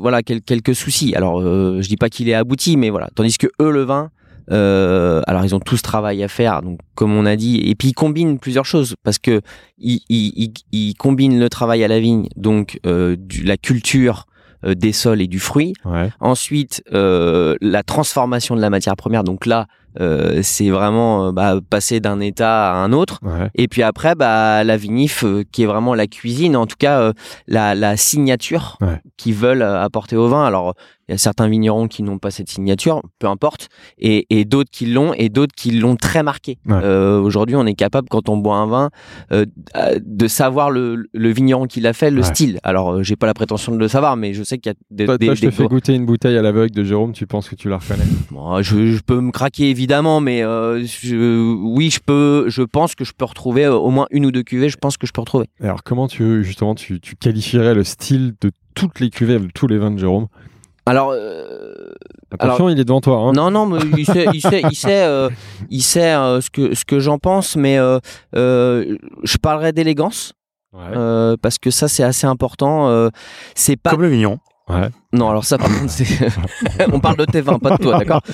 [0.00, 1.14] voilà quelques soucis.
[1.14, 3.08] Alors je dis pas qu'il est abouti, mais voilà.
[3.14, 4.10] Tandis que eux, le vin,
[4.52, 7.88] euh, alors ils ont tous travail à faire, donc comme on a dit, et puis
[7.88, 8.94] ils combinent plusieurs choses.
[9.02, 9.40] Parce que
[9.78, 14.26] ils, ils, ils combinent le travail à la vigne, donc euh, du, la culture
[14.64, 15.74] euh, des sols et du fruit.
[15.84, 16.10] Ouais.
[16.20, 19.24] Ensuite, euh, la transformation de la matière première.
[19.24, 19.66] Donc là,
[19.98, 23.18] euh, c'est vraiment euh, bah, passer d'un état à un autre.
[23.22, 23.50] Ouais.
[23.54, 27.12] Et puis après, bah, la vinif, euh, qui est vraiment la cuisine, en tout cas
[27.48, 29.00] la, la, signature ouais.
[29.16, 30.44] qu'ils veulent apporter au vin.
[30.44, 30.74] Alors,
[31.10, 34.70] il y a certains vignerons qui n'ont pas cette signature, peu importe, et, et d'autres
[34.70, 36.58] qui l'ont, et d'autres qui l'ont très marqué.
[36.66, 38.90] Aujourd'hui, on est capable, quand on boit un vin,
[39.30, 42.60] de savoir le, le vigneron qui l'a fait, le style.
[42.62, 45.06] Alors, j'ai pas la prétention de le savoir, mais je sais qu'il y a des.
[45.06, 47.48] Toi, des, toi je te fais goûter une bouteille à l'aveugle de Jérôme, tu penses
[47.48, 48.04] que tu la reconnais?
[48.30, 52.94] Bon, je, je, peux me craquer évidemment, mais euh, je, oui, je peux, je pense
[52.94, 54.68] que je peux retrouver euh, au moins une ou deux cuvées.
[54.68, 55.46] Je pense que je peux retrouver.
[55.60, 59.66] Alors, comment tu justement tu, tu qualifierais le style de toutes les cuvées, de tous
[59.66, 60.26] les vins de Jérôme?
[60.90, 61.92] Alors, euh,
[62.32, 63.18] attention, alors, il est devant toi.
[63.18, 63.32] Hein.
[63.32, 65.28] Non, non, mais il sait, il sait, il sait, euh,
[65.70, 67.76] il sait euh, ce que ce que j'en pense, mais
[68.34, 70.32] je parlerai d'élégance.
[70.72, 71.36] Ouais.
[71.42, 73.08] parce que ça c'est assez important.
[73.54, 74.38] c'est pas comme le vignon.
[74.70, 74.88] Ouais.
[75.12, 76.06] Non, alors ça, par contre, c'est.
[76.92, 78.22] on parle de tes vins, pas de toi, d'accord?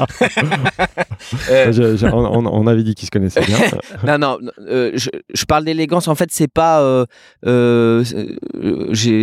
[1.51, 1.97] Euh...
[2.13, 3.59] on, on, avait dit qu'ils se connaissaient bien.
[4.07, 6.09] non, non, euh, je, je, parle d'élégance.
[6.09, 6.83] En fait, c'est pas.
[6.83, 7.07] Euh,
[7.47, 8.05] euh,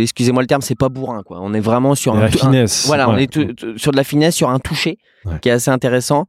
[0.02, 1.38] excusez-moi le terme, c'est pas bourrin, quoi.
[1.40, 2.84] On est vraiment sur un, la finesse.
[2.84, 3.14] Un, voilà, ouais.
[3.14, 5.38] on est sur de la finesse, sur un toucher ouais.
[5.40, 6.26] qui est assez intéressant.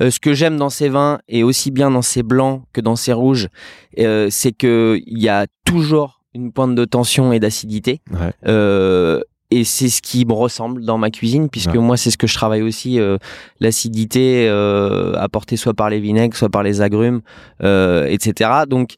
[0.00, 3.14] Ce que j'aime dans ces vins, et aussi bien dans ces blancs que dans ces
[3.14, 3.48] rouges,
[3.96, 8.02] c'est qu'il y a toujours une pointe de tension et d'acidité.
[8.12, 11.78] Ouais et c'est ce qui me ressemble dans ma cuisine puisque ouais.
[11.78, 13.18] moi c'est ce que je travaille aussi euh,
[13.60, 17.20] l'acidité euh, apportée soit par les vinaigres soit par les agrumes
[17.62, 18.94] euh, etc donc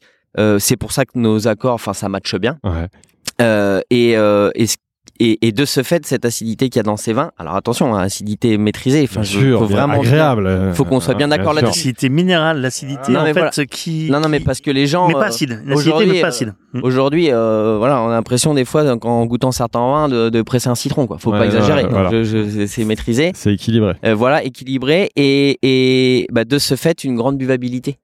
[0.59, 3.81] c'est pour ça que nos accords enfin ça matche bien ouais.
[3.89, 4.77] et, et ce
[5.19, 7.93] et, et, de ce fait, cette acidité qu'il y a dans ces vins, alors attention,
[7.93, 10.73] hein, acidité maîtrisée, enfin, bien sûr, faut vraiment agréable.
[10.73, 11.69] faut qu'on soit bien d'accord là-dessus.
[11.69, 13.51] L'acidité minérale, l'acidité ah, en fait voilà.
[13.51, 14.09] qui.
[14.09, 15.07] Non, non, mais parce que les gens.
[15.07, 15.61] Mais pas acide.
[15.65, 16.53] L'acidité, mais pas acide.
[16.75, 20.41] Euh, Aujourd'hui, euh, voilà, on a l'impression des fois, en goûtant certains vins, de, de
[20.41, 21.17] presser un citron, quoi.
[21.17, 21.85] Faut ouais, pas exagérer.
[21.89, 22.11] voilà.
[22.11, 23.31] je, je, c'est maîtrisé.
[23.33, 23.95] C'est équilibré.
[24.05, 27.97] Euh, voilà, équilibré et, et bah, de ce fait, une grande buvabilité.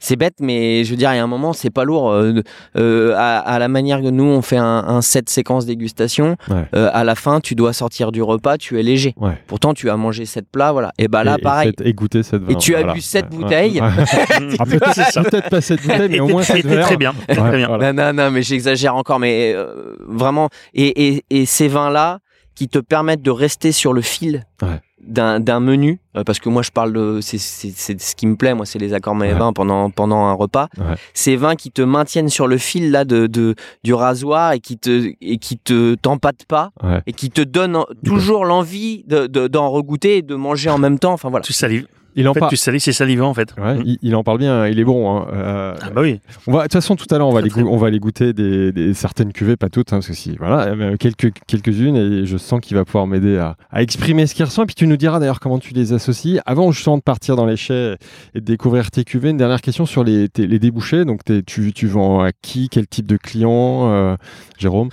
[0.00, 0.04] Ouais.
[0.06, 2.10] C'est bête, mais je veux dire, il y a un moment, c'est pas lourd.
[2.10, 2.42] Euh,
[2.76, 6.64] euh, à, à, la manière que nous, on fait un, un set séquence dégustation, ouais.
[6.74, 9.14] euh, à la fin, tu dois sortir du repas, tu es léger.
[9.16, 9.42] Ouais.
[9.48, 10.92] Pourtant, tu as mangé sept plats, voilà.
[10.98, 11.72] Et bah là, et, pareil.
[11.82, 12.92] Et, goûté cette Et tu as voilà.
[12.94, 13.80] bu sept bouteilles.
[13.82, 13.90] ah,
[14.64, 17.12] peut-être peut pas cette bouteille, mais au moins cette très bien.
[17.28, 17.66] très bien.
[17.66, 17.92] Voilà.
[17.92, 20.48] Non, non, non, mais j'exagère encore, mais euh, vraiment.
[20.74, 22.20] Et, et, et ces vins-là
[22.54, 26.62] qui te permettent de rester sur le fil ouais d'un menu euh, parce que moi
[26.62, 29.38] je parle de c'est ce qui me plaît moi c'est les accords mais ouais.
[29.38, 30.96] vins pendant pendant un repas ouais.
[31.14, 34.76] ces vins qui te maintiennent sur le fil là de, de du rasoir et qui
[34.76, 37.00] te et qui te t'empâtent pas ouais.
[37.06, 40.98] et qui te donnent toujours l'envie d'en de, de, regoûter et de manger en même
[40.98, 41.86] temps enfin voilà tu salives
[42.18, 43.54] Il en, fait, tu salis, c'est salivant en fait.
[43.56, 43.96] Ouais, mm.
[44.02, 45.16] il, en parle bien, il est bon.
[45.16, 45.28] Hein.
[45.32, 46.20] Euh, ah bah oui.
[46.48, 48.32] On va, de toute façon, tout à l'heure, on va les, on va aller goûter
[48.32, 52.60] des, certaines cuvées, pas toutes, hein, parce que si, voilà, quelques quelques-unes, et je sens
[52.60, 54.64] qu'il va pouvoir m'aider à, à, exprimer ce qu'il ressent.
[54.64, 56.40] Et puis tu nous diras d'ailleurs comment tu les associes.
[56.44, 57.96] Avant justement de partir dans les chais
[58.34, 61.04] et de découvrir tes cuvées, une dernière question sur les, les débouchés.
[61.04, 64.16] Donc tu, tu vends à qui, quel type de client, euh,
[64.58, 64.90] Jérôme?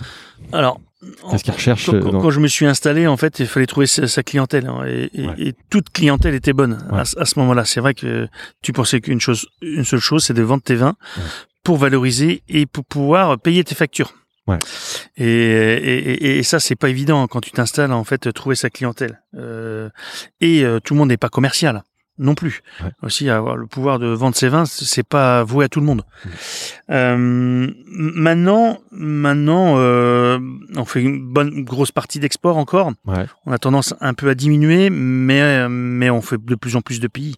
[0.54, 0.80] Alors
[1.30, 4.68] Qu'est-ce qu'il recherche quand, je me suis installé, en fait, il fallait trouver sa, clientèle.
[4.68, 7.66] Hein, et, toute clientèle était bonne à, ce moment-là.
[7.66, 8.28] C'est vrai que
[8.62, 10.96] tu pensais qu'une chose, une seule chose, c'est de vendre tes vins
[11.64, 14.14] pour valoriser et pour pouvoir payer tes factures.
[14.48, 14.60] Ouais.
[15.18, 18.70] Et, et, et, ça, c'est pas évident hein, quand tu t'installes, en fait, trouver sa
[18.70, 19.22] clientèle.
[19.36, 19.90] Euh,
[20.40, 21.84] et euh, tout le monde n'est pas commercial
[22.18, 22.62] non plus.
[23.02, 26.04] Aussi, avoir le pouvoir de vendre ses vins, c'est pas voué à tout le monde.
[26.04, 26.30] Mmh.
[26.92, 30.40] Euh, maintenant, maintenant, euh,
[30.76, 32.92] on fait une bonne grosse partie d'export encore.
[33.46, 37.00] On a tendance un peu à diminuer, mais mais on fait de plus en plus
[37.00, 37.36] de pays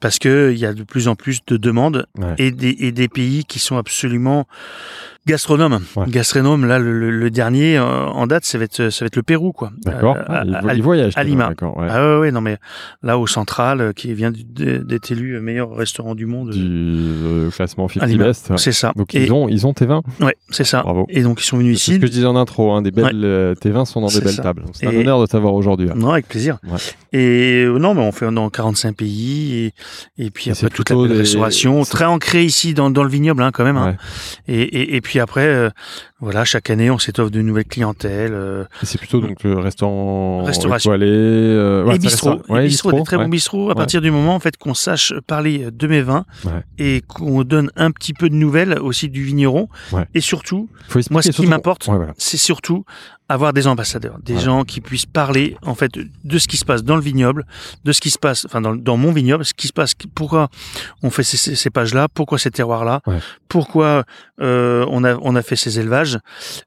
[0.00, 2.06] parce que il y a de plus en plus de demandes
[2.38, 4.46] et des et des pays qui sont absolument
[5.26, 5.80] Gastronome.
[6.08, 9.52] Gastronome, là, le, dernier euh, en date, ça va être, ça va être le Pérou,
[9.52, 9.72] quoi.
[9.82, 10.16] D'accord.
[10.28, 10.44] Ah,
[10.74, 11.14] il, voyage.
[11.16, 11.48] À Lima.
[11.62, 11.86] Ouais.
[11.88, 12.58] Ah ouais, non, mais
[13.02, 16.50] là, au central, euh, qui vient d'être élu meilleur restaurant du monde.
[16.50, 18.52] Du euh, classement 50 Best.
[18.56, 18.92] C'est ça.
[18.96, 20.02] Donc, ils, ont, ils ont tes vins.
[20.20, 20.82] Ouais, c'est ça.
[20.82, 21.06] Bravo.
[21.08, 21.92] Et donc, ils sont venus ici.
[21.92, 24.20] C'est ce que je disais en intro, hein, des belles, tes vins sont dans des
[24.20, 24.64] belles tables.
[24.74, 25.88] C'est un honneur de t'avoir aujourd'hui.
[25.94, 26.58] Non, avec plaisir.
[27.12, 29.72] Et non, mais on fait dans 45 pays et,
[30.18, 33.64] et puis après toute la restauration, très ancrée ici dans, dans le vignoble, hein, quand
[33.64, 33.76] même.
[33.76, 33.96] Hein.
[34.48, 35.70] Et, et, et puis après,
[36.20, 38.34] voilà, chaque année, on s'étoffe de nouvelles clientèles.
[38.34, 40.92] Euh, c'est plutôt donc le restaurant restauration.
[40.92, 43.70] étoilé, euh, et bistrot, ouais, des très bons bistrots.
[43.70, 46.24] À partir du moment en fait qu'on sache parler de mes vins
[46.78, 49.68] et qu'on donne un petit peu de nouvelles aussi du vigneron.
[50.14, 50.68] Et surtout,
[51.10, 52.84] moi, ce qui m'importe, c'est surtout
[53.28, 56.84] avoir des ambassadeurs, des gens qui puissent parler en fait de ce qui se passe
[56.84, 57.46] dans le vignoble,
[57.84, 60.48] de ce qui se passe, enfin dans, dans mon vignoble, ce qui se passe, pourquoi
[61.02, 63.00] on fait ces, ces, pages-là, pourquoi ces terroirs-là,
[63.48, 64.04] pourquoi
[64.40, 66.13] euh, on a on a fait ces élevages,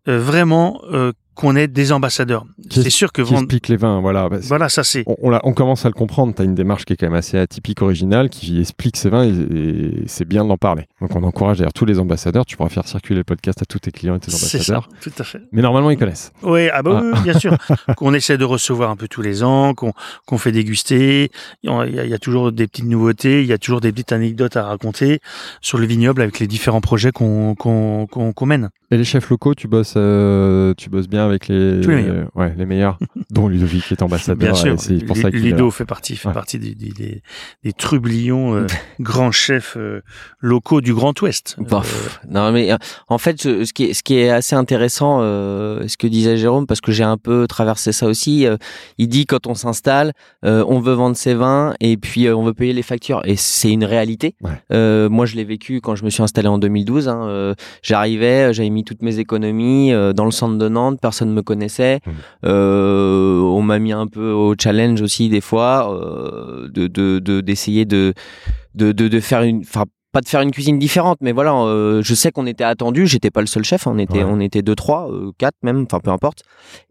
[0.08, 2.46] euh, vraiment euh, qu'on ait des ambassadeurs.
[2.70, 4.28] C'est sûr que qui explique les vins, voilà.
[4.42, 5.04] Voilà, ça c'est.
[5.06, 6.34] On, on, commence à le comprendre.
[6.36, 9.24] Tu as une démarche qui est quand même assez atypique, originale, qui explique ces vins
[9.24, 10.88] et, c'est bien d'en parler.
[11.00, 12.46] Donc on encourage d'ailleurs tous les ambassadeurs.
[12.46, 14.90] Tu pourras faire circuler le podcast à tous tes clients et tes ambassadeurs.
[14.92, 15.42] Ça, tout à fait.
[15.52, 16.32] Mais normalement ils connaissent.
[16.42, 17.22] Oui, ah bah ah.
[17.22, 17.56] bien sûr.
[17.98, 21.30] qu'on essaie de recevoir un peu tous les ans, qu'on fait déguster.
[21.62, 23.92] Il y, a, il y, a, toujours des petites nouveautés, il y a toujours des
[23.92, 25.20] petites anecdotes à raconter
[25.62, 28.70] sur le vignoble avec les différents projets qu'on qu'on mène.
[28.90, 32.54] Et les chefs locaux, tu bosses, euh, tu bosses bien avec les, les meilleurs, ouais,
[32.58, 32.98] les meilleurs
[33.30, 34.38] dont Ludovic est ambassadeur.
[34.38, 34.76] Bien sûr,
[35.06, 37.22] pour ça Ludo fait partie, fait partie des, des, des,
[37.64, 38.68] des trublions euh,
[39.00, 40.02] grands chefs euh,
[40.40, 41.58] locaux du Grand Ouest.
[41.60, 41.82] Euh,
[42.30, 42.72] non, mais
[43.08, 46.82] en fait, ce, qui est, ce qui est assez intéressant, ce que disait Jérôme, parce
[46.82, 48.46] que j'ai un peu traversé ça aussi.
[48.98, 50.14] il dit quand on s'installe,
[50.44, 53.86] on veut vendre ses vins et puis on veut payer les factures, et c'est une
[53.86, 54.36] réalité.
[54.72, 57.08] moi, je l'ai vécu quand je me suis installé en 2012.
[57.08, 62.00] Hein, J'arrivais, j'avais mis toutes mes économies dans le centre de Nantes personne me connaissait.
[62.06, 62.12] Mmh.
[62.46, 68.14] Euh, on m'a mis un peu au challenge aussi des fois euh, de d'essayer de
[68.76, 72.14] de, de, faire une, enfin pas de faire une cuisine différente, mais voilà, euh, je
[72.14, 73.08] sais qu'on était attendu.
[73.08, 76.12] J'étais pas le seul chef, on était on était deux trois, quatre même, enfin peu
[76.12, 76.44] importe.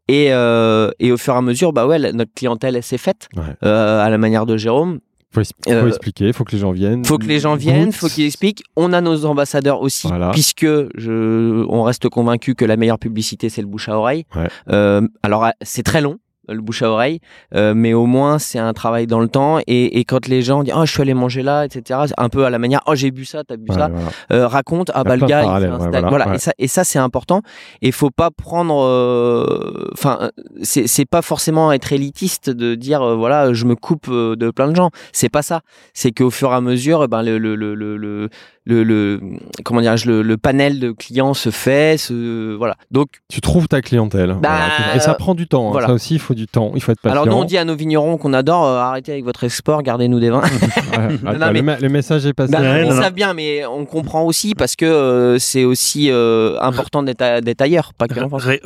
[0.09, 3.29] Et, et au fur et à mesure, bah ouais, notre clientèle s'est faite
[3.63, 5.01] à la manière de Jérôme.
[5.45, 7.05] Faut, faut euh, expliquer, faut que les gens viennent.
[7.05, 8.63] Faut que les gens viennent, faut qu'ils expliquent.
[8.75, 13.61] On a nos ambassadeurs aussi, puisque je, on reste convaincu que la meilleure publicité c'est
[13.61, 14.25] le bouche à oreille.
[14.71, 16.19] Euh, alors c'est très long,
[16.49, 17.21] le bouche à oreille,
[17.55, 19.59] euh, mais au moins c'est un travail dans le temps.
[19.67, 22.01] Et, et quand les gens disent oh je suis allé manger là, etc.
[22.17, 23.91] Un peu à la manière oh j'ai bu ça, t'as bu ça,
[24.33, 26.35] euh, raconte ah bah le gars il voilà, voilà.
[26.35, 27.43] et ça et ça c'est important.
[27.83, 30.31] Et faut pas prendre, euh, enfin
[30.63, 34.69] c'est c'est pas forcément être élitiste de dire euh, voilà je me coupe de plein
[34.69, 34.91] de gens.
[35.13, 35.61] C'est pas ça.
[35.95, 38.29] C'est qu'au fur et à mesure, eh ben le le le le,
[38.67, 39.21] le, le
[39.65, 42.77] comment dirais-je le, le, panel de clients se fait, se, voilà.
[42.91, 44.59] Donc tu trouves ta clientèle bah,
[44.95, 45.77] et ça prend du temps.
[45.77, 45.87] Hein.
[45.87, 47.23] Ça aussi il faut du temps, il faut être patient.
[47.23, 50.19] Alors nous on dit à nos vignerons qu'on adore euh, arrêtez avec votre export, gardez-nous
[50.19, 50.43] des vins.
[50.97, 52.53] le, message est passé.
[52.53, 57.05] Bah, ils savent bien, mais on comprend aussi parce que euh, c'est aussi euh, important
[57.05, 58.15] d'être ailleurs, pas que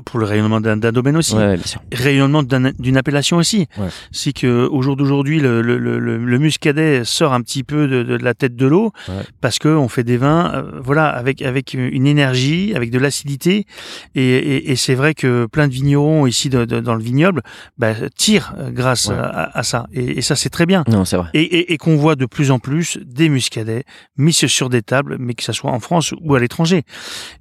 [0.04, 1.36] Pour le rayonnement d'un domaine aussi,
[1.92, 3.66] rayonnement d'une appellation aussi.
[4.12, 8.16] C'est que au jour d'aujourd'hui le, le, le, muscadet sort un petit peu de, de
[8.16, 8.92] la tête de l'eau
[9.42, 13.66] parce que on fait des vins, euh, voilà, avec avec une énergie, avec de l'acidité,
[14.14, 17.42] et, et, c'est vrai que plein de vignerons ici dans le vignoble
[17.78, 20.84] bah, tirent euh, grâce à, ça, et, ça c'est très bien.
[20.88, 21.28] Non, c'est vrai.
[21.34, 23.84] Et, qu'on voit de plus en plus des muscadets
[24.16, 26.82] mis sur des tables, mais que ça soit en France ou à l'étranger.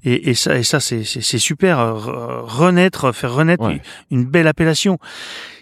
[0.04, 3.70] Et, ça, et ça c'est super, renaître, faire renaître
[4.12, 4.97] une belle appellation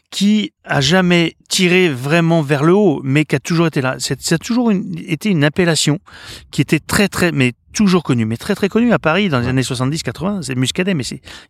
[0.10, 3.98] qui a jamais tiré vraiment vers le haut, mais qui a toujours été là.
[4.00, 6.00] Ça a toujours été une appellation
[6.52, 9.48] qui était très très, mais toujours connu, mais très très connu à Paris dans les
[9.48, 10.42] années 70-80.
[10.42, 11.04] C'est muscadet, mais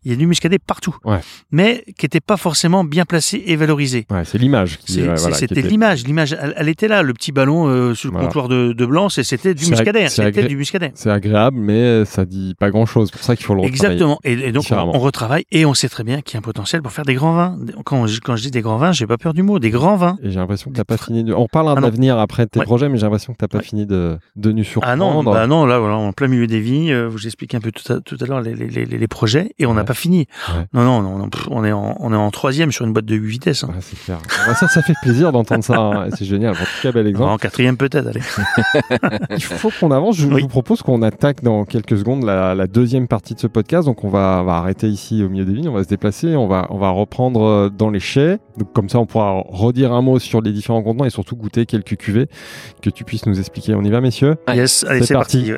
[0.03, 1.19] il y a du muscadet partout, ouais.
[1.51, 4.05] mais qui n'était pas forcément bien placé et valorisé.
[4.11, 4.77] Ouais, c'est l'image.
[4.85, 8.85] C'était l'image, l'image, elle, était là, le petit ballon euh, sur le comptoir de, de
[8.85, 10.91] Blanc, c'était du muscadet, c'était du muscadet.
[10.95, 13.07] C'est agréable, mais ça dit pas grand chose.
[13.07, 13.93] C'est pour ça qu'il faut le retravailler.
[13.93, 14.19] Exactement.
[14.25, 16.91] Et, donc on, retravaille et on sait très bien qu'il y a un potentiel pour
[16.91, 17.57] faire des grands vins.
[17.85, 19.95] Quand, je, quand je dis des grands vins, j'ai pas peur du mot, des grands
[19.95, 20.17] vins.
[20.21, 21.23] Et j'ai l'impression que t'as pas fini.
[21.23, 21.33] De...
[21.33, 24.17] On parlera ah d'avenir après tes projets, mais j'ai l'impression que t'as pas fini de,
[24.35, 24.91] de nous surprendre.
[24.91, 27.61] Ah non, bah non, là voilà, en plein milieu des vignes euh, vous explique un
[27.61, 30.25] peu tout à, tout à l'heure les, les, les, projets et on n'a pas fini.
[30.73, 33.29] Non, non, non, on est en, on est en troisième sur une boîte de 8
[33.29, 33.63] vitesses.
[33.63, 33.69] Hein.
[33.79, 34.17] c'est clair.
[34.47, 35.77] Bah, ça, ça fait plaisir d'entendre ça.
[35.77, 36.09] Hein.
[36.17, 36.53] C'est génial.
[36.53, 37.29] En tout cas, bel exemple.
[37.29, 38.21] En quatrième peut-être, allez.
[39.29, 40.17] Il faut qu'on avance.
[40.17, 43.85] Je vous propose qu'on attaque dans quelques secondes la, la, deuxième partie de ce podcast.
[43.85, 45.69] Donc, on va, va arrêter ici au milieu des lignes.
[45.69, 46.35] On va se déplacer.
[46.35, 48.39] On va, on va reprendre euh, dans les chais.
[48.57, 51.67] Donc, comme ça, on pourra redire un mot sur les différents contenants et surtout goûter
[51.67, 52.27] quelques cuvées
[52.81, 53.75] que tu puisses nous expliquer.
[53.75, 54.35] On y va, messieurs?
[54.51, 55.53] Yes, allez, c'est parti.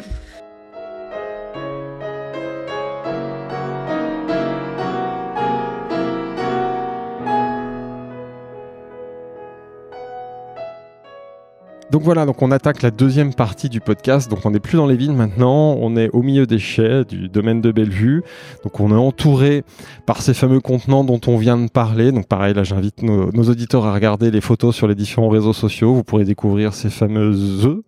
[11.92, 14.30] Donc voilà, donc on attaque la deuxième partie du podcast.
[14.30, 17.30] Donc on n'est plus dans les vignes maintenant, on est au milieu des chais du
[17.30, 18.22] domaine de Bellevue.
[18.64, 19.64] Donc on est entouré
[20.06, 22.12] par ces fameux contenants dont on vient de parler.
[22.12, 25.96] Donc pareil, là j'invite nos, auditeurs à regarder les photos sur les différents réseaux sociaux.
[25.96, 27.80] Vous pourrez découvrir ces fameux œufs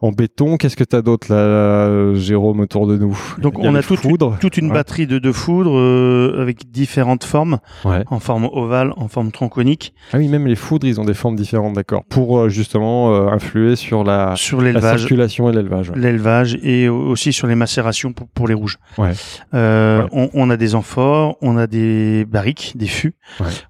[0.00, 0.56] en béton.
[0.56, 3.16] Qu'est-ce que tu as d'autre là, Jérôme, autour de nous?
[3.38, 4.00] Donc on a toute,
[4.40, 9.30] toute une batterie de, de foudres euh, avec différentes formes, en forme ovale, en forme
[9.30, 9.94] tronconique.
[10.12, 12.04] Ah oui, même les foudres, ils ont des formes différentes, d'accord.
[12.08, 13.28] Pour euh, justement euh,
[13.76, 15.92] sur la, sur la circulation et l'élevage.
[15.94, 18.78] L'élevage et aussi sur les macérations pour, pour les rouges.
[18.98, 19.12] Ouais.
[19.54, 23.14] Euh, on, on, a des amphores, on a des barriques, des fûts,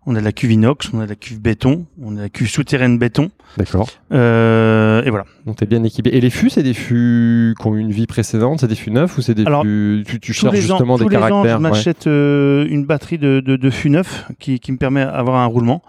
[0.07, 2.29] on a de la cuve inox, on a de la cuve béton, on a la
[2.29, 3.31] cuve souterraine béton.
[3.57, 3.89] D'accord.
[4.13, 5.25] Euh, et voilà.
[5.47, 6.11] Donc t'es bien équipé.
[6.11, 8.91] Et les fûts, c'est des fûts qui ont eu une vie précédente, c'est des fûts
[8.91, 11.45] neufs ou c'est des fûts tu, tu cherches justement des tous caractères.
[11.45, 14.79] Les ans, je m'achète euh, une batterie de, de, de fûts neufs qui, qui me
[14.79, 15.83] permet d'avoir un roulement.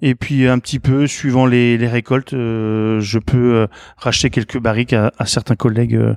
[0.00, 3.66] Et puis un petit peu suivant les, les récoltes, je peux euh,
[3.96, 6.14] racheter quelques barriques à, à certains collègues euh,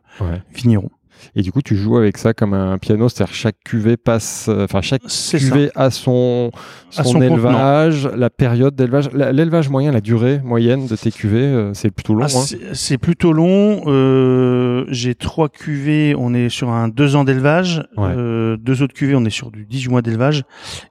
[0.53, 0.91] vignerons.
[1.35, 4.65] Et du coup, tu joues avec ça comme un piano, c'est-à-dire chaque cuvée passe, euh,
[4.65, 5.01] enfin chaque
[5.31, 6.51] cuvée a son
[6.89, 12.13] son, élevage, la période d'élevage, l'élevage moyen, la durée moyenne de tes cuvées, c'est plutôt
[12.13, 12.25] long.
[12.25, 13.83] Ah, hein c'est plutôt long.
[13.87, 17.83] Euh, J'ai trois cuvées, on est sur un deux ans d'élevage.
[17.97, 20.43] Euh, deux autres cuvées, on est sur du 18 mois d'élevage,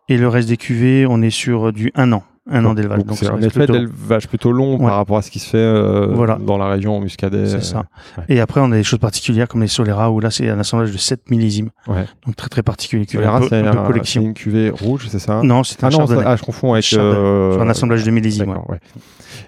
[0.09, 3.05] et le reste des cuvées, on est sur du un an un an d'élevage.
[3.05, 6.37] Donc, c'est un effet d'élevage plutôt long par rapport à ce qui se fait euh,
[6.39, 7.47] dans la région muscadet.
[7.47, 7.85] C'est ça.
[8.19, 10.59] Euh, Et après, on a des choses particulières comme les Solera où là, c'est un
[10.59, 11.71] assemblage de 7 millésimes.
[11.87, 12.05] Ouais.
[12.27, 13.07] Donc très très particulier.
[13.09, 14.23] Solera, c'est un, collection.
[14.23, 15.41] une cuvée rouge, c'est ça?
[15.43, 17.59] Non, c'est un ah non, ah, je confonds avec euh...
[17.61, 18.55] un assemblage de millésimes.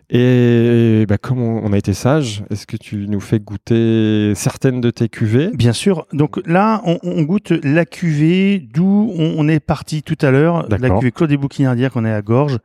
[0.09, 4.90] Et bah, comme on, a été sage, est-ce que tu nous fais goûter certaines de
[4.90, 5.50] tes cuvées?
[5.52, 6.07] Bien sûr.
[6.12, 10.66] Donc là, on, on goûte la cuvée d'où on, on, est parti tout à l'heure,
[10.68, 12.59] la cuvée Claude des Bouquinardières qu'on est à Gorge.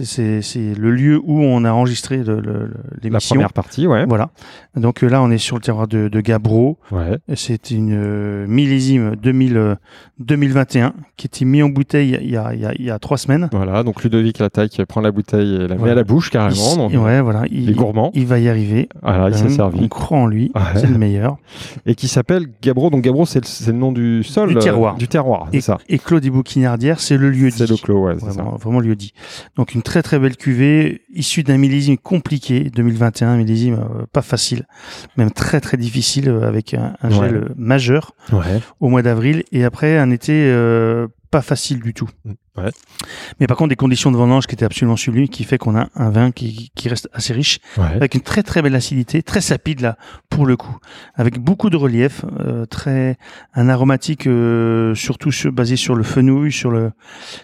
[0.00, 3.10] C'est le lieu où on a enregistré l'émission.
[3.10, 4.06] La première partie, ouais.
[4.06, 4.30] Voilà.
[4.74, 6.78] Donc là, on est sur le terroir de, de Gabro.
[6.90, 7.18] Ouais.
[7.34, 9.76] C'est une euh, millésime 2000,
[10.18, 12.90] 2021 euh, qui était mis en bouteille il y a, il y a, il y
[12.90, 13.48] a trois semaines.
[13.52, 13.82] Voilà.
[13.82, 16.85] Donc Ludovic Lataille qui prend la bouteille et la met à la bouche carrément.
[16.94, 17.44] Ouais, voilà.
[17.50, 18.10] Il, est gourmand.
[18.14, 18.88] Il va y arriver.
[19.02, 19.80] Voilà, il s'est servi.
[19.82, 20.52] On croit en lui.
[20.74, 21.36] C'est le meilleur.
[21.86, 22.90] Et qui s'appelle Gabro.
[22.90, 24.48] Donc Gabro, c'est le, le, nom du sol.
[24.48, 24.94] Du terroir.
[24.94, 25.78] Euh, du terroir, c'est ça.
[25.88, 27.56] Et Claude Bouquinardière, c'est le lieu dit.
[27.56, 29.12] C'est le clos, ouais, vraiment, vraiment lieu dit.
[29.56, 34.66] Donc une très très belle cuvée issue d'un millésime compliqué, 2021, millésime euh, pas facile,
[35.16, 37.44] même très très difficile euh, avec un, un gel ouais.
[37.56, 38.12] majeur
[38.80, 42.08] au mois d'avril et après un été euh, pas facile du tout.
[42.56, 42.70] Ouais.
[43.40, 45.88] Mais par contre, des conditions de vendange qui étaient absolument sublimes, qui fait qu'on a
[45.94, 47.84] un vin qui, qui reste assez riche, ouais.
[47.84, 49.96] avec une très très belle acidité, très sapide là
[50.30, 50.76] pour le coup,
[51.14, 53.16] avec beaucoup de relief, euh, très
[53.54, 56.92] un aromatique euh, surtout sur, basé sur le fenouil, sur le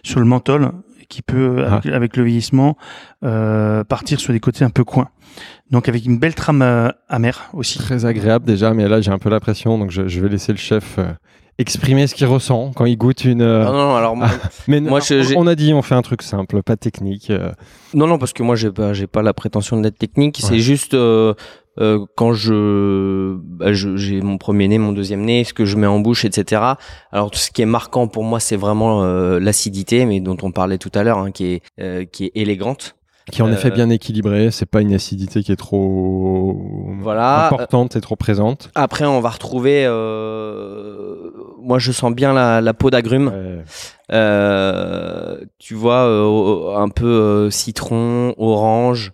[0.02, 0.72] sur le menthol,
[1.08, 1.74] qui peut Ah.
[1.74, 2.76] avec, avec le vieillissement
[3.22, 5.08] euh, partir sur des côtés un peu coins.
[5.70, 7.78] Donc avec une belle trame euh, amère aussi.
[7.78, 10.52] Très agréable déjà, mais là j'ai un peu la pression, donc je, je vais laisser
[10.52, 11.12] le chef euh,
[11.62, 13.40] exprimer ce qu'il ressent quand il goûte une.
[13.40, 14.28] euh, Non, non, alors moi,
[14.68, 17.30] mais moi, on- je- j'ai- on a dit on fait un truc simple, pas technique.
[17.30, 17.50] euh.
[17.94, 20.40] non, non, parce que moi, j'ai pas, j'ai pas la prétention d'être technique.
[20.42, 20.48] Ouais.
[20.50, 21.32] C'est juste euh,
[21.80, 25.86] euh, quand je, bah, j'ai mon premier nez, mon deuxième nez, ce que je mets
[25.86, 26.60] en bouche, etc.
[27.12, 30.50] Alors, tout ce qui est marquant pour moi, c'est vraiment euh, l'acidité, mais dont on
[30.52, 32.94] parlait tout à l'heure, hein, qui est, euh, qui est élégante.
[33.30, 36.58] Qui est en effet bien équilibré, c'est pas une acidité qui est trop
[37.00, 38.70] voilà, importante et trop présente.
[38.74, 39.86] Après, on va retrouver,
[41.60, 43.32] moi je sens bien la, peau d'agrumes.
[44.10, 49.12] tu vois, un peu citron, orange.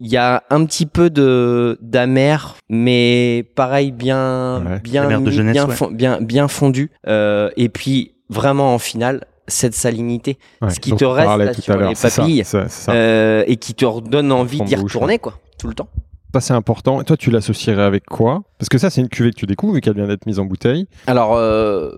[0.00, 6.92] Il y a un petit peu de d'amer, mais pareil bien bien bien, bien, fondu.
[7.08, 10.38] Euh, et puis vraiment en finale cette salinité,
[10.68, 12.44] ce qui te reste sur les papilles
[12.88, 15.88] euh, et qui te redonne envie d'y retourner quoi tout le temps.
[16.34, 17.00] Ça c'est important.
[17.00, 18.42] Et toi tu l'associerais avec quoi?
[18.58, 20.44] Parce que ça c'est une cuvée que tu découvres vu qu'elle vient d'être mise en
[20.44, 20.86] bouteille.
[21.06, 21.90] Alors euh,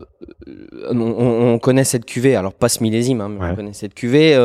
[0.88, 4.38] on, connaît cette cuvée, alors pas ce millésime, hein, mais on connaît cette cuvée.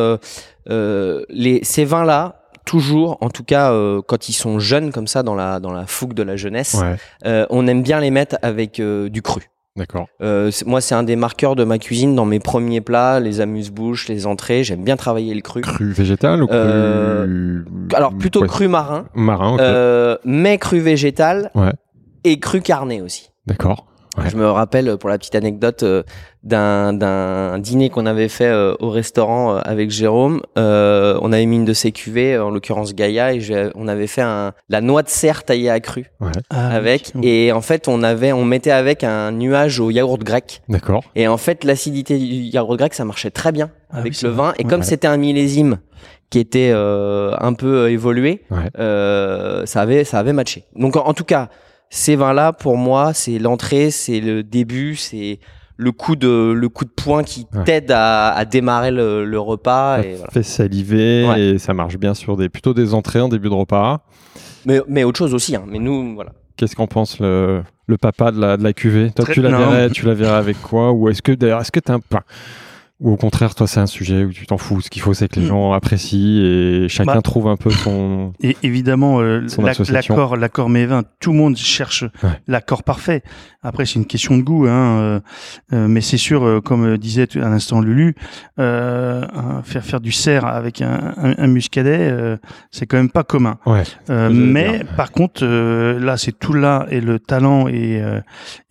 [0.68, 5.24] les, ces vins là toujours, en tout cas euh, quand ils sont jeunes comme ça
[5.24, 6.76] dans la dans la fougue de la jeunesse,
[7.26, 9.44] euh, on aime bien les mettre avec euh, du cru.
[9.76, 10.08] D'accord.
[10.66, 14.26] moi, c'est un des marqueurs de ma cuisine dans mes premiers plats, les amuse-bouches, les
[14.26, 14.64] entrées.
[14.64, 15.62] J'aime bien travailler le cru.
[15.62, 19.08] Cru végétal ou cru Alors plutôt cru marin.
[19.16, 19.54] Marin.
[19.56, 20.22] Okay.
[20.24, 21.52] mais cru végétal.
[22.24, 23.30] Et cru carné aussi.
[23.46, 23.86] D'accord.
[24.24, 26.04] Je me rappelle, pour la petite anecdote, euh,
[26.44, 30.42] d'un dîner qu'on avait fait euh, au restaurant euh, avec Jérôme.
[30.56, 34.54] on avait mis une de ses cuvées, en l'occurrence Gaïa, et on avait fait un,
[34.70, 36.12] la noix de serre taillée à cru
[36.50, 37.14] ah, avec.
[37.24, 40.62] Et en fait, on avait, on mettait avec un nuage au yaourt grec.
[40.70, 41.04] D'accord.
[41.16, 44.54] Et en fait, l'acidité du yaourt grec, ça marchait très bien ah avec le vin.
[44.60, 45.80] Et comme c'était un millésime
[46.30, 48.44] qui était un peu évolué,
[48.78, 50.66] ça avait, ça avait matché.
[50.76, 51.50] Donc en tout cas
[51.90, 55.40] ces vins-là, pour moi, c'est l'entrée, c'est le début, c'est
[55.78, 60.02] le coup de le coup de poing qui t'aide à, démarrer le, repas.
[60.02, 63.50] Ça et fait saliver et ça marche bien sur des plutôt des entrées en début
[63.50, 64.02] de repas.
[64.66, 65.56] Mais, mais autre chose aussi.
[65.56, 65.64] Hein.
[65.68, 66.32] Mais nous, voilà.
[66.58, 69.12] Qu'est-ce qu'en pense le, le, papa de la, de la cuvée?
[69.12, 70.92] Toi, tu la verrais, tu la verrais avec quoi?
[70.92, 72.22] Ou est-ce que d'ailleurs, est-ce que t'as un pain?
[73.02, 74.80] Ou au contraire, toi, c'est un sujet où tu t'en fous.
[74.80, 75.50] Ce qu'il faut, c'est que les mm.
[75.50, 78.32] gens apprécient et chacun bah, trouve un peu son.
[78.42, 79.46] Et évidemment, euh,
[79.90, 82.06] l'accord, l'accord Mévin, tout le monde cherche
[82.48, 83.22] l'accord parfait.
[83.64, 85.20] Après, c'est une question de goût, hein, euh,
[85.74, 88.16] euh, mais c'est sûr, comme disait à l'instant Lulu,
[88.58, 92.38] faire faire du cerf avec un, un, muscadet,
[92.72, 93.58] c'est quand même pas commun.
[94.08, 98.02] mais par contre, là, c'est tout là et le talent et,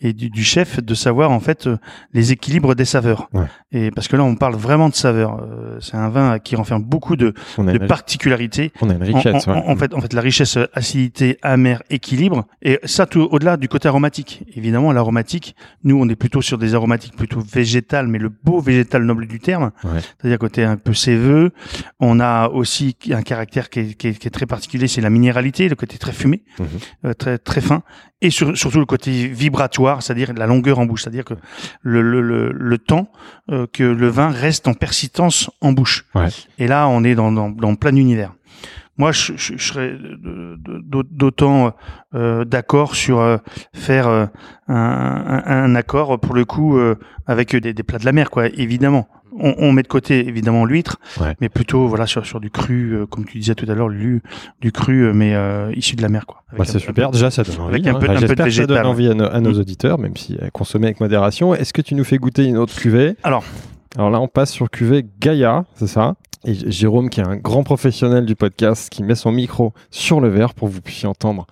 [0.00, 1.68] et du, du, chef de savoir en fait
[2.12, 3.28] les équilibres des saveurs.
[3.72, 5.40] Et parce que là, on parle vraiment de saveur.
[5.42, 8.72] Euh, c'est un vin qui renferme beaucoup de, de particularités.
[8.80, 9.48] On a une richesse.
[9.48, 13.68] En, fait, en fait, la richesse, euh, acidité, amère, équilibre, et ça tout au-delà du
[13.68, 14.44] côté aromatique.
[14.54, 19.04] Évidemment, l'aromatique, nous, on est plutôt sur des aromatiques plutôt végétales, mais le beau végétal
[19.04, 21.52] noble du terme, c'est-à-dire côté un peu séveux.
[22.00, 25.76] On a aussi un caractère qui est, qui est, très particulier, c'est la minéralité, le
[25.76, 26.66] côté très fumé, mhm.
[27.06, 27.82] euh, très très fin,
[28.24, 31.34] et surtout le côté vibratoire, c'est-à-dire la longueur en bouche, c'est-à-dire que
[31.82, 33.08] le, le, le, le temps
[33.72, 36.06] que le vin reste en persistance en bouche.
[36.58, 38.32] Et là, on est dans, dans, plein univers.
[38.96, 39.96] Moi, je, serais
[41.10, 41.74] d'autant
[42.14, 43.38] euh, d'accord sur euh,
[43.74, 44.26] faire euh,
[44.68, 46.78] un, accord pour le coup
[47.26, 48.46] avec des, plats de la mer, quoi.
[48.46, 49.08] Évidemment,
[49.38, 50.98] on, met de côté évidemment l'huître,
[51.40, 54.22] mais plutôt voilà sur, sur du cru, comme tu disais tout à l'heure, du,
[54.60, 55.34] du cru, mais
[55.74, 56.42] issu de la mer, quoi.
[56.56, 57.10] Bah, c'est super.
[57.10, 57.88] Déjà, ça donne envie.
[57.88, 57.98] un hein.
[57.98, 61.54] peu, un peu de ça donne envie à, nos, auditeurs, même si consommer avec modération.
[61.54, 63.16] Est-ce que tu nous fais goûter une autre cuvée?
[63.24, 63.44] Alors,
[63.96, 66.14] alors là, on passe sur cuvée Gaïa, c'est ça?
[66.44, 70.28] Et Jérôme, qui est un grand professionnel du podcast, qui met son micro sur le
[70.28, 71.46] verre pour que vous puissiez entendre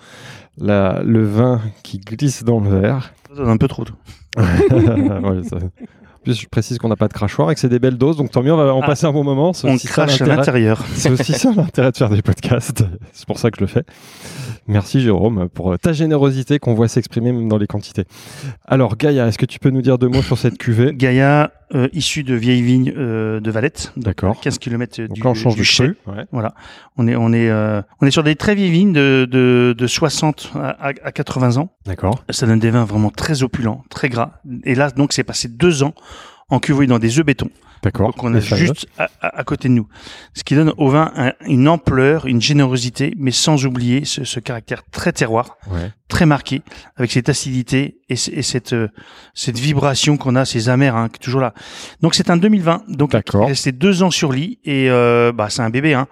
[0.58, 3.14] la, le vin qui glisse dans le verre.
[3.28, 3.84] Ça donne un peu trop.
[4.36, 5.58] ouais, ça...
[6.22, 8.30] Plus, je précise qu'on n'a pas de crachoir et que c'est des belles doses, donc
[8.30, 9.52] tant mieux, on va en ah, passer un bon moment.
[9.64, 10.84] On crache à l'intérieur.
[10.94, 12.84] C'est aussi ça l'intérêt de faire des podcasts.
[13.12, 13.84] C'est pour ça que je le fais.
[14.68, 18.04] Merci Jérôme pour ta générosité qu'on voit s'exprimer même dans les quantités.
[18.64, 20.92] Alors Gaïa, est-ce que tu peux nous dire deux mots sur cette cuvée?
[20.94, 25.34] Gaïa, euh, issue de vieilles vignes euh, de Valette, d'accord, 15 km du, là, on
[25.34, 25.96] change du cru.
[26.30, 26.54] Voilà,
[26.96, 29.86] on est on est euh, on est sur des très vieilles vignes de de, de
[29.86, 31.70] 60 à, à 80 ans.
[31.86, 32.24] D'accord.
[32.30, 34.40] Ça donne des vins vraiment très opulents, très gras.
[34.64, 35.94] Et là donc c'est passé deux ans
[36.52, 37.48] en cuvée dans des œufs béton.
[37.82, 38.14] D'accord.
[38.14, 38.86] Qu'on a juste
[39.20, 39.88] à, côté de nous.
[40.34, 41.10] Ce qui donne au vin
[41.46, 45.56] une ampleur, une générosité, mais sans oublier ce, caractère très terroir,
[46.06, 46.62] très marqué,
[46.96, 48.88] avec cette acidité et, cette, euh,
[49.34, 51.54] cette vibration qu'on a, ces amers, hein, qui est toujours là.
[52.02, 55.48] Donc c'est un 2020, donc il est resté deux ans sur lit et euh, bah
[55.48, 56.06] c'est un bébé, hein,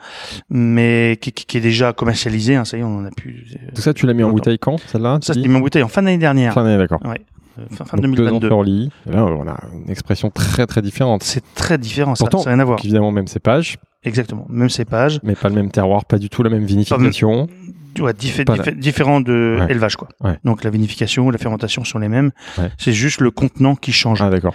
[0.48, 2.56] mais qui, est déjà commercialisé.
[2.56, 3.44] Hein, ça y est, on en a plus.
[3.54, 5.60] Euh, Tout ça, tu l'as mis en bouteille quand, celle-là Ça, je l'ai mis en
[5.60, 6.54] bouteille en fin d'année dernière.
[6.54, 7.00] Fin d'année, d'accord.
[7.04, 7.20] Ouais.
[7.60, 8.48] Euh, fin, 2022.
[8.48, 11.22] là, on a une expression très très différente.
[11.22, 12.78] C'est très différent, ça n'a rien à voir.
[12.82, 13.78] Évidemment, même cépage.
[14.02, 15.20] Exactement, même cépage.
[15.22, 17.48] Mais pas le même terroir, pas du tout la même vinification.
[17.98, 20.08] Ouais, différent de élevage quoi.
[20.44, 22.30] Donc la vinification, la fermentation sont les mêmes.
[22.78, 24.22] C'est juste le contenant qui change.
[24.22, 24.54] Ah d'accord.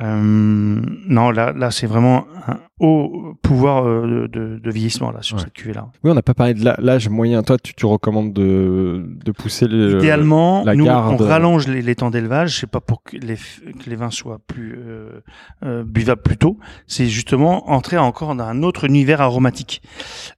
[0.00, 5.52] non, là, là, c'est vraiment un haut pouvoir euh, de, de, vieillissement là sur cette
[5.52, 5.88] cuvée là.
[6.02, 7.42] Oui, on n'a pas parlé de l'âge moyen.
[7.42, 10.64] Toi, tu, tu recommandes de, de pousser le, idéalement.
[10.64, 11.20] La nous, garde.
[11.20, 12.58] on rallonge les, les temps d'élevage.
[12.58, 15.20] C'est pas pour que les, que les vins soient plus euh,
[15.64, 16.58] euh, buvables plus tôt.
[16.86, 19.82] C'est justement entrer encore dans un autre univers aromatique.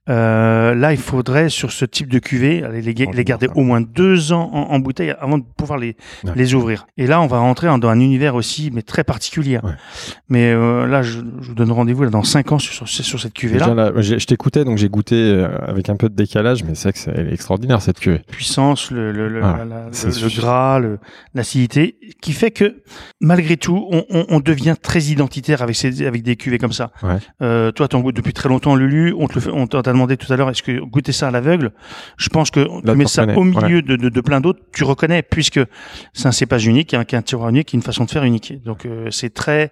[0.09, 4.33] Euh, là, il faudrait sur ce type de cuvée les, les garder au moins deux
[4.33, 5.95] ans en, en, bouteille avant de pouvoir les
[6.35, 6.87] les ouvrir.
[6.97, 9.59] Et là, on va rentrer dans un univers aussi, mais très particulier.
[10.29, 13.91] Mais là, je, je vous donne rendez-vous dans 5 ans sur, sur, cette cuvée-là.
[13.97, 16.99] Je t'écoutais, donc j'ai goûté euh, avec un peu de décalage, mais c'est vrai que
[16.99, 18.21] c'est extraordinaire cette cuvée.
[18.27, 20.81] Puissance, le, le, le, la, le gras,
[21.35, 22.81] l'acidité, qui fait que
[23.21, 26.91] malgré tout, on, on, on devient très identitaire avec, ces, avec des cuvées comme ça.
[27.03, 27.17] Ouais.
[27.43, 29.13] Euh, toi, tu en goûtes depuis très longtemps, Lulu.
[29.15, 31.71] On t'a demandé tout à l'heure, est-ce que goûter ça à l'aveugle
[32.17, 33.81] Je pense que tu mets ça au milieu ouais.
[33.83, 35.59] de, de, de, plein d'autres, tu reconnais, puisque
[36.13, 38.23] c'est un cépage unique, hein, qui a un tiroir unique, qui une façon de faire
[38.23, 38.63] unique.
[38.63, 39.71] Donc euh, c'est très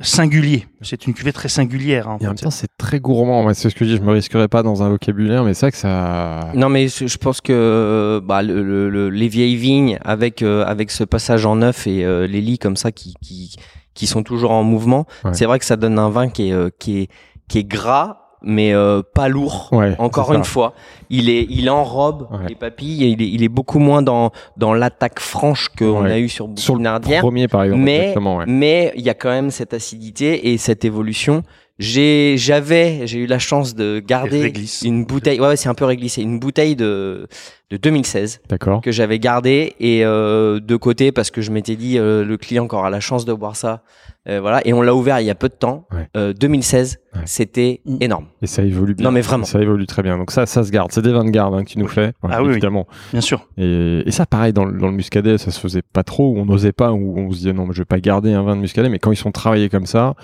[0.00, 0.66] singulier.
[0.80, 1.91] C'est une cuvée très singulière.
[1.98, 3.52] Hein, en, même temps, c'est très gourmand.
[3.54, 3.96] c'est ce que je dis.
[3.96, 6.50] Je me risquerais pas dans un vocabulaire, mais c'est vrai que ça.
[6.54, 11.04] Non, mais je pense que bah, le, le, les vieilles vignes avec euh, avec ce
[11.04, 13.56] passage en neuf et euh, les lits comme ça qui qui
[13.94, 15.34] qui sont toujours en mouvement, ouais.
[15.34, 17.08] c'est vrai que ça donne un vin qui est euh, qui est
[17.48, 19.68] qui est gras mais euh, pas lourd.
[19.72, 20.74] Ouais, Encore une fois,
[21.10, 22.48] il est il enrobe ouais.
[22.48, 23.04] les papilles.
[23.04, 26.12] Et il est il est beaucoup moins dans dans l'attaque franche qu'on ouais.
[26.12, 27.82] a eu sur sur le premier par exemple.
[27.82, 28.14] Mais
[28.46, 31.42] mais il y a quand même cette acidité et cette évolution.
[31.78, 34.52] J'ai j'avais j'ai eu la chance de garder
[34.84, 35.40] une bouteille.
[35.40, 36.22] Ouais, ouais c'est un peu réglissé.
[36.22, 37.26] Une bouteille de
[37.70, 38.82] de 2016 D'accord.
[38.82, 42.68] que j'avais gardé et euh, de côté parce que je m'étais dit euh, le client
[42.70, 43.82] aura la chance de boire ça
[44.28, 46.34] euh, voilà et on l'a ouvert il y a peu de temps ouais.
[46.34, 47.20] 2016 ouais.
[47.24, 50.46] c'était énorme et ça évolue bien non mais vraiment ça évolue très bien donc ça
[50.46, 52.42] ça se garde c'est des vins de garde hein, que tu nous fais ouais, ah
[52.42, 52.96] oui, évidemment oui.
[53.12, 56.34] bien sûr et, et, ça pareil dans, dans le muscadet ça se faisait pas trop
[56.36, 58.54] on n'osait pas ou on se disait non mais je vais pas garder un vin
[58.56, 60.14] de muscadet mais quand ils sont travaillés comme ça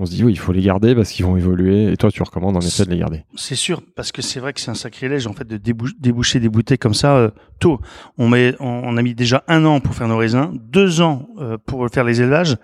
[0.00, 1.92] on se dit oui, il faut les garder parce qu'ils vont évoluer.
[1.92, 3.24] Et toi, tu recommandes en effet de les garder.
[3.34, 6.48] C'est sûr, parce que c'est vrai que c'est un sacrilège en fait de déboucher des
[6.48, 7.80] bouteilles comme ça euh, tôt.
[8.16, 11.28] On met, on, on, a mis déjà un an pour faire nos raisins, deux ans
[11.40, 12.56] euh, pour faire les élevages.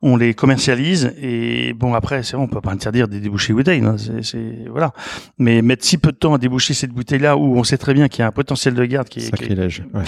[0.00, 3.56] On les commercialise et bon après, c'est vrai, on peut pas interdire de déboucher les
[3.56, 3.82] bouteilles.
[4.22, 4.92] C'est voilà.
[5.38, 8.08] Mais mettre si peu de temps à déboucher cette bouteille-là où on sait très bien
[8.08, 9.82] qu'il y a un potentiel de garde qui est sacrilège.
[9.82, 9.98] Qui est...
[9.98, 10.04] Ouais.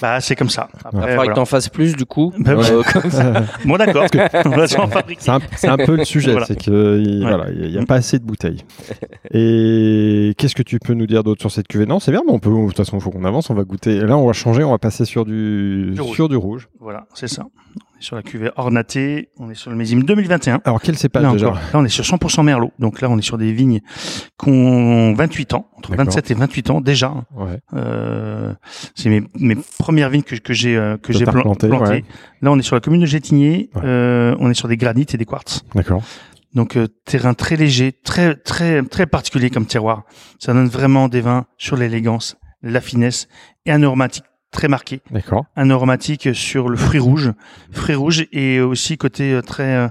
[0.00, 0.68] Bah c'est comme ça.
[0.84, 1.30] Après, il faudra voilà.
[1.30, 2.32] que t'en fasses plus du coup.
[2.38, 3.32] Bah, euh, comme ça.
[3.64, 4.06] bon d'accord.
[4.10, 6.46] c'est un, un peu le sujet, voilà.
[6.46, 7.28] c'est que il, ouais.
[7.28, 8.64] voilà, il y, a pas assez de bouteilles.
[9.32, 11.86] Et qu'est-ce que tu peux nous dire d'autre sur cette cuvée?
[11.86, 12.50] Non, c'est bien, mais on peut.
[12.50, 13.50] De toute façon, il faut qu'on avance.
[13.50, 14.00] On va goûter.
[14.00, 14.64] Là, on va changer.
[14.64, 16.68] On va passer sur du, du sur du rouge.
[16.80, 17.44] Voilà, c'est ça.
[18.00, 19.28] Sur la cuvée ornatée.
[19.38, 20.60] On est sur le millésime 2021.
[20.64, 21.48] Alors quel cépage là, déjà?
[21.48, 22.72] encore, Là, on est sur 100% merlot.
[22.78, 23.80] Donc là, on est sur des vignes
[24.42, 27.14] qui ont 28 ans, entre 27 et 28 ans déjà.
[27.36, 27.60] Ouais.
[27.74, 28.52] Euh,
[28.94, 31.68] c'est mes, mes premières vignes que, que j'ai euh, que j'ai plantées.
[31.68, 31.92] Planté.
[31.92, 32.04] Ouais.
[32.42, 33.70] Là, on est sur la commune de Gétigné.
[33.84, 35.62] Euh, on est sur des granites et des quartz.
[35.74, 36.02] D'accord.
[36.54, 40.04] Donc euh, terrain très léger, très très très particulier comme terroir.
[40.38, 43.28] Ça donne vraiment des vins sur l'élégance, la finesse
[43.66, 45.00] et un aromatique très marqué.
[45.10, 45.46] D'accord.
[45.56, 47.32] Un aromatique sur le fruit rouge,
[47.72, 49.90] fruit rouge et aussi côté très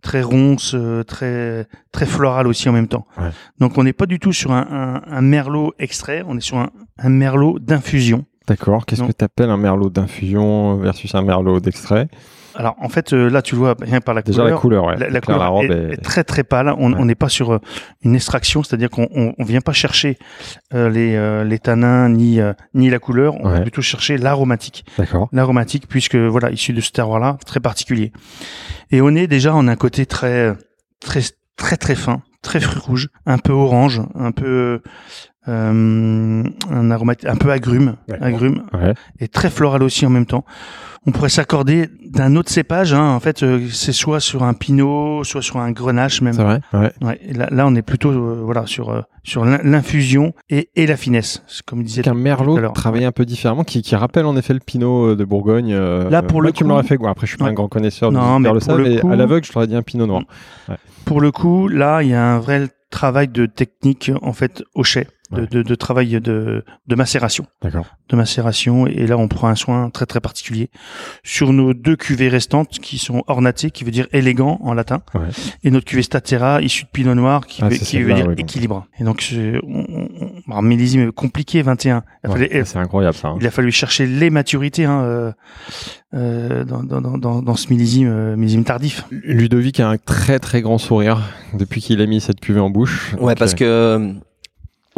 [0.00, 0.76] très ronce,
[1.06, 3.06] très très floral aussi en même temps.
[3.18, 3.30] Ouais.
[3.58, 6.58] Donc on n'est pas du tout sur un, un, un, merlot extrait, on est sur
[6.58, 8.24] un, un merlot d'infusion.
[8.46, 8.86] D'accord.
[8.86, 12.08] Qu'est-ce que tu appelles un merlot d'infusion versus un merlot d'extrait?
[12.58, 14.54] Alors en fait euh, là tu le vois rien par la Déjà couleur.
[14.54, 14.96] la couleur, ouais.
[14.98, 15.92] La, la couleur la robe est, est...
[15.92, 16.74] est, très très pâle.
[16.76, 17.58] On n'est pas sur euh,
[18.02, 20.18] une extraction, c'est-à-dire qu'on on, on, vient pas chercher
[20.74, 23.36] euh, les, euh, les tanins ni euh, ni la couleur.
[23.36, 23.54] On ouais.
[23.54, 24.84] va plutôt chercher l'aromatique.
[24.98, 25.28] D'accord.
[25.32, 28.12] L'aromatique puisque voilà issu de ce terroir-là très particulier.
[28.90, 30.52] Et on est déjà en un côté très
[31.00, 31.20] très
[31.56, 34.82] très très fin, très fruit rouge, un peu orange, un peu
[35.48, 38.94] un aromatique un peu agrume, agrume ouais.
[39.20, 40.44] et très floral aussi en même temps
[41.08, 42.92] on pourrait s'accorder d'un autre cépage.
[42.92, 43.12] Hein.
[43.12, 46.34] En fait, euh, c'est soit sur un pinot, soit sur un grenache même.
[46.34, 46.60] C'est vrai.
[46.74, 46.92] Ouais.
[47.02, 50.96] ouais là, là, on est plutôt euh, voilà sur euh, sur l'infusion et, et la
[50.96, 52.06] finesse, comme disait.
[52.06, 55.74] Un merlot travaillé un peu différemment, qui, qui rappelle en effet le pinot de Bourgogne.
[55.74, 56.98] là, pour le tu coup, me l'aurais fait.
[56.98, 57.50] Bon, après, je suis pas ouais.
[57.50, 59.10] un grand connaisseur non, mais le ça, mais coup...
[59.10, 60.22] à l'aveugle, je t'aurais dit un pinot noir.
[60.68, 60.76] Ouais.
[61.06, 64.82] Pour le coup, là, il y a un vrai travail de technique en fait au
[64.82, 65.06] chai.
[65.30, 67.46] De, de, de, travail de, de macération.
[67.60, 67.84] D'accord.
[68.08, 68.86] De macération.
[68.86, 70.70] Et là, on prend un soin très, très particulier
[71.22, 75.02] sur nos deux cuvées restantes qui sont ornatées, qui veut dire élégant en latin.
[75.14, 75.28] Ouais.
[75.64, 78.34] Et notre cuvée Statera, issue de Pinot Noir, qui, ah, veut, qui veut dire oui,
[78.38, 78.86] équilibre.
[78.98, 82.02] Et donc, on, on, on, millésime compliqué, 21.
[82.26, 83.28] Ouais, c'est incroyable, ça.
[83.28, 83.38] Hein.
[83.40, 85.32] Il a fallu chercher les maturités, hein, euh,
[86.14, 89.04] euh, dans, dans, dans, dans, ce millésime, euh, millésime tardif.
[89.10, 91.20] Ludovic a un très, très grand sourire
[91.54, 93.14] depuis qu'il a mis cette cuvée en bouche.
[93.14, 94.14] Ouais, donc, parce que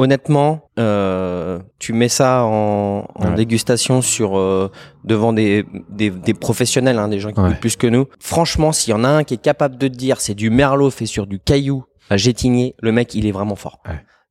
[0.01, 3.05] honnêtement, euh, tu mets ça en,
[3.37, 4.71] dégustation sur euh,
[5.05, 7.55] devant des, des, professionnels, hein, des gens qui ouais.
[7.55, 8.07] plus que nous.
[8.19, 10.91] Franchement, s'il y en a un qui est capable de te dire c'est du merlot
[10.91, 13.83] fait sur du caillou à Gétigné, le mec, il est vraiment fort.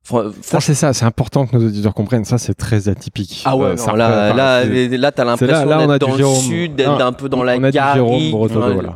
[0.02, 2.24] Ça, c'est ça, c'est important que nos auditeurs comprennent.
[2.24, 3.42] Ça, c'est très atypique.
[3.44, 7.28] Ah ouais, euh, là, là, là, t'as l'impression d'être dans le sud, d'être un peu
[7.28, 8.34] dans la garrigue.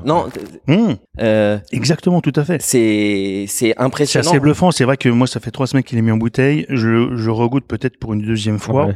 [0.05, 0.27] Non,
[0.67, 0.95] mmh.
[1.21, 2.61] euh, exactement, tout à fait.
[2.63, 4.25] C'est, c'est impressionnant.
[4.25, 4.71] C'est assez bluffant.
[4.71, 6.67] C'est vrai que moi, ça fait trois semaines qu'il est mis en bouteille.
[6.69, 8.89] Je, je regoute peut-être pour une deuxième fois.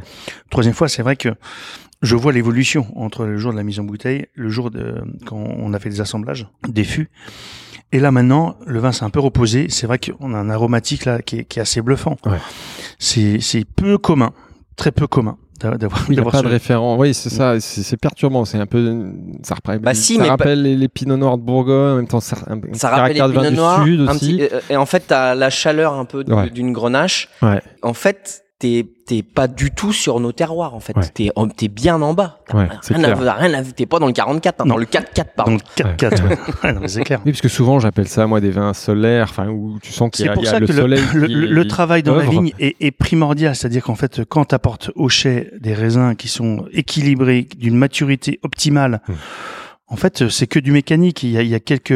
[0.49, 1.29] Troisième fois, c'est vrai que
[2.01, 4.95] je vois l'évolution entre le jour de la mise en bouteille, le jour de
[5.25, 7.09] quand on a fait des assemblages, des fûts.
[7.91, 9.67] Et là maintenant, le vin s'est un peu reposé.
[9.69, 12.17] C'est vrai qu'on a un aromatique là qui est, qui est assez bluffant.
[12.25, 12.37] Ouais.
[12.99, 14.31] C'est peu commun,
[14.75, 18.45] très peu commun d'avoir il n'y a pas de référent oui c'est ça c'est perturbant
[18.45, 19.11] c'est un peu
[19.43, 22.19] ça, rappelle, bah si, ça rappelle les, les pinots noirs de Bourgogne en même temps
[22.19, 24.41] ça, un, ça rappelle les pinots noirs sud aussi.
[24.69, 27.61] et en fait tu as la chaleur un peu d'une grenache ouais.
[27.81, 30.93] en fait t'es t'es pas du tout sur nos terroirs en fait.
[31.13, 32.39] T'es t'es bien en bas.
[32.53, 35.57] Ouais, rien, rien t'es pas dans le 44, hein, dans le 4-4 pardon.
[35.77, 36.87] Dans le 4-4.
[36.87, 37.21] c'est clair.
[37.25, 40.25] Oui, parce que souvent j'appelle ça moi des vins solaires, enfin où tu sens qu'il
[40.25, 41.01] y a, y a le soleil.
[41.13, 45.07] Le, le, travail dans la vigne est, est primordial, c'est-à-dire qu'en fait quand t'apportes au
[45.07, 49.01] chai des raisins qui sont équilibrés, d'une maturité optimale.
[49.07, 49.13] Hmm.
[49.91, 51.23] En fait, c'est que du mécanique.
[51.23, 51.89] Il y a, il y a quelques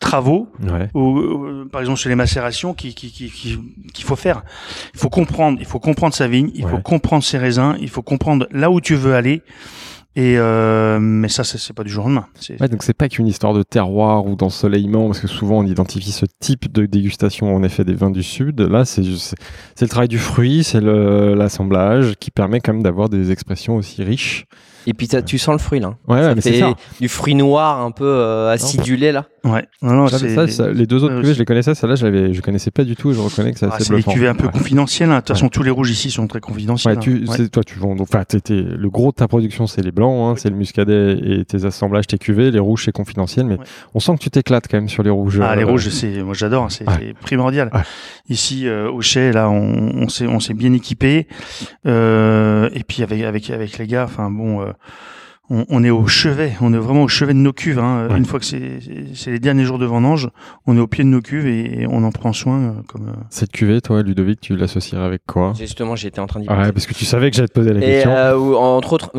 [0.00, 0.48] travaux,
[0.94, 3.30] ou, par exemple chez les macérations, qu'il qui, qui,
[3.92, 4.42] qui, faut faire.
[4.94, 8.02] Il faut comprendre, il faut comprendre sa vigne, il faut comprendre ses raisins, il faut
[8.02, 9.42] comprendre là où tu veux aller.
[10.16, 12.26] Et euh, mais ça, c'est pas du jour au lendemain.
[12.60, 16.10] Ouais, donc c'est pas qu'une histoire de terroir ou d'ensoleillement, parce que souvent on identifie
[16.10, 18.60] ce type de dégustation en effet des vins du sud.
[18.60, 23.30] Là, c'est c'est le travail du fruit, c'est l'assemblage qui permet quand même d'avoir des
[23.30, 24.46] expressions aussi riches.
[24.86, 25.94] Et puis tu sens le fruit là.
[26.08, 26.74] Ouais, mais c'est ça.
[27.00, 29.26] Du fruit noir un peu euh, acidulé là.
[29.44, 29.66] Ouais.
[29.80, 31.74] Non, non, ça, les deux autres cuvées, je les connaissais.
[31.74, 33.12] Celle-là, je je connaissais pas du tout.
[33.12, 35.10] Je reconnais que c'est ah, assez C'est des cuvées un peu confidentielles.
[35.10, 35.16] Hein.
[35.16, 36.96] De toute façon, tous les rouges ici sont très confidentiels.
[36.96, 37.46] Ouais, tu, hein.
[37.50, 37.96] toi, tu vends.
[37.98, 41.64] Enfin, le gros de ta production, c'est les blancs, hein, c'est le muscadet et tes
[41.64, 42.50] assemblages, tes cuvées.
[42.50, 43.56] Les rouges, c'est confidentiel, mais
[43.94, 45.40] on sent que tu t'éclates quand même sur les rouges.
[45.42, 46.70] Ah, les euh, rouges, c'est, moi, j'adore.
[46.70, 46.84] C'est
[47.20, 47.70] primordial.
[48.28, 51.26] Ici, euh, au Chai, là, on, on s'est, on s'est bien équipé.
[51.86, 54.66] Euh, et puis avec, avec, avec les gars, enfin bon
[55.50, 57.80] on, est au chevet, on est vraiment au chevet de nos cuves.
[57.80, 58.08] Hein.
[58.16, 58.78] Une fois que c'est
[59.26, 60.28] les derniers jours de vendange,
[60.66, 62.60] on est au pied de nos cuves et, on en prend soin.
[62.60, 63.22] Euh, comme euh.
[63.30, 65.52] Cette cuvée, toi, Ludovic, tu l'associerais avec quoi?
[65.58, 66.60] Justement, j'étais en train d'y penser.
[66.60, 68.10] Ouais, parce que tu savais que j'allais te poser la question.
[68.12, 69.10] Euh, entre autres,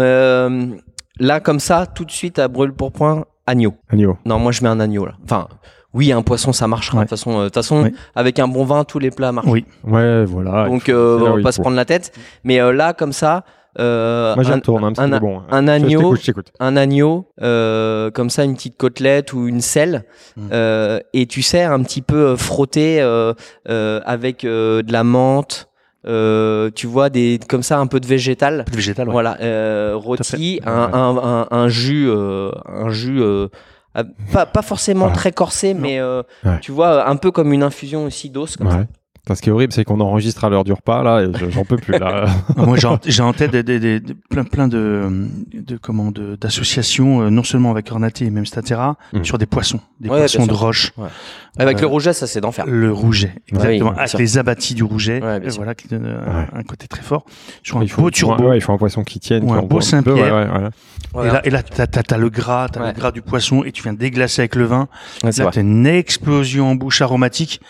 [1.19, 3.75] là, comme ça, tout de suite à brûle pour point, agneau.
[3.89, 4.17] Agneau.
[4.25, 5.15] Non, moi je mets un agneau là.
[5.25, 5.49] Enfin,
[5.93, 6.99] oui, un poisson, ça marchera.
[6.99, 9.49] De toute façon, de toute façon, avec un bon vin, tous les plats marchent.
[9.49, 9.65] Oui.
[9.83, 10.69] Ouais, voilà.
[10.69, 12.17] Donc, on va pas se prendre la tête.
[12.45, 13.43] Mais là, comme ça.
[13.79, 15.41] Euh, Moi, un, tourne, hein, un, bon.
[15.49, 16.13] un, agneau,
[16.59, 20.03] un agneau, euh, comme ça, une petite côtelette ou une selle,
[20.35, 20.47] mmh.
[20.51, 23.33] euh, et tu sers un petit peu euh, frotté euh,
[23.69, 25.69] euh, avec de la menthe.
[26.03, 29.11] tu vois des comme ça un peu de végétal, végétal ouais.
[29.13, 29.37] voilà
[29.95, 33.21] rôti un, un, un, jus un jus
[34.33, 36.01] pas, pas forcément très corsé mais
[36.61, 38.85] tu vois un peu comme une infusion aussi d'os comme ça
[39.29, 41.77] ce qui est horrible, c'est qu'on enregistre à l'heure du repas, là, et j'en peux
[41.77, 42.25] plus, là.
[42.57, 47.43] Moi, j'ai en tête des, des, des, plein, plein de, de, comment, d'associations, euh, non
[47.43, 49.23] seulement avec Ornaté et même Statera, mmh.
[49.23, 50.91] sur des poissons, des poissons de roche.
[50.97, 51.07] Ouais.
[51.59, 52.65] Avec le euh, rouget, ça, c'est d'enfer.
[52.65, 53.91] Le rouget, exactement.
[53.91, 55.19] avec les abattis du rouget,
[55.55, 57.25] voilà, qui donne euh, un, côté très fort.
[57.61, 58.53] Sur un il faut, beau turbo.
[58.53, 59.49] il faut un poisson qui tienne.
[59.49, 60.71] un beau Saint-Pierre.
[61.13, 63.83] Et là, et là t'as as, le gras, t'as le gras du poisson, et tu
[63.83, 64.87] viens déglacer avec le vin.
[65.23, 67.61] là, t'as une explosion en bouche aromatique.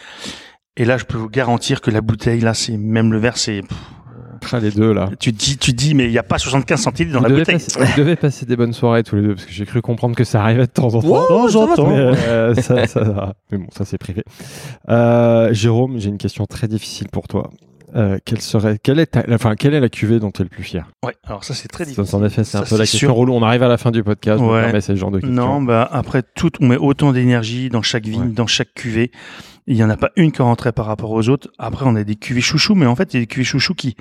[0.78, 3.62] Et là, je peux vous garantir que la bouteille, là, c'est même le verre, c'est
[4.52, 5.10] ah, les deux là.
[5.20, 7.56] Tu dis, tu dis, mais il n'y a pas 75 centilitres dans la bouteille.
[7.56, 10.16] Passer, vous devez passer des bonnes soirées tous les deux parce que j'ai cru comprendre
[10.16, 11.08] que ça arrivait de temps en temps.
[11.76, 11.90] temps.
[11.90, 14.24] Mais, euh, ça, ça, mais bon, ça c'est privé.
[14.90, 17.50] Euh, Jérôme, j'ai une question très difficile pour toi.
[17.96, 20.64] Euh, quelle serait, quelle est, enfin, quelle est la cuvée dont tu es le plus
[20.64, 20.90] fier?
[21.06, 22.16] Ouais, alors ça c'est très difficile.
[22.16, 23.34] En effet, c'est un peu la question relou.
[23.34, 24.80] On arrive à la fin du podcast, ouais.
[24.82, 25.36] ce genre de questions.
[25.36, 29.12] Non, bah après tout, on met autant d'énergie dans chaque vigne, dans chaque cuvée.
[29.68, 31.50] Il y en a pas une qui rentrait par rapport aux autres.
[31.60, 33.76] Après, on a des cuvées chouchous, mais en fait, il y a des cuvées chouchous
[33.76, 33.96] qui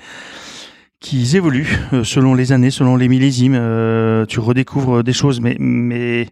[0.99, 3.55] qui évoluent euh, selon les années, selon les millésimes.
[3.55, 6.27] Euh, tu redécouvres des choses, mais mais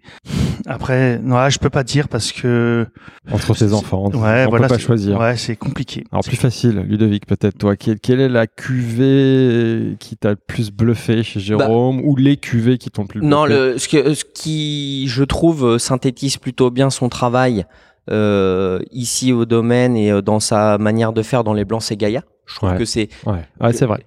[0.70, 2.86] après, non, je peux pas dire parce que
[3.32, 5.20] entre tes enfants, ouais, on voilà, peut pas choisir.
[5.20, 6.04] Ouais, c'est compliqué.
[6.12, 7.76] Alors plus facile, Ludovic, peut-être toi.
[7.76, 12.38] Quelle, quelle, est la cuvée qui t'a le plus bluffé chez Jérôme bah, ou les
[12.38, 16.38] cuvées qui t'ont le plus bluffé Non, le, ce, que, ce qui, je trouve, synthétise
[16.38, 17.66] plutôt bien son travail.
[18.12, 21.96] Euh, ici au domaine et euh, dans sa manière de faire dans les blancs, c'est
[21.96, 22.24] Gaïa.
[22.46, 23.10] Je trouve que c'est.
[23.26, 24.04] Ouais, c'est vrai.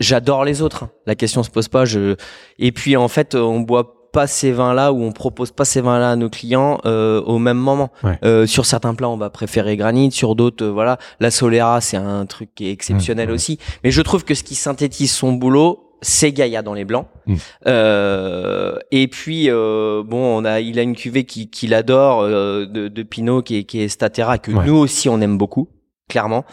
[0.00, 0.84] J'adore les autres.
[0.84, 0.90] Hein.
[1.06, 1.84] La question se pose pas.
[1.84, 2.16] Je...
[2.58, 6.10] Et puis en fait, on boit pas ces vins-là ou on propose pas ces vins-là
[6.10, 7.92] à nos clients euh, au même moment.
[8.24, 11.98] Euh, sur certains plats, on va préférer granit, sur d'autres, euh, voilà, la Solera, c'est
[11.98, 13.60] un truc qui est exceptionnel aussi.
[13.84, 17.06] Mais je trouve que ce qui synthétise son boulot, c'est Gaïa dans les blancs.
[17.26, 17.34] Mm.
[17.68, 22.66] Euh, et puis euh, bon, on a, il a une cuvée qu'il qui adore euh,
[22.66, 25.68] de, de, Pinot qui est, qui est Statera que nous aussi on aime beaucoup,
[26.08, 26.44] clairement.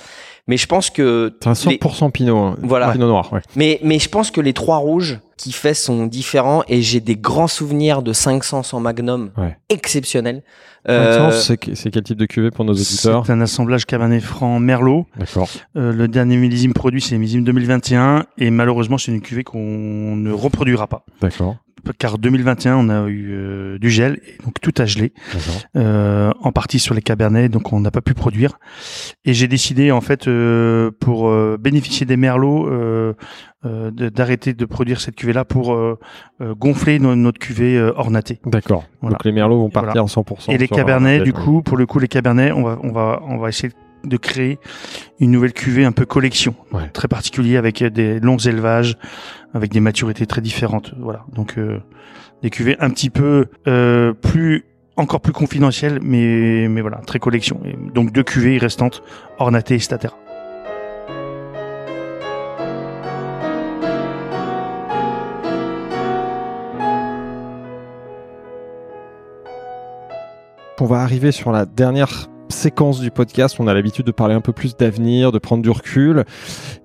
[0.48, 2.58] Mais je pense que c'est un 100% Pinot, hein.
[2.62, 2.92] voilà.
[2.92, 3.34] Pinot noir.
[3.34, 3.42] Ouais.
[3.56, 7.16] Mais mais je pense que les trois rouges qui fait sont différents et j'ai des
[7.16, 9.32] grands souvenirs de 500 en Magnum
[9.70, 10.44] exceptionnels.
[10.88, 13.26] Euh, c'est quel type de cuvée pour nos auditeurs?
[13.26, 15.08] C'est un assemblage Cabernet Franc Merlot.
[15.18, 15.50] D'accord.
[15.76, 20.16] Euh, le dernier millésime produit, c'est le millésime 2021 et malheureusement, c'est une cuvée qu'on
[20.16, 21.04] ne reproduira pas.
[21.22, 21.56] D'accord
[21.94, 25.14] car 2021 on a eu euh, du gel donc tout a gelé.
[25.76, 28.58] Euh, en partie sur les cabernets donc on n'a pas pu produire.
[29.26, 32.70] Et j'ai décidé en fait euh, pour bénéficier des merlots
[33.64, 35.78] d'arrêter de, produire cette cuvée là pour
[36.42, 38.40] gonfler notre cuvée ornatée.
[38.46, 38.86] D'accord.
[39.02, 42.00] Donc les merlots vont partir en 100% et les cabernets du coup pour le coup
[42.00, 43.76] les cabernets on va on va on va essayer de
[44.18, 44.60] créer
[45.20, 46.56] une nouvelle cuvée un peu collection,
[46.94, 48.98] très particulier avec des longs élevages,
[49.54, 50.94] avec des maturités très différentes.
[51.00, 51.80] Voilà, donc euh,
[52.42, 54.66] des cuvées un petit peu euh, plus
[54.98, 57.60] encore plus confidentielles, mais mais voilà, très collection.
[57.66, 59.04] Et donc deux cuvées restantes,
[59.40, 60.18] Ornaté et Statera.
[70.82, 74.42] On va arriver sur la dernière séquence du podcast, on a l'habitude de parler un
[74.42, 76.26] peu plus d'avenir, de prendre du recul.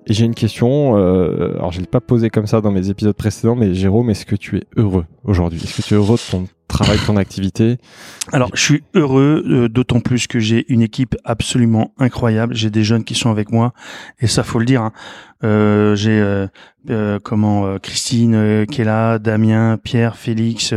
[0.07, 2.89] Et j'ai une question, euh, alors je ne l'ai pas posée comme ça dans mes
[2.89, 5.59] épisodes précédents, mais Jérôme, est-ce que tu es heureux aujourd'hui?
[5.63, 7.77] Est-ce que tu es heureux de ton travail, de ton activité?
[8.31, 12.55] Alors, je suis heureux, euh, d'autant plus que j'ai une équipe absolument incroyable.
[12.55, 13.73] J'ai des jeunes qui sont avec moi,
[14.19, 14.81] et ça, faut le dire.
[14.81, 14.93] Hein.
[15.43, 16.47] Euh, j'ai euh,
[16.89, 20.73] euh, comment Christine qui est là, Damien, Pierre, Félix,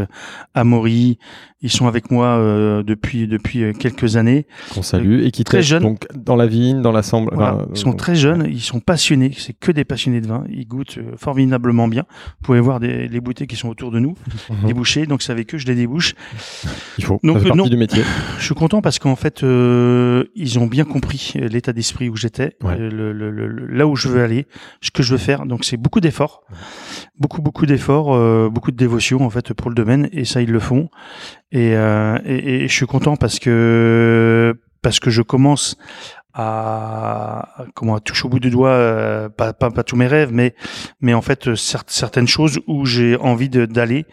[0.55, 1.19] Amaury,
[1.61, 2.37] ils sont avec moi
[2.85, 4.47] depuis depuis quelques années.
[4.75, 5.83] Qu'on salue et qui très jeunes.
[5.83, 7.37] Donc dans la vigne, dans l'assemblée.
[7.73, 9.33] ils sont très jeunes, ils sont passionnés.
[9.37, 10.45] C'est que des passionnés de vin.
[10.51, 12.05] Ils goûtent formidablement bien.
[12.11, 14.15] Vous pouvez voir des, les bouteilles qui sont autour de nous,
[14.51, 14.67] mhm.
[14.67, 15.07] des bouchées.
[15.07, 16.15] Donc c'est avec eux je les débouche.
[16.99, 17.19] Il faut.
[17.23, 18.03] Donc partie du métier.
[18.39, 23.13] Je suis content parce qu'en fait ils ont bien compris l'état d'esprit où j'étais, le,
[23.13, 24.47] le, là où je veux aller
[24.91, 25.47] que je veux faire.
[25.47, 26.43] Donc c'est beaucoup d'efforts,
[27.19, 30.51] beaucoup beaucoup d'efforts, euh, beaucoup de dévotion en fait pour le domaine et ça ils
[30.51, 30.89] le font.
[31.53, 35.77] Et, euh, et, et je suis content parce que parce que je commence
[36.35, 40.31] à comment à toucher au bout du doigt euh, pas, pas, pas tous mes rêves
[40.33, 40.55] mais
[41.01, 44.05] mais en fait certaines choses où j'ai envie d'aller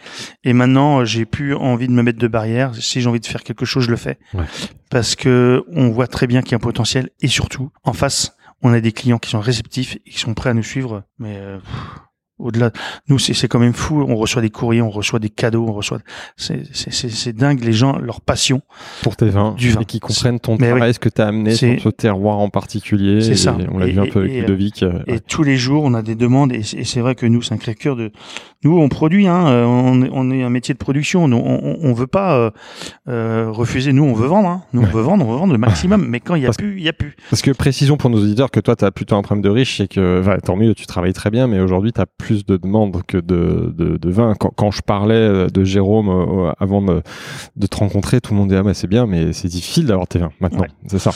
[0.44, 3.44] et maintenant j'ai plus envie de me mettre de barrières si j'ai envie de faire
[3.44, 4.44] quelque chose je le fais ouais.
[4.92, 8.36] parce que on voit très bien qu'il y a un potentiel et surtout en face
[8.62, 11.04] on a des clients qui sont réceptifs et qui sont prêts à nous suivre.
[11.20, 11.58] Mais euh,
[12.42, 12.72] au-delà,
[13.08, 14.04] nous c'est quand même fou.
[14.08, 16.00] On reçoit des courriers, on reçoit des cadeaux, on reçoit.
[16.38, 18.62] C'est dingue les gens, leur passion
[19.04, 19.82] pour tes vins, du vin.
[19.82, 23.22] et qui comprennent ton travail, ce que tu as amené sur ce terroir en particulier.
[23.22, 23.58] C'est ça.
[23.72, 24.84] On l'a vu un peu avec Ludovic.
[24.84, 27.54] Euh, et tous les jours, on a des demandes et c'est vrai que nous, c'est
[27.54, 28.12] un crève-cœur de.
[28.64, 31.28] Nous, on produit, hein, euh, on, est, on est un métier de production.
[31.28, 32.52] Nous, on, on veut pas euh,
[33.10, 33.92] euh, refuser.
[33.92, 34.50] Nous, on veut vendre.
[34.50, 34.64] Hein.
[34.74, 36.06] Nous, on veut vendre, on veut vendre le maximum.
[36.08, 37.16] mais quand il y a plus, il y a plus.
[37.32, 39.78] Parce que précision pour nos auditeurs que toi, tu as plutôt un problème de riche,
[39.78, 42.58] c'est que, enfin, tant mieux, tu travailles très bien, mais aujourd'hui, tu as plus de
[42.58, 44.36] demandes que de, de, de vin.
[44.40, 47.02] Quand, quand, je parlais de Jérôme euh, avant de,
[47.56, 50.08] de, te rencontrer, tout le monde disait ah mais c'est bien, mais c'est difficile d'avoir
[50.08, 50.66] tes vins maintenant.
[50.86, 51.12] C'est ça.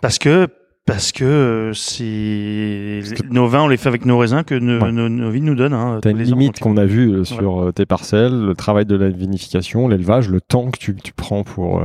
[0.00, 0.48] Parce que
[0.90, 3.00] parce que euh, c'est
[3.30, 5.72] nos vins, on les fait avec nos raisins que nos, nos, nos vignes nous donnent.
[5.72, 9.08] Hein, T'as une limite qu'on a vue euh, sur tes parcelles, le travail de la
[9.08, 11.80] vinification, l'élevage, le temps que tu, tu prends pour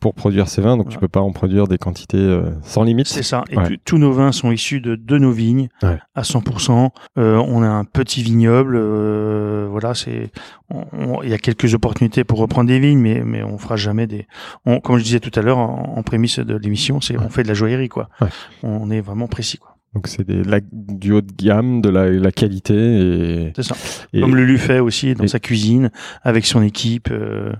[0.00, 3.08] pour produire ces vins, donc tu peux pas en produire des quantités euh, sans limite.
[3.08, 3.44] C'est ça.
[3.50, 5.68] Et tous nos vins sont issus de, de nos vignes
[6.14, 6.90] à 100%.
[7.18, 8.76] Euh, on a un petit vignoble.
[8.76, 10.30] Euh, voilà, c'est.
[11.22, 14.26] Il y a quelques opportunités pour reprendre des vignes, mais mais on fera jamais des.
[14.64, 17.48] On, comme je disais tout à l'heure en, prémisse de l'émission, c'est on fait de
[17.48, 18.08] la joaillerie quoi.
[18.62, 19.76] On est vraiment précis quoi.
[19.96, 22.74] Donc c'est du haut de gamme, de la, la qualité.
[22.74, 23.74] Et, c'est ça.
[24.12, 25.90] Comme Lulu fait aussi dans sa cuisine,
[26.22, 27.08] avec son équipe.
[27.10, 27.52] Euh,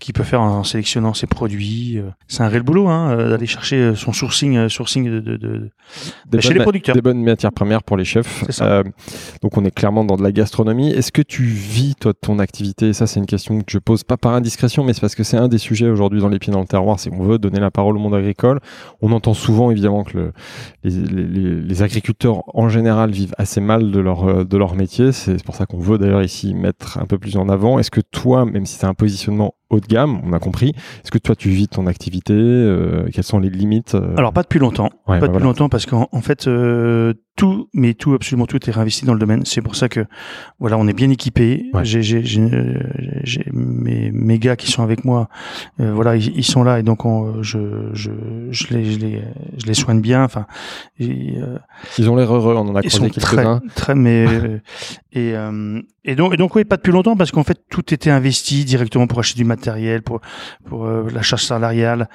[0.00, 1.98] qui peut faire en sélectionnant ses produits.
[1.98, 2.10] Euh.
[2.26, 6.40] C'est un réel boulot hein, euh, d'aller chercher euh, son sourcing, sourcing de, de, de,
[6.40, 6.94] chez les producteurs.
[6.94, 8.44] Des bonnes matières premières pour les chefs.
[8.60, 8.82] Euh,
[9.42, 10.90] donc on est clairement dans de la gastronomie.
[10.90, 12.92] Est-ce que tu vis toi ton activité?
[12.92, 15.36] Ça c'est une question que je pose pas par indiscrétion, mais c'est parce que c'est
[15.36, 16.98] un des sujets aujourd'hui dans les pieds dans le terroir.
[16.98, 18.60] C'est qu'on veut donner la parole au monde agricole.
[19.00, 20.32] On entend souvent évidemment que le,
[20.82, 25.12] les, les, les, agriculteurs en général vivent assez mal de leur de leur métier.
[25.12, 27.78] C'est pour ça qu'on veut d'ailleurs ici mettre un peu plus en avant.
[27.78, 30.70] Est-ce que toi, même si c'est un positionnement haut de gamme, on a compris.
[30.70, 34.42] Est-ce que toi tu vis ton activité euh, Quelles sont les limites euh Alors pas
[34.42, 38.68] depuis longtemps, pas bah depuis longtemps parce qu'en fait euh, tout, mais tout, absolument tout
[38.68, 39.42] est réinvesti dans le domaine.
[39.44, 40.06] C'est pour ça que,
[40.60, 41.66] voilà, on est bien équipé.
[41.82, 45.28] J'ai, j'ai, j'ai, mes, mes gars qui sont avec moi,
[45.80, 48.12] euh, voilà, ils, sont là et donc on, je, je,
[48.50, 49.22] je les, je les,
[49.58, 50.24] je les soigne bien.
[50.24, 50.46] Enfin,
[51.00, 51.58] euh,
[51.98, 52.54] ils ont l'air heureux.
[52.54, 53.60] On en a croisé quelques-uns.
[53.60, 54.24] Très, très, mais
[55.12, 58.10] et, euh, et donc, et donc oui, pas depuis longtemps parce qu'en fait tout était
[58.10, 60.20] investi directement pour acheter du matériel, pour
[60.66, 62.08] pour euh, la charge salariale,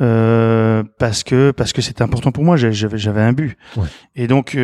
[0.00, 2.56] euh, parce que parce que c'était important pour moi.
[2.56, 3.56] J'avais j'avais un but.
[3.76, 3.88] Ouais.
[4.14, 4.56] Et donc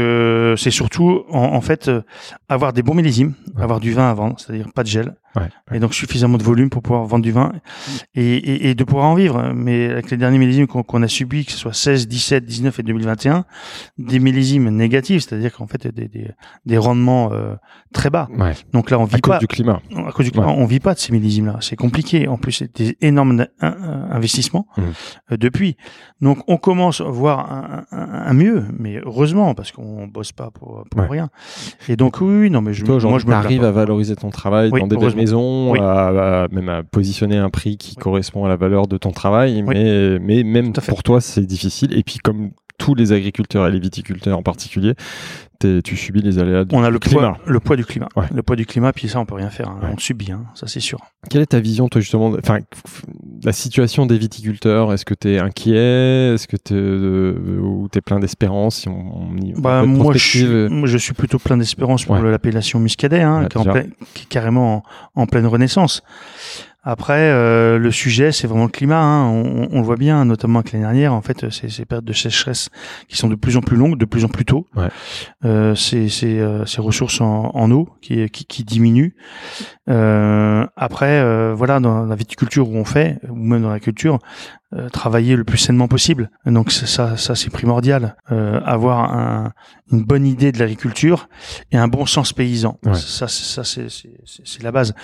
[0.56, 2.02] c'est surtout en, en, fait euh,
[2.48, 5.14] avoir des bons millésimes, avoir du vin à vendre, c'est-à-dire pas de gel,
[5.72, 7.52] et donc suffisamment de volume pour pouvoir vendre du vin
[8.14, 9.52] et, et, et de pouvoir en vivre.
[9.54, 12.82] Mais avec les derniers millésimes qu'on a subis, que ce soit 16, 17, 19 et
[12.82, 13.44] 2021,
[13.98, 16.30] des millésimes négatifs, c'est-à-dire qu'en fait des, des,
[16.66, 17.54] des rendements euh,
[17.92, 18.28] très bas.
[18.72, 19.80] Donc là, on vit à cause du climat.
[20.06, 21.58] À cause du climat, on vit pas de ces millésimes-là.
[21.60, 22.28] C'est compliqué.
[22.28, 24.82] En plus, c'est des énormes investissements mmh.
[25.32, 25.76] euh, depuis.
[26.20, 30.50] Donc on commence à voir un, un, un, mieux, mais heureusement parce qu'on bosse pas
[30.50, 31.28] pour, pour rien.
[31.88, 34.86] Et donc oui, non, mais je, Toi, moi je m'arrive à valoriser ton travail dans
[34.86, 39.10] des maisons, à, même à positionner un prix qui correspond à la valeur de ton
[39.10, 41.96] travail, mais mais même pour toi c'est difficile.
[41.96, 44.94] Et puis comme tous les agriculteurs et les viticulteurs en particulier,
[45.60, 47.32] tu subis les aléas du, on a le climat.
[47.32, 48.08] Poids, le poids du climat.
[48.32, 49.68] Le poids du climat, puis ça, on peut rien faire.
[49.68, 49.80] Hein.
[49.82, 51.00] On le subit, hein, ça c'est sûr.
[51.28, 52.58] Quelle est ta vision, toi, justement, enfin,
[53.42, 54.92] la situation des viticulteurs?
[54.92, 56.34] Est-ce que tu es inquiet?
[56.34, 60.86] Est-ce que tu euh, ou es plein d'espérance si on, bah, moi, je suis, moi,
[60.86, 64.84] je suis plutôt plein d'espérance pour l'appellation muscadet, hein, qui, est qui, est carrément
[65.16, 66.02] en, en pleine renaissance.
[66.84, 69.00] Après, euh, le sujet, c'est vraiment le climat.
[69.00, 69.26] Hein.
[69.26, 71.12] On, on, le voit bien, notamment avec l'année dernière.
[71.12, 72.70] En fait, c'est ces périodes de sécheresse
[73.08, 74.66] qui sont de plus en plus longues, de plus en plus tôt.
[74.74, 74.88] Ouais.
[75.44, 79.14] Euh, c'est euh, ces ressources en, en eau qui, qui, qui diminuent.
[79.88, 84.18] Euh, après, euh, voilà, dans la viticulture où on fait, ou même dans la culture,
[84.74, 86.30] euh, travailler le plus sainement possible.
[86.46, 88.16] Donc ça, ça c'est primordial.
[88.28, 89.52] avoir un,
[89.90, 91.28] une bonne idée de l'agriculture
[91.72, 92.78] et un bon sens paysan.
[92.84, 92.94] Ouais.
[92.94, 94.94] Ça, ça c'est la base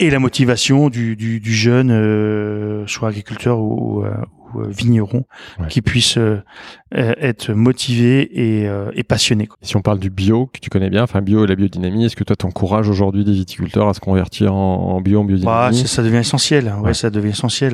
[0.00, 4.14] et la motivation du, du, du jeune, euh, soit agriculteur ou, euh,
[4.54, 5.24] ou euh, vignerons
[5.68, 6.42] qui puissent euh,
[6.87, 9.48] euh, être motivés et, et passionnés.
[9.62, 12.16] Si on parle du bio que tu connais bien, enfin bio et la biodynamie, est-ce
[12.16, 16.02] que toi t'encourages aujourd'hui des viticulteurs à se convertir en, bio, en biodynamie bah, Ça
[16.02, 16.72] devient essentiel.
[16.80, 17.72] Ouais, ça devient essentiel.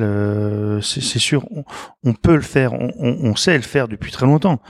[0.81, 1.45] c'est sûr,
[2.03, 4.61] on, peut le faire, on, on, sait le faire depuis très longtemps.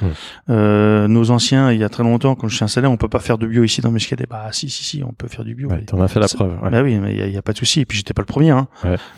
[0.50, 3.20] Euh, nos anciens, il y a très longtemps, quand je suis installé, on peut pas
[3.20, 4.26] faire de bio ici dans Muscadet.
[4.30, 5.70] Bah si, si, si, on peut faire du bio.
[5.70, 6.58] Ouais, T'en as fait la preuve.
[6.62, 7.82] Bah oui, mais il y, a pas de souci.
[7.82, 8.68] Et puis j'étais pas le premier, hein.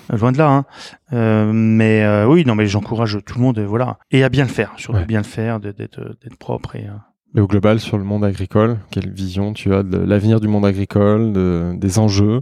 [0.09, 0.49] loin de là.
[0.49, 0.65] Hein.
[1.13, 4.49] Euh, mais euh, oui, non, mais j'encourage tout le monde, voilà, et à bien le
[4.49, 5.99] faire, surtout bien le faire, d'être
[6.39, 6.88] propre et.
[7.35, 10.65] Et au global, sur le monde agricole, quelle vision tu as de l'avenir du monde
[10.65, 12.41] agricole, de, des enjeux?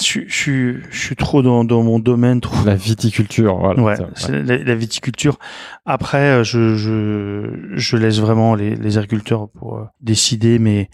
[0.00, 2.40] Je, je, je, suis trop dans, dans mon domaine.
[2.40, 2.64] Trop...
[2.64, 3.82] La viticulture, voilà.
[3.82, 3.94] Ouais,
[4.30, 5.38] La, la, viticulture.
[5.84, 10.88] Après, je, je, je laisse vraiment les, les agriculteurs pour euh, décider, mais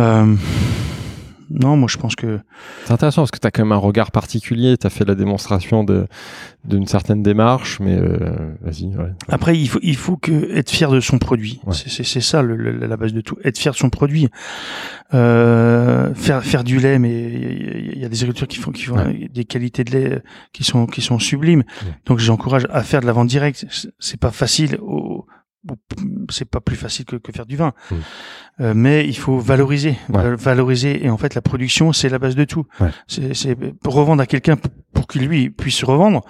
[0.00, 0.34] euh,
[1.50, 2.40] non, moi je pense que.
[2.84, 5.14] C'est intéressant parce que tu as quand même un regard particulier, tu as fait la
[5.14, 6.06] démonstration de
[6.64, 8.86] d'une certaine démarche, mais euh, vas-y.
[8.96, 9.12] Ouais.
[9.28, 11.60] Après, il faut, il faut que être fier de son produit.
[11.64, 11.74] Ouais.
[11.74, 13.36] C'est ça le, la base de tout.
[13.44, 14.28] Être fier de son produit.
[15.14, 18.96] Euh, faire, faire du lait, mais il y, a des agriculteurs qui font, qui font
[19.32, 21.62] des qualités de lait qui sont, qui sont sublimes.
[22.06, 23.66] Donc j'encourage à faire de la vente directe.
[24.00, 24.78] C'est pas facile.
[24.82, 25.26] Au,
[26.30, 27.72] c'est pas plus facile que, que faire du vin.
[27.90, 27.94] Mmh.
[28.60, 30.36] Euh, mais il faut valoriser, ouais.
[30.36, 31.04] valoriser.
[31.04, 32.66] Et en fait, la production, c'est la base de tout.
[32.80, 32.90] Ouais.
[33.06, 34.56] C'est revendre à quelqu'un
[34.92, 36.24] pour qu'il lui puisse revendre.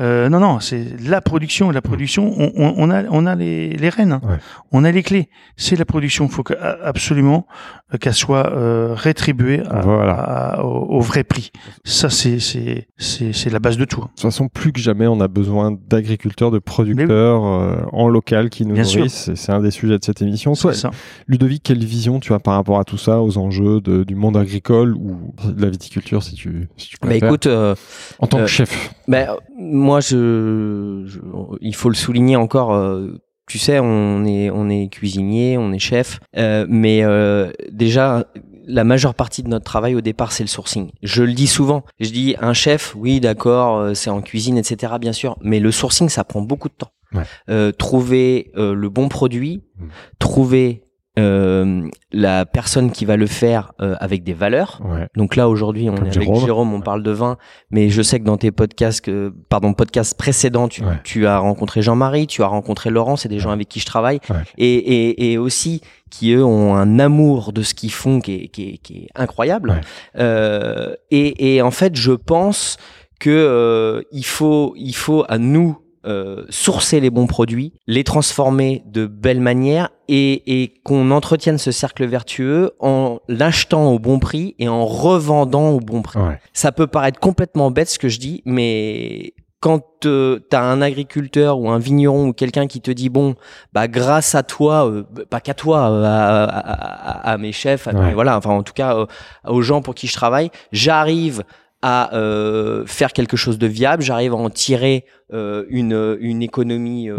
[0.00, 1.70] Euh, non, non, c'est la production.
[1.70, 4.20] La production, on, on, on, a, on a les, les rênes, hein.
[4.24, 4.36] ouais.
[4.70, 5.28] on a les clés.
[5.56, 6.26] C'est la production.
[6.26, 7.46] Il faut que, absolument
[7.92, 10.14] euh, qu'elle soit euh, rétribuée à, voilà.
[10.14, 11.50] à, au, au, vrai prix.
[11.84, 14.00] Ça, c'est c'est c'est la base de tout.
[14.00, 18.48] De toute façon, plus que jamais, on a besoin d'agriculteurs, de producteurs euh, en local
[18.48, 19.30] qui nous Bien nourrissent.
[19.34, 20.54] C'est un des sujets de cette émission.
[20.54, 20.90] Toi, ça.
[21.26, 24.36] Ludovic, quelle vision tu as par rapport à tout ça, aux enjeux de, du monde
[24.36, 27.74] agricole ou de la viticulture, si tu, si tu bah écoute, euh,
[28.18, 28.94] en tant que chef.
[29.12, 31.20] Bah, moi, je, je,
[31.60, 32.72] il faut le souligner encore.
[32.72, 38.24] Euh, tu sais, on est, on est cuisinier, on est chef, euh, mais euh, déjà,
[38.66, 40.90] la majeure partie de notre travail au départ, c'est le sourcing.
[41.02, 41.84] Je le dis souvent.
[42.00, 44.94] Je dis un chef, oui, d'accord, euh, c'est en cuisine, etc.
[45.00, 46.92] Bien sûr, mais le sourcing, ça prend beaucoup de temps.
[47.12, 47.24] Ouais.
[47.50, 49.84] Euh, trouver euh, le bon produit, mmh.
[50.18, 50.84] trouver
[51.18, 54.80] euh, la personne qui va le faire euh, avec des valeurs.
[54.82, 55.08] Ouais.
[55.14, 56.34] Donc là aujourd'hui, on Comme est Jérôme.
[56.36, 56.82] avec Jérôme, on ouais.
[56.82, 57.36] parle de vin,
[57.70, 61.00] mais je sais que dans tes podcasts, que, pardon, podcasts précédents, tu, ouais.
[61.04, 64.20] tu as rencontré Jean-Marie, tu as rencontré Laurent, c'est des gens avec qui je travaille,
[64.56, 68.48] et, et, et aussi qui eux ont un amour de ce qu'ils font qui est,
[68.48, 69.80] qui est, qui est incroyable.
[70.18, 72.76] Euh, et, et en fait, je pense
[73.18, 78.82] que euh, il faut, il faut à nous euh, sourcer les bons produits, les transformer
[78.86, 84.54] de belle manière et, et qu'on entretienne ce cercle vertueux en l'achetant au bon prix
[84.58, 86.18] et en revendant au bon prix.
[86.52, 90.82] Ça peut paraître complètement bête ce que je dis, mais quand euh, tu as un
[90.82, 93.36] agriculteur ou un vigneron ou quelqu'un qui te dit bon
[93.72, 98.36] bah grâce à toi euh, pas qu'à toi euh, à, à, à, mes chefs voilà
[98.36, 99.06] enfin en tout cas
[99.46, 101.44] aux gens pour qui je travaille j'arrive
[101.82, 107.10] à euh, faire quelque chose de viable, j'arrive à en tirer euh, une, une économie
[107.10, 107.16] euh,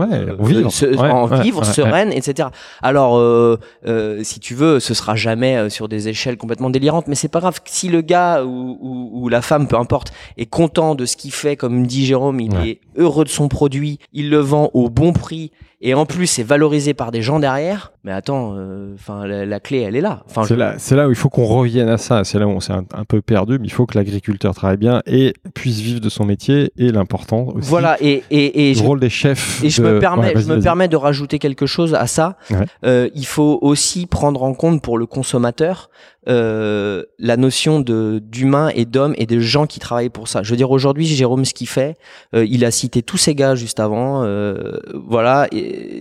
[0.98, 2.48] en vivre sereine, etc.
[2.82, 7.08] Alors, euh, euh, si tu veux, ce sera jamais euh, sur des échelles complètement délirantes,
[7.08, 7.60] mais c'est pas grave.
[7.66, 11.34] Si le gars ou, ou, ou, la femme, peu importe, est content de ce qu'il
[11.34, 15.12] fait, comme dit Jérôme, il est heureux de son produit, il le vend au bon
[15.12, 15.52] prix
[15.86, 19.82] et en plus c'est valorisé par des gens derrière, mais attends, euh, enfin la, clé
[19.82, 20.24] elle est là.
[20.30, 22.24] Enfin, c'est là, c'est là où il faut qu'on revienne à ça.
[22.24, 25.02] C'est là où on s'est un, peu perdu, mais il faut que l'agriculteur travaille bien
[25.06, 27.68] et puisse vivre de son métier et l'important aussi.
[27.70, 29.62] Voilà et et, le rôle des chefs.
[29.62, 32.38] Et je me permets, je me permets de rajouter quelque chose à ça.
[32.86, 35.90] Euh, il faut aussi prendre en compte pour le consommateur
[36.30, 40.42] euh, la notion de d'humain et d'homme et de gens qui travaillent pour ça.
[40.42, 41.98] Je veux dire aujourd'hui Jérôme ce qu'il fait,
[42.34, 45.50] euh, il a cité tous ces gars juste avant, euh, voilà,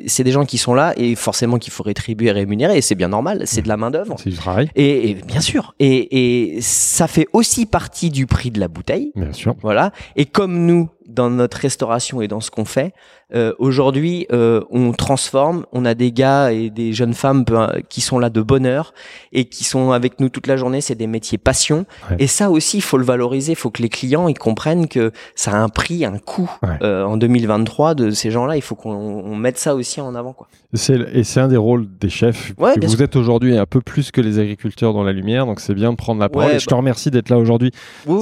[0.07, 2.95] c'est des gens qui sont là et forcément qu'il faut rétribuer et rémunérer et c'est
[2.95, 4.17] bien normal, c'est de la main d'œuvre.
[4.19, 4.69] C'est du travail.
[4.75, 9.13] Et, et bien sûr, et, et ça fait aussi partie du prix de la bouteille.
[9.15, 9.55] Bien sûr.
[9.63, 9.93] Voilà.
[10.17, 12.95] Et comme nous dans notre restauration et dans ce qu'on fait,
[13.35, 15.65] euh, aujourd'hui, euh, on transforme.
[15.73, 17.45] On a des gars et des jeunes femmes
[17.89, 18.93] qui sont là de bonne heure
[19.33, 20.81] et qui sont avec nous toute la journée.
[20.81, 21.87] C'est des métiers passion.
[22.19, 23.53] Et ça aussi, il faut le valoriser.
[23.53, 26.51] Il faut que les clients ils comprennent que ça a un prix, un coût
[26.83, 28.57] euh, en 2023 de ces gens-là.
[28.57, 30.33] Il faut qu'on mette ça aussi en avant.
[30.33, 30.49] Quoi.
[30.75, 32.53] Et c'est un des rôles des chefs.
[32.57, 35.93] vous êtes aujourd'hui un peu plus que les agriculteurs dans la lumière, donc c'est bien
[35.93, 36.53] de prendre la parole.
[36.53, 37.73] et je te bah remercie d'être là aujourd'hui.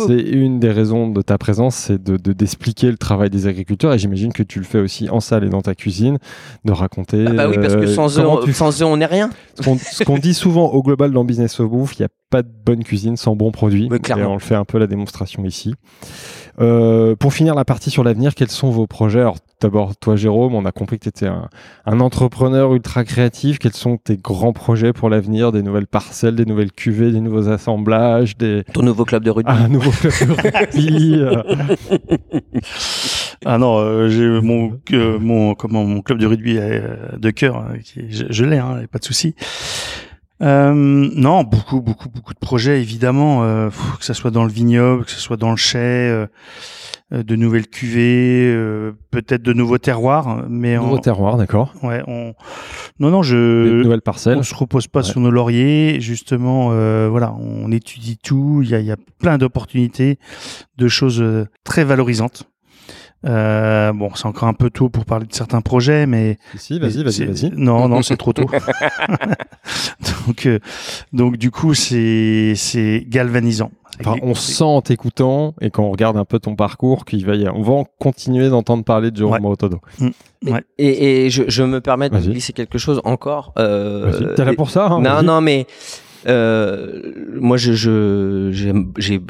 [0.07, 3.93] c'est une des raisons de ta présence, c'est de d'expliquer le travail des agriculteurs.
[3.93, 6.19] Et j'imagine que tu le fais aussi en salle et dans ta cuisine,
[6.65, 7.24] de raconter.
[7.28, 9.31] Ah bah oui, parce que euh, sans, eux, on, sans eux, on n'est rien.
[9.61, 12.51] Ce qu'on dit souvent au global dans Business of Bouffe, il n'y a pas de
[12.65, 13.89] bonne cuisine sans bons produits.
[13.93, 15.74] et on le fait un peu la démonstration ici.
[16.61, 19.20] Euh, pour finir la partie sur l'avenir, quels sont vos projets?
[19.20, 21.49] Alors d'abord, toi Jérôme, on a compris que tu étais un,
[21.87, 23.59] un, entrepreneur ultra créatif.
[23.59, 25.53] Quels sont tes grands projets pour l'avenir?
[25.53, 28.65] Des nouvelles parcelles, des nouvelles cuvées, des nouveaux assemblages des...
[28.73, 31.43] Ton nouveau club de rugby Un nouveau club de rugby euh.
[33.45, 34.78] Ah non, euh, j'ai mon,
[35.20, 39.05] mon, comment, mon club de rugby de cœur, hein, je, je l'ai, hein, pas de
[39.05, 39.35] souci.
[40.43, 43.69] Euh, non, beaucoup, beaucoup, beaucoup de projets évidemment, euh,
[43.99, 46.27] que ce soit dans le vignoble, que ce soit dans le chai, euh, euh
[47.11, 51.74] de nouvelles cuvées, euh, peut-être de nouveaux terroirs, mais nouveaux terroirs, d'accord.
[51.82, 52.35] Ouais, on,
[52.99, 53.37] non, non, je.
[53.37, 54.39] De nouvelles parcelles.
[54.39, 56.69] On se repose pas sur nos lauriers, justement.
[57.09, 58.61] voilà, on étudie tout.
[58.62, 60.19] Il y a, il y a plein d'opportunités,
[60.78, 61.24] de choses
[61.65, 62.51] très valorisantes.
[63.26, 67.02] Euh, bon, c'est encore un peu tôt pour parler de certains projets, mais si, vas-y,
[67.05, 67.51] vas-y, vas-y.
[67.55, 68.47] Non, non, c'est trop tôt.
[70.26, 70.59] donc, euh,
[71.12, 73.70] donc du coup, c'est c'est galvanisant.
[74.01, 77.34] Enfin, on sent en t'écoutant et quand on regarde un peu ton parcours qu'il va
[77.34, 79.56] y on va continuer d'entendre parler de Jérôme ouais.
[79.98, 80.51] Mm.
[80.51, 80.64] Ouais.
[80.78, 83.52] Et, et je, je, me permets de glisser quelque chose encore.
[83.59, 85.66] Euh, T'es là pour ça hein, Non, non, mais
[86.26, 88.51] euh, moi, je, je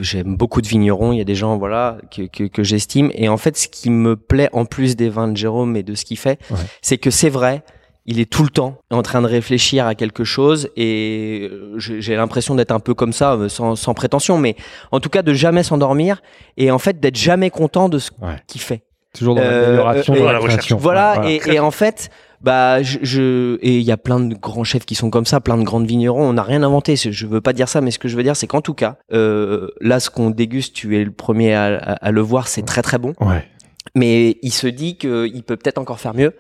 [0.00, 1.12] j'aime beaucoup de vignerons.
[1.12, 3.10] Il y a des gens, voilà, que, que, que j'estime.
[3.14, 5.94] Et en fait, ce qui me plaît en plus des vins de Jérôme et de
[5.94, 6.40] ce qu'il fait,
[6.82, 7.62] c'est que c'est vrai.
[8.06, 12.16] Il est tout le temps en train de réfléchir à quelque chose et euh, j'ai
[12.16, 14.56] l'impression d'être un peu comme ça, euh, sans, sans, prétention, mais
[14.90, 16.22] en tout cas de jamais s'endormir
[16.56, 18.10] et en fait d'être jamais content de ce
[18.48, 18.82] qu'il fait.
[19.12, 20.72] Toujours dans l'amélioration, euh, la recherche.
[20.72, 22.10] Voilà, et, en fait,
[22.40, 25.40] bah je, je et il y a plein de grands chefs qui sont comme ça,
[25.40, 26.28] plein de grandes vignerons.
[26.28, 26.96] On n'a rien inventé.
[26.96, 28.96] Je veux pas dire ça, mais ce que je veux dire, c'est qu'en tout cas,
[29.12, 32.82] euh, là, ce qu'on déguste, tu es le premier à, à le voir, c'est très
[32.82, 33.14] très bon.
[33.20, 33.46] Ouais
[33.94, 36.34] mais il se dit qu'il peut peut-être encore faire mieux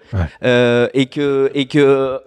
[0.44, 2.20] euh, et que et que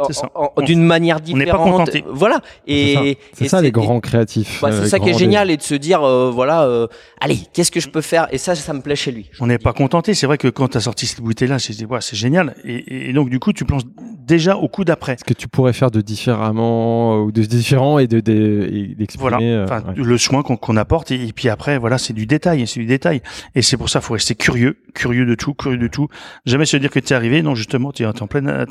[0.64, 2.42] d'une manière différente voilà.
[2.68, 5.76] Et c'est ça, les grands créatifs bah, c'est ça qui est génial et de se
[5.76, 6.88] dire euh, voilà euh,
[7.22, 8.28] allez qu'est-ce que je peux faire?
[8.32, 9.30] Et ça ça me plaît chez lui.
[9.40, 10.14] On n'est pas contenté.
[10.14, 12.56] C'est vrai que quand tu as sorti cette bouteille là c'est ouais, c'est génial.
[12.64, 13.84] Et, et, donc du coup tu plonges
[14.26, 15.18] déjà au coup d'après.
[15.20, 19.64] Ce que tu pourrais faire de différemment ou de différent et de d'exprimer voilà.
[19.64, 21.12] enfin, le soin qu'on apporte.
[21.12, 23.22] Et, puis après voilà c'est du détail c'est du détail.
[23.56, 26.08] Et c'est pour ça faut rester curieux curieux de tout, curieux de tout.
[26.46, 27.42] Jamais se dire que tu es arrivé.
[27.42, 28.66] Non, justement, tu es en pleine,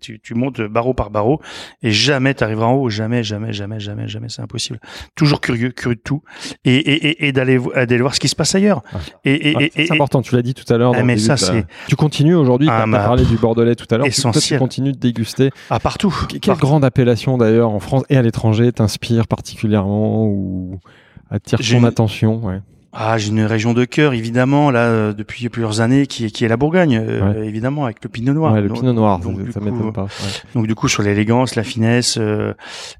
[0.00, 1.40] tu, tu montes barreau par barreau
[1.82, 2.88] et jamais tu arriveras en haut.
[2.88, 4.28] Jamais, jamais, jamais, jamais, jamais.
[4.28, 4.80] C'est impossible.
[5.14, 6.22] Toujours curieux, curieux de tout
[6.64, 8.82] et, et, et, d'aller d'aller voir ce qui se passe ailleurs.
[8.92, 8.98] Ah.
[9.24, 10.22] Et, et, c'est important.
[10.22, 10.92] Tu l'as dit tout à l'heure.
[10.96, 11.66] Ah, mais ça, c'est.
[11.88, 12.68] Tu continues aujourd'hui.
[12.70, 14.06] Ah, tu as parlé du bordelais tout à l'heure.
[14.06, 14.58] Essentiel.
[14.58, 15.50] Tu continues de déguster.
[15.70, 16.14] À partout.
[16.40, 20.80] Quelle grande appellation d'ailleurs en France et à l'étranger t'inspire particulièrement ou
[21.30, 22.60] attire ton attention ouais.
[22.98, 26.46] Ah, j'ai une région de cœur, évidemment, là, euh, depuis plusieurs années, qui est, qui
[26.46, 28.54] est la Bourgogne, euh, évidemment, avec le Pinot Noir.
[28.54, 30.06] Ouais, le Pinot Noir, donc, ça, m'étonne pas.
[30.54, 32.54] Donc, du coup, sur l'élégance, la finesse euh,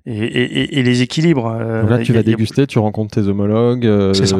[0.04, 1.50] et, et, et, les équilibres.
[1.50, 3.88] donc là, tu vas déguster, tu rencontres tes homologues,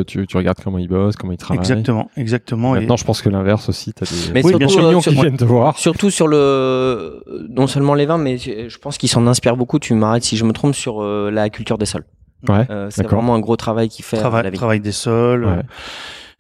[0.06, 1.60] tu, tu, regardes comment ils bossent, comment ils travaillent.
[1.60, 2.72] Exactement, exactement.
[2.72, 5.38] Maintenant, je pense que l'inverse aussi, tu as des, mais oui, bien sûr, qui viennent
[5.38, 5.78] te voir.
[5.78, 9.78] Surtout sur le, non seulement les vins, mais je pense qu'ils s'en inspirent beaucoup.
[9.78, 12.04] Tu m'arrêtes si je me trompe sur la culture des sols.
[12.48, 14.56] Ouais, euh, c'est vraiment un gros travail qui fait la vie.
[14.56, 15.44] travail des sols.
[15.44, 15.62] Ouais.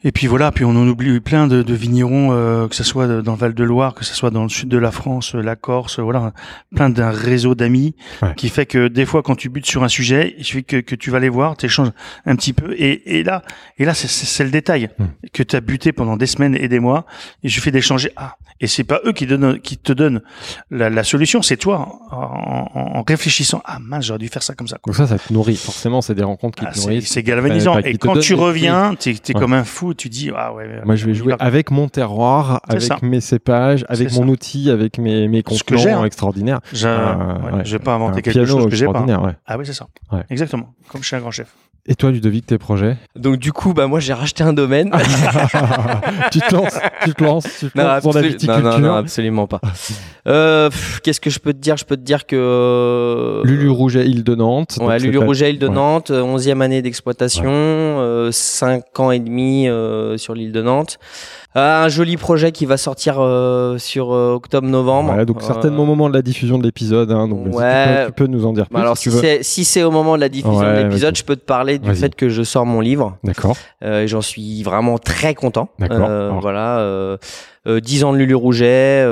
[0.06, 3.08] Et puis voilà, puis on en oublie plein de, de vignerons, euh, que ce soit
[3.22, 5.98] dans le Val-de-Loire, que ce soit dans le sud de la France, euh, la Corse,
[5.98, 6.32] voilà,
[6.76, 7.96] plein d'un réseau d'amis
[8.36, 10.94] qui fait que des fois, quand tu butes sur un sujet, il suffit que, que
[10.94, 11.90] tu vas les voir, tu échanges
[12.24, 13.42] un petit peu, et, et là,
[13.78, 15.06] et là, c'est le détail hmm.
[15.32, 17.04] que tu as buté pendant des semaines et des mois,
[17.42, 18.12] et je fais d'échanger.
[18.14, 20.22] Ah, et c'est pas eux qui donnent, qui te donnent
[20.70, 23.60] la, la solution, c'est toi en, en, réfléchissant.
[23.64, 24.78] Ah mince, j'aurais dû faire ça comme ça.
[24.86, 25.56] Donc ça, ça te nourrit.
[25.56, 27.08] Forcément, c'est des rencontres qui ah, te nourrissent.
[27.08, 27.78] C'est galvanisant.
[27.80, 30.80] et quand tu reviens, t'es es comme un fou tu dis ah ouais.
[30.84, 35.28] Moi je vais jouer avec mon terroir, avec mes cépages, avec mon outil, avec mes
[35.28, 36.60] mes contenants extraordinaires.
[36.72, 39.04] Je euh, vais pas inventer quelque chose que j'ai pas.
[39.46, 39.86] Ah oui c'est ça.
[40.30, 40.74] Exactement.
[40.88, 41.52] Comme chez un grand chef.
[41.88, 44.90] Et toi, Ludovic, tes projets Donc du coup, bah moi j'ai racheté un domaine.
[46.32, 48.62] tu te lances, tu te lances, tu te lances dans la viticulture.
[48.62, 49.60] Non, non, absolument pas.
[50.28, 50.70] Euh,
[51.04, 51.76] Qu'est-ce que je peux te dire?
[51.76, 54.76] Je peux te dire que euh, Lulu Rouget, île de Nantes.
[54.80, 60.18] Ouais, Lulu Rouget, île de Nantes, 11e année d'exploitation, euh, 5 ans et demi euh,
[60.18, 60.98] sur l'île de Nantes.
[61.56, 65.14] Euh, un joli projet qui va sortir euh, sur euh, octobre-novembre.
[65.14, 67.10] Ouais, donc certainement au moment de la diffusion de l'épisode.
[67.10, 68.06] Hein, donc ouais.
[68.06, 68.78] tu, peux, nous en dire plus.
[68.78, 69.10] Alors si,
[69.40, 72.14] si c'est au moment de la diffusion de l'épisode, je peux te parler du fait
[72.14, 73.16] que je sors mon livre.
[73.24, 73.56] D'accord.
[73.82, 75.70] et j'en suis vraiment très content.
[75.78, 76.40] D'accord.
[76.40, 77.16] voilà.
[77.66, 79.04] 10 ans de Lulu Rouget,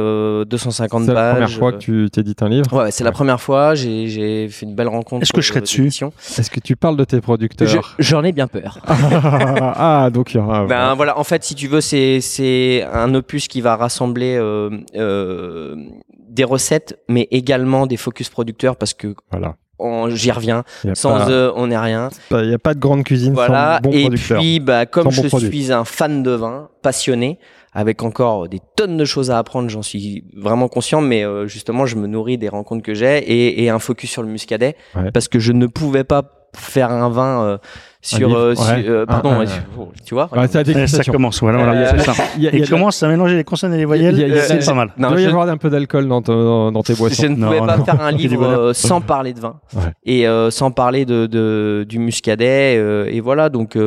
[0.47, 1.07] 250 pages.
[1.07, 3.75] C'est la première fois que tu t'édites un livre Ouais, c'est la première fois.
[3.75, 5.23] J'ai fait une belle rencontre.
[5.23, 8.47] Est-ce que je serai dessus Est-ce que tu parles de tes producteurs J'en ai bien
[8.47, 8.79] peur.
[8.87, 10.67] ah, donc il y aura.
[10.67, 14.71] Ben voilà, en fait, si tu veux, c'est c'est un opus qui va rassembler euh,
[14.97, 15.77] euh,
[16.29, 19.57] des recettes, mais également des focus producteurs parce que voilà.
[20.09, 20.65] J'y reviens.
[20.95, 22.09] Sans eux, on n'est rien.
[22.31, 23.81] Il n'y a pas de grande cuisine voilà.
[23.83, 27.39] sans bon Et puis, bah, comme je suis un fan de vin, passionné,
[27.73, 31.87] avec encore des tonnes de choses à apprendre, j'en suis vraiment conscient, mais euh, justement,
[31.87, 34.77] je me nourris des rencontres que j'ai et, et, un focus sur le muscadet,
[35.13, 36.23] parce que je ne pouvais pas
[36.57, 37.59] faire un vin euh,
[38.05, 39.43] sur, euh, euh, pardon,
[40.05, 40.29] tu vois.
[40.49, 42.13] ça commence, voilà, voilà ça.
[42.39, 44.91] Il, commence à mélanger les consonnes et les voyelles, c'est pas mal.
[44.99, 47.23] il doit y avoir un peu d'alcool dans, dans, tes boissons.
[47.23, 49.57] Je ne pouvais pas faire un livre sans parler de vin
[50.05, 52.75] et sans parler de, de du muscadet
[53.11, 53.49] et voilà.
[53.49, 53.79] Donc,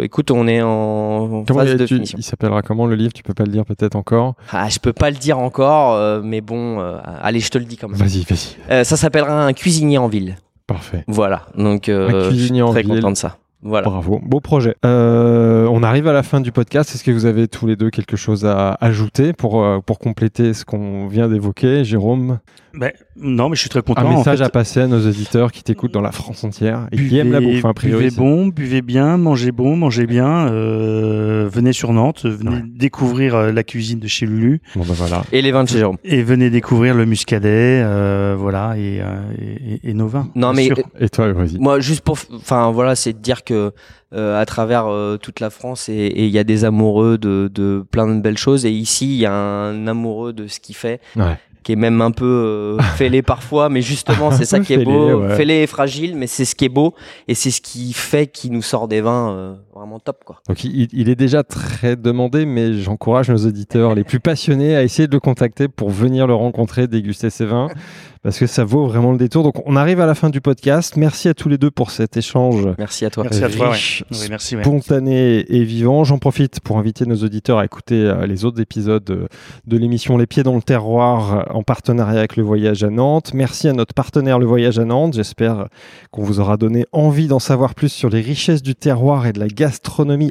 [0.00, 2.18] écoute, on est en phase de finition.
[2.18, 3.12] Il s'appellera comment le livre?
[3.12, 4.36] Tu peux pas le dire peut-être encore?
[4.52, 6.82] Ah, je peux pas le dire encore, mais bon,
[7.22, 7.98] allez, je te le dis quand même.
[7.98, 8.84] Vas-y, vas-y.
[8.86, 10.36] ça s'appellera un cuisinier en ville.
[10.66, 11.04] Parfait.
[11.08, 13.36] Voilà, donc euh, je suis très content de ça.
[13.64, 13.88] Voilà.
[13.88, 14.76] Bravo, beau projet.
[14.84, 16.94] Euh, on arrive à la fin du podcast.
[16.94, 20.52] Est-ce que vous avez tous les deux quelque chose à ajouter pour, euh, pour compléter
[20.52, 22.40] ce qu'on vient d'évoquer, Jérôme?
[22.76, 24.06] Ben, non, mais je suis très content.
[24.06, 27.18] Un message à passer à nos auditeurs qui t'écoutent dans la France entière et qui
[27.18, 27.64] aiment la bouffe.
[27.64, 30.48] Hein, buvez bon, buvez bien, mangez bon, mangez bien.
[30.48, 34.60] Euh, venez sur Nantes, venez découvrir euh, la cuisine de chez Lulu.
[34.74, 35.22] Bon ben voilà.
[35.32, 35.98] Et les vins de chez Jérôme.
[36.04, 40.28] Et venez découvrir le muscadet, euh, voilà, et, euh, et, et, nos vins.
[40.34, 40.78] Non mais sûr.
[40.98, 41.58] et toi, vas-y.
[41.58, 43.72] Moi, juste pour, enfin voilà, c'est de dire que
[44.12, 44.86] euh, à travers
[45.20, 48.64] toute la France et il y a des amoureux de, de plein de belles choses
[48.64, 52.00] et ici il y a un amoureux de ce qu'il fait ouais qui est même
[52.00, 56.14] un peu euh, fêlé parfois, mais justement c'est ça qui est beau, fêlé et fragile,
[56.14, 56.94] mais c'est ce qui est beau.
[57.26, 60.40] Et c'est ce qui fait qu'il nous sort des vins euh, vraiment top quoi.
[60.48, 64.82] Donc il, il, est déjà très demandé, mais j'encourage nos auditeurs les plus passionnés à
[64.82, 67.68] essayer de le contacter pour venir le rencontrer, déguster ses vins
[68.24, 69.44] parce que ça vaut vraiment le détour.
[69.44, 70.96] Donc on arrive à la fin du podcast.
[70.96, 72.66] Merci à tous les deux pour cet échange.
[72.78, 73.24] Merci à toi.
[73.24, 73.72] Merci à toi.
[73.72, 76.04] Oui, merci, spontané et vivant.
[76.04, 80.26] J'en profite pour inviter nos auditeurs à écouter euh, les autres épisodes de l'émission Les
[80.26, 83.32] Pieds dans le terroir euh, en partenariat avec le Voyage à Nantes.
[83.34, 85.14] Merci à notre partenaire Le Voyage à Nantes.
[85.14, 85.68] J'espère
[86.10, 89.40] qu'on vous aura donné envie d'en savoir plus sur les richesses du terroir et de
[89.40, 89.63] la gastronomie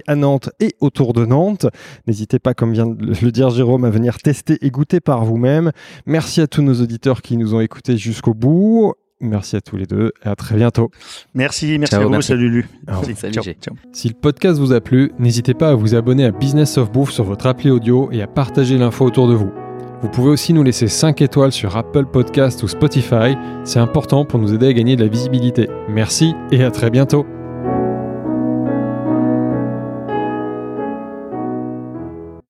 [0.08, 1.68] à Nantes et autour de Nantes.
[2.08, 5.72] N'hésitez pas, comme vient de le dire Jérôme, à venir tester et goûter par vous-même.
[6.06, 8.94] Merci à tous nos auditeurs qui nous ont écoutés jusqu'au bout.
[9.20, 10.92] Merci à tous les deux et à très bientôt.
[11.34, 12.22] Merci, merci à vous.
[12.22, 12.70] Salut Lulu.
[13.94, 17.12] Si le podcast vous a plu, n'hésitez pas à vous abonner à Business of Bouffe
[17.12, 19.52] sur votre appli audio et à partager l'info autour de vous.
[20.02, 24.38] Vous pouvez aussi nous laisser 5 étoiles sur Apple Podcast ou Spotify, c'est important pour
[24.38, 25.70] nous aider à gagner de la visibilité.
[25.88, 27.26] Merci et à très bientôt.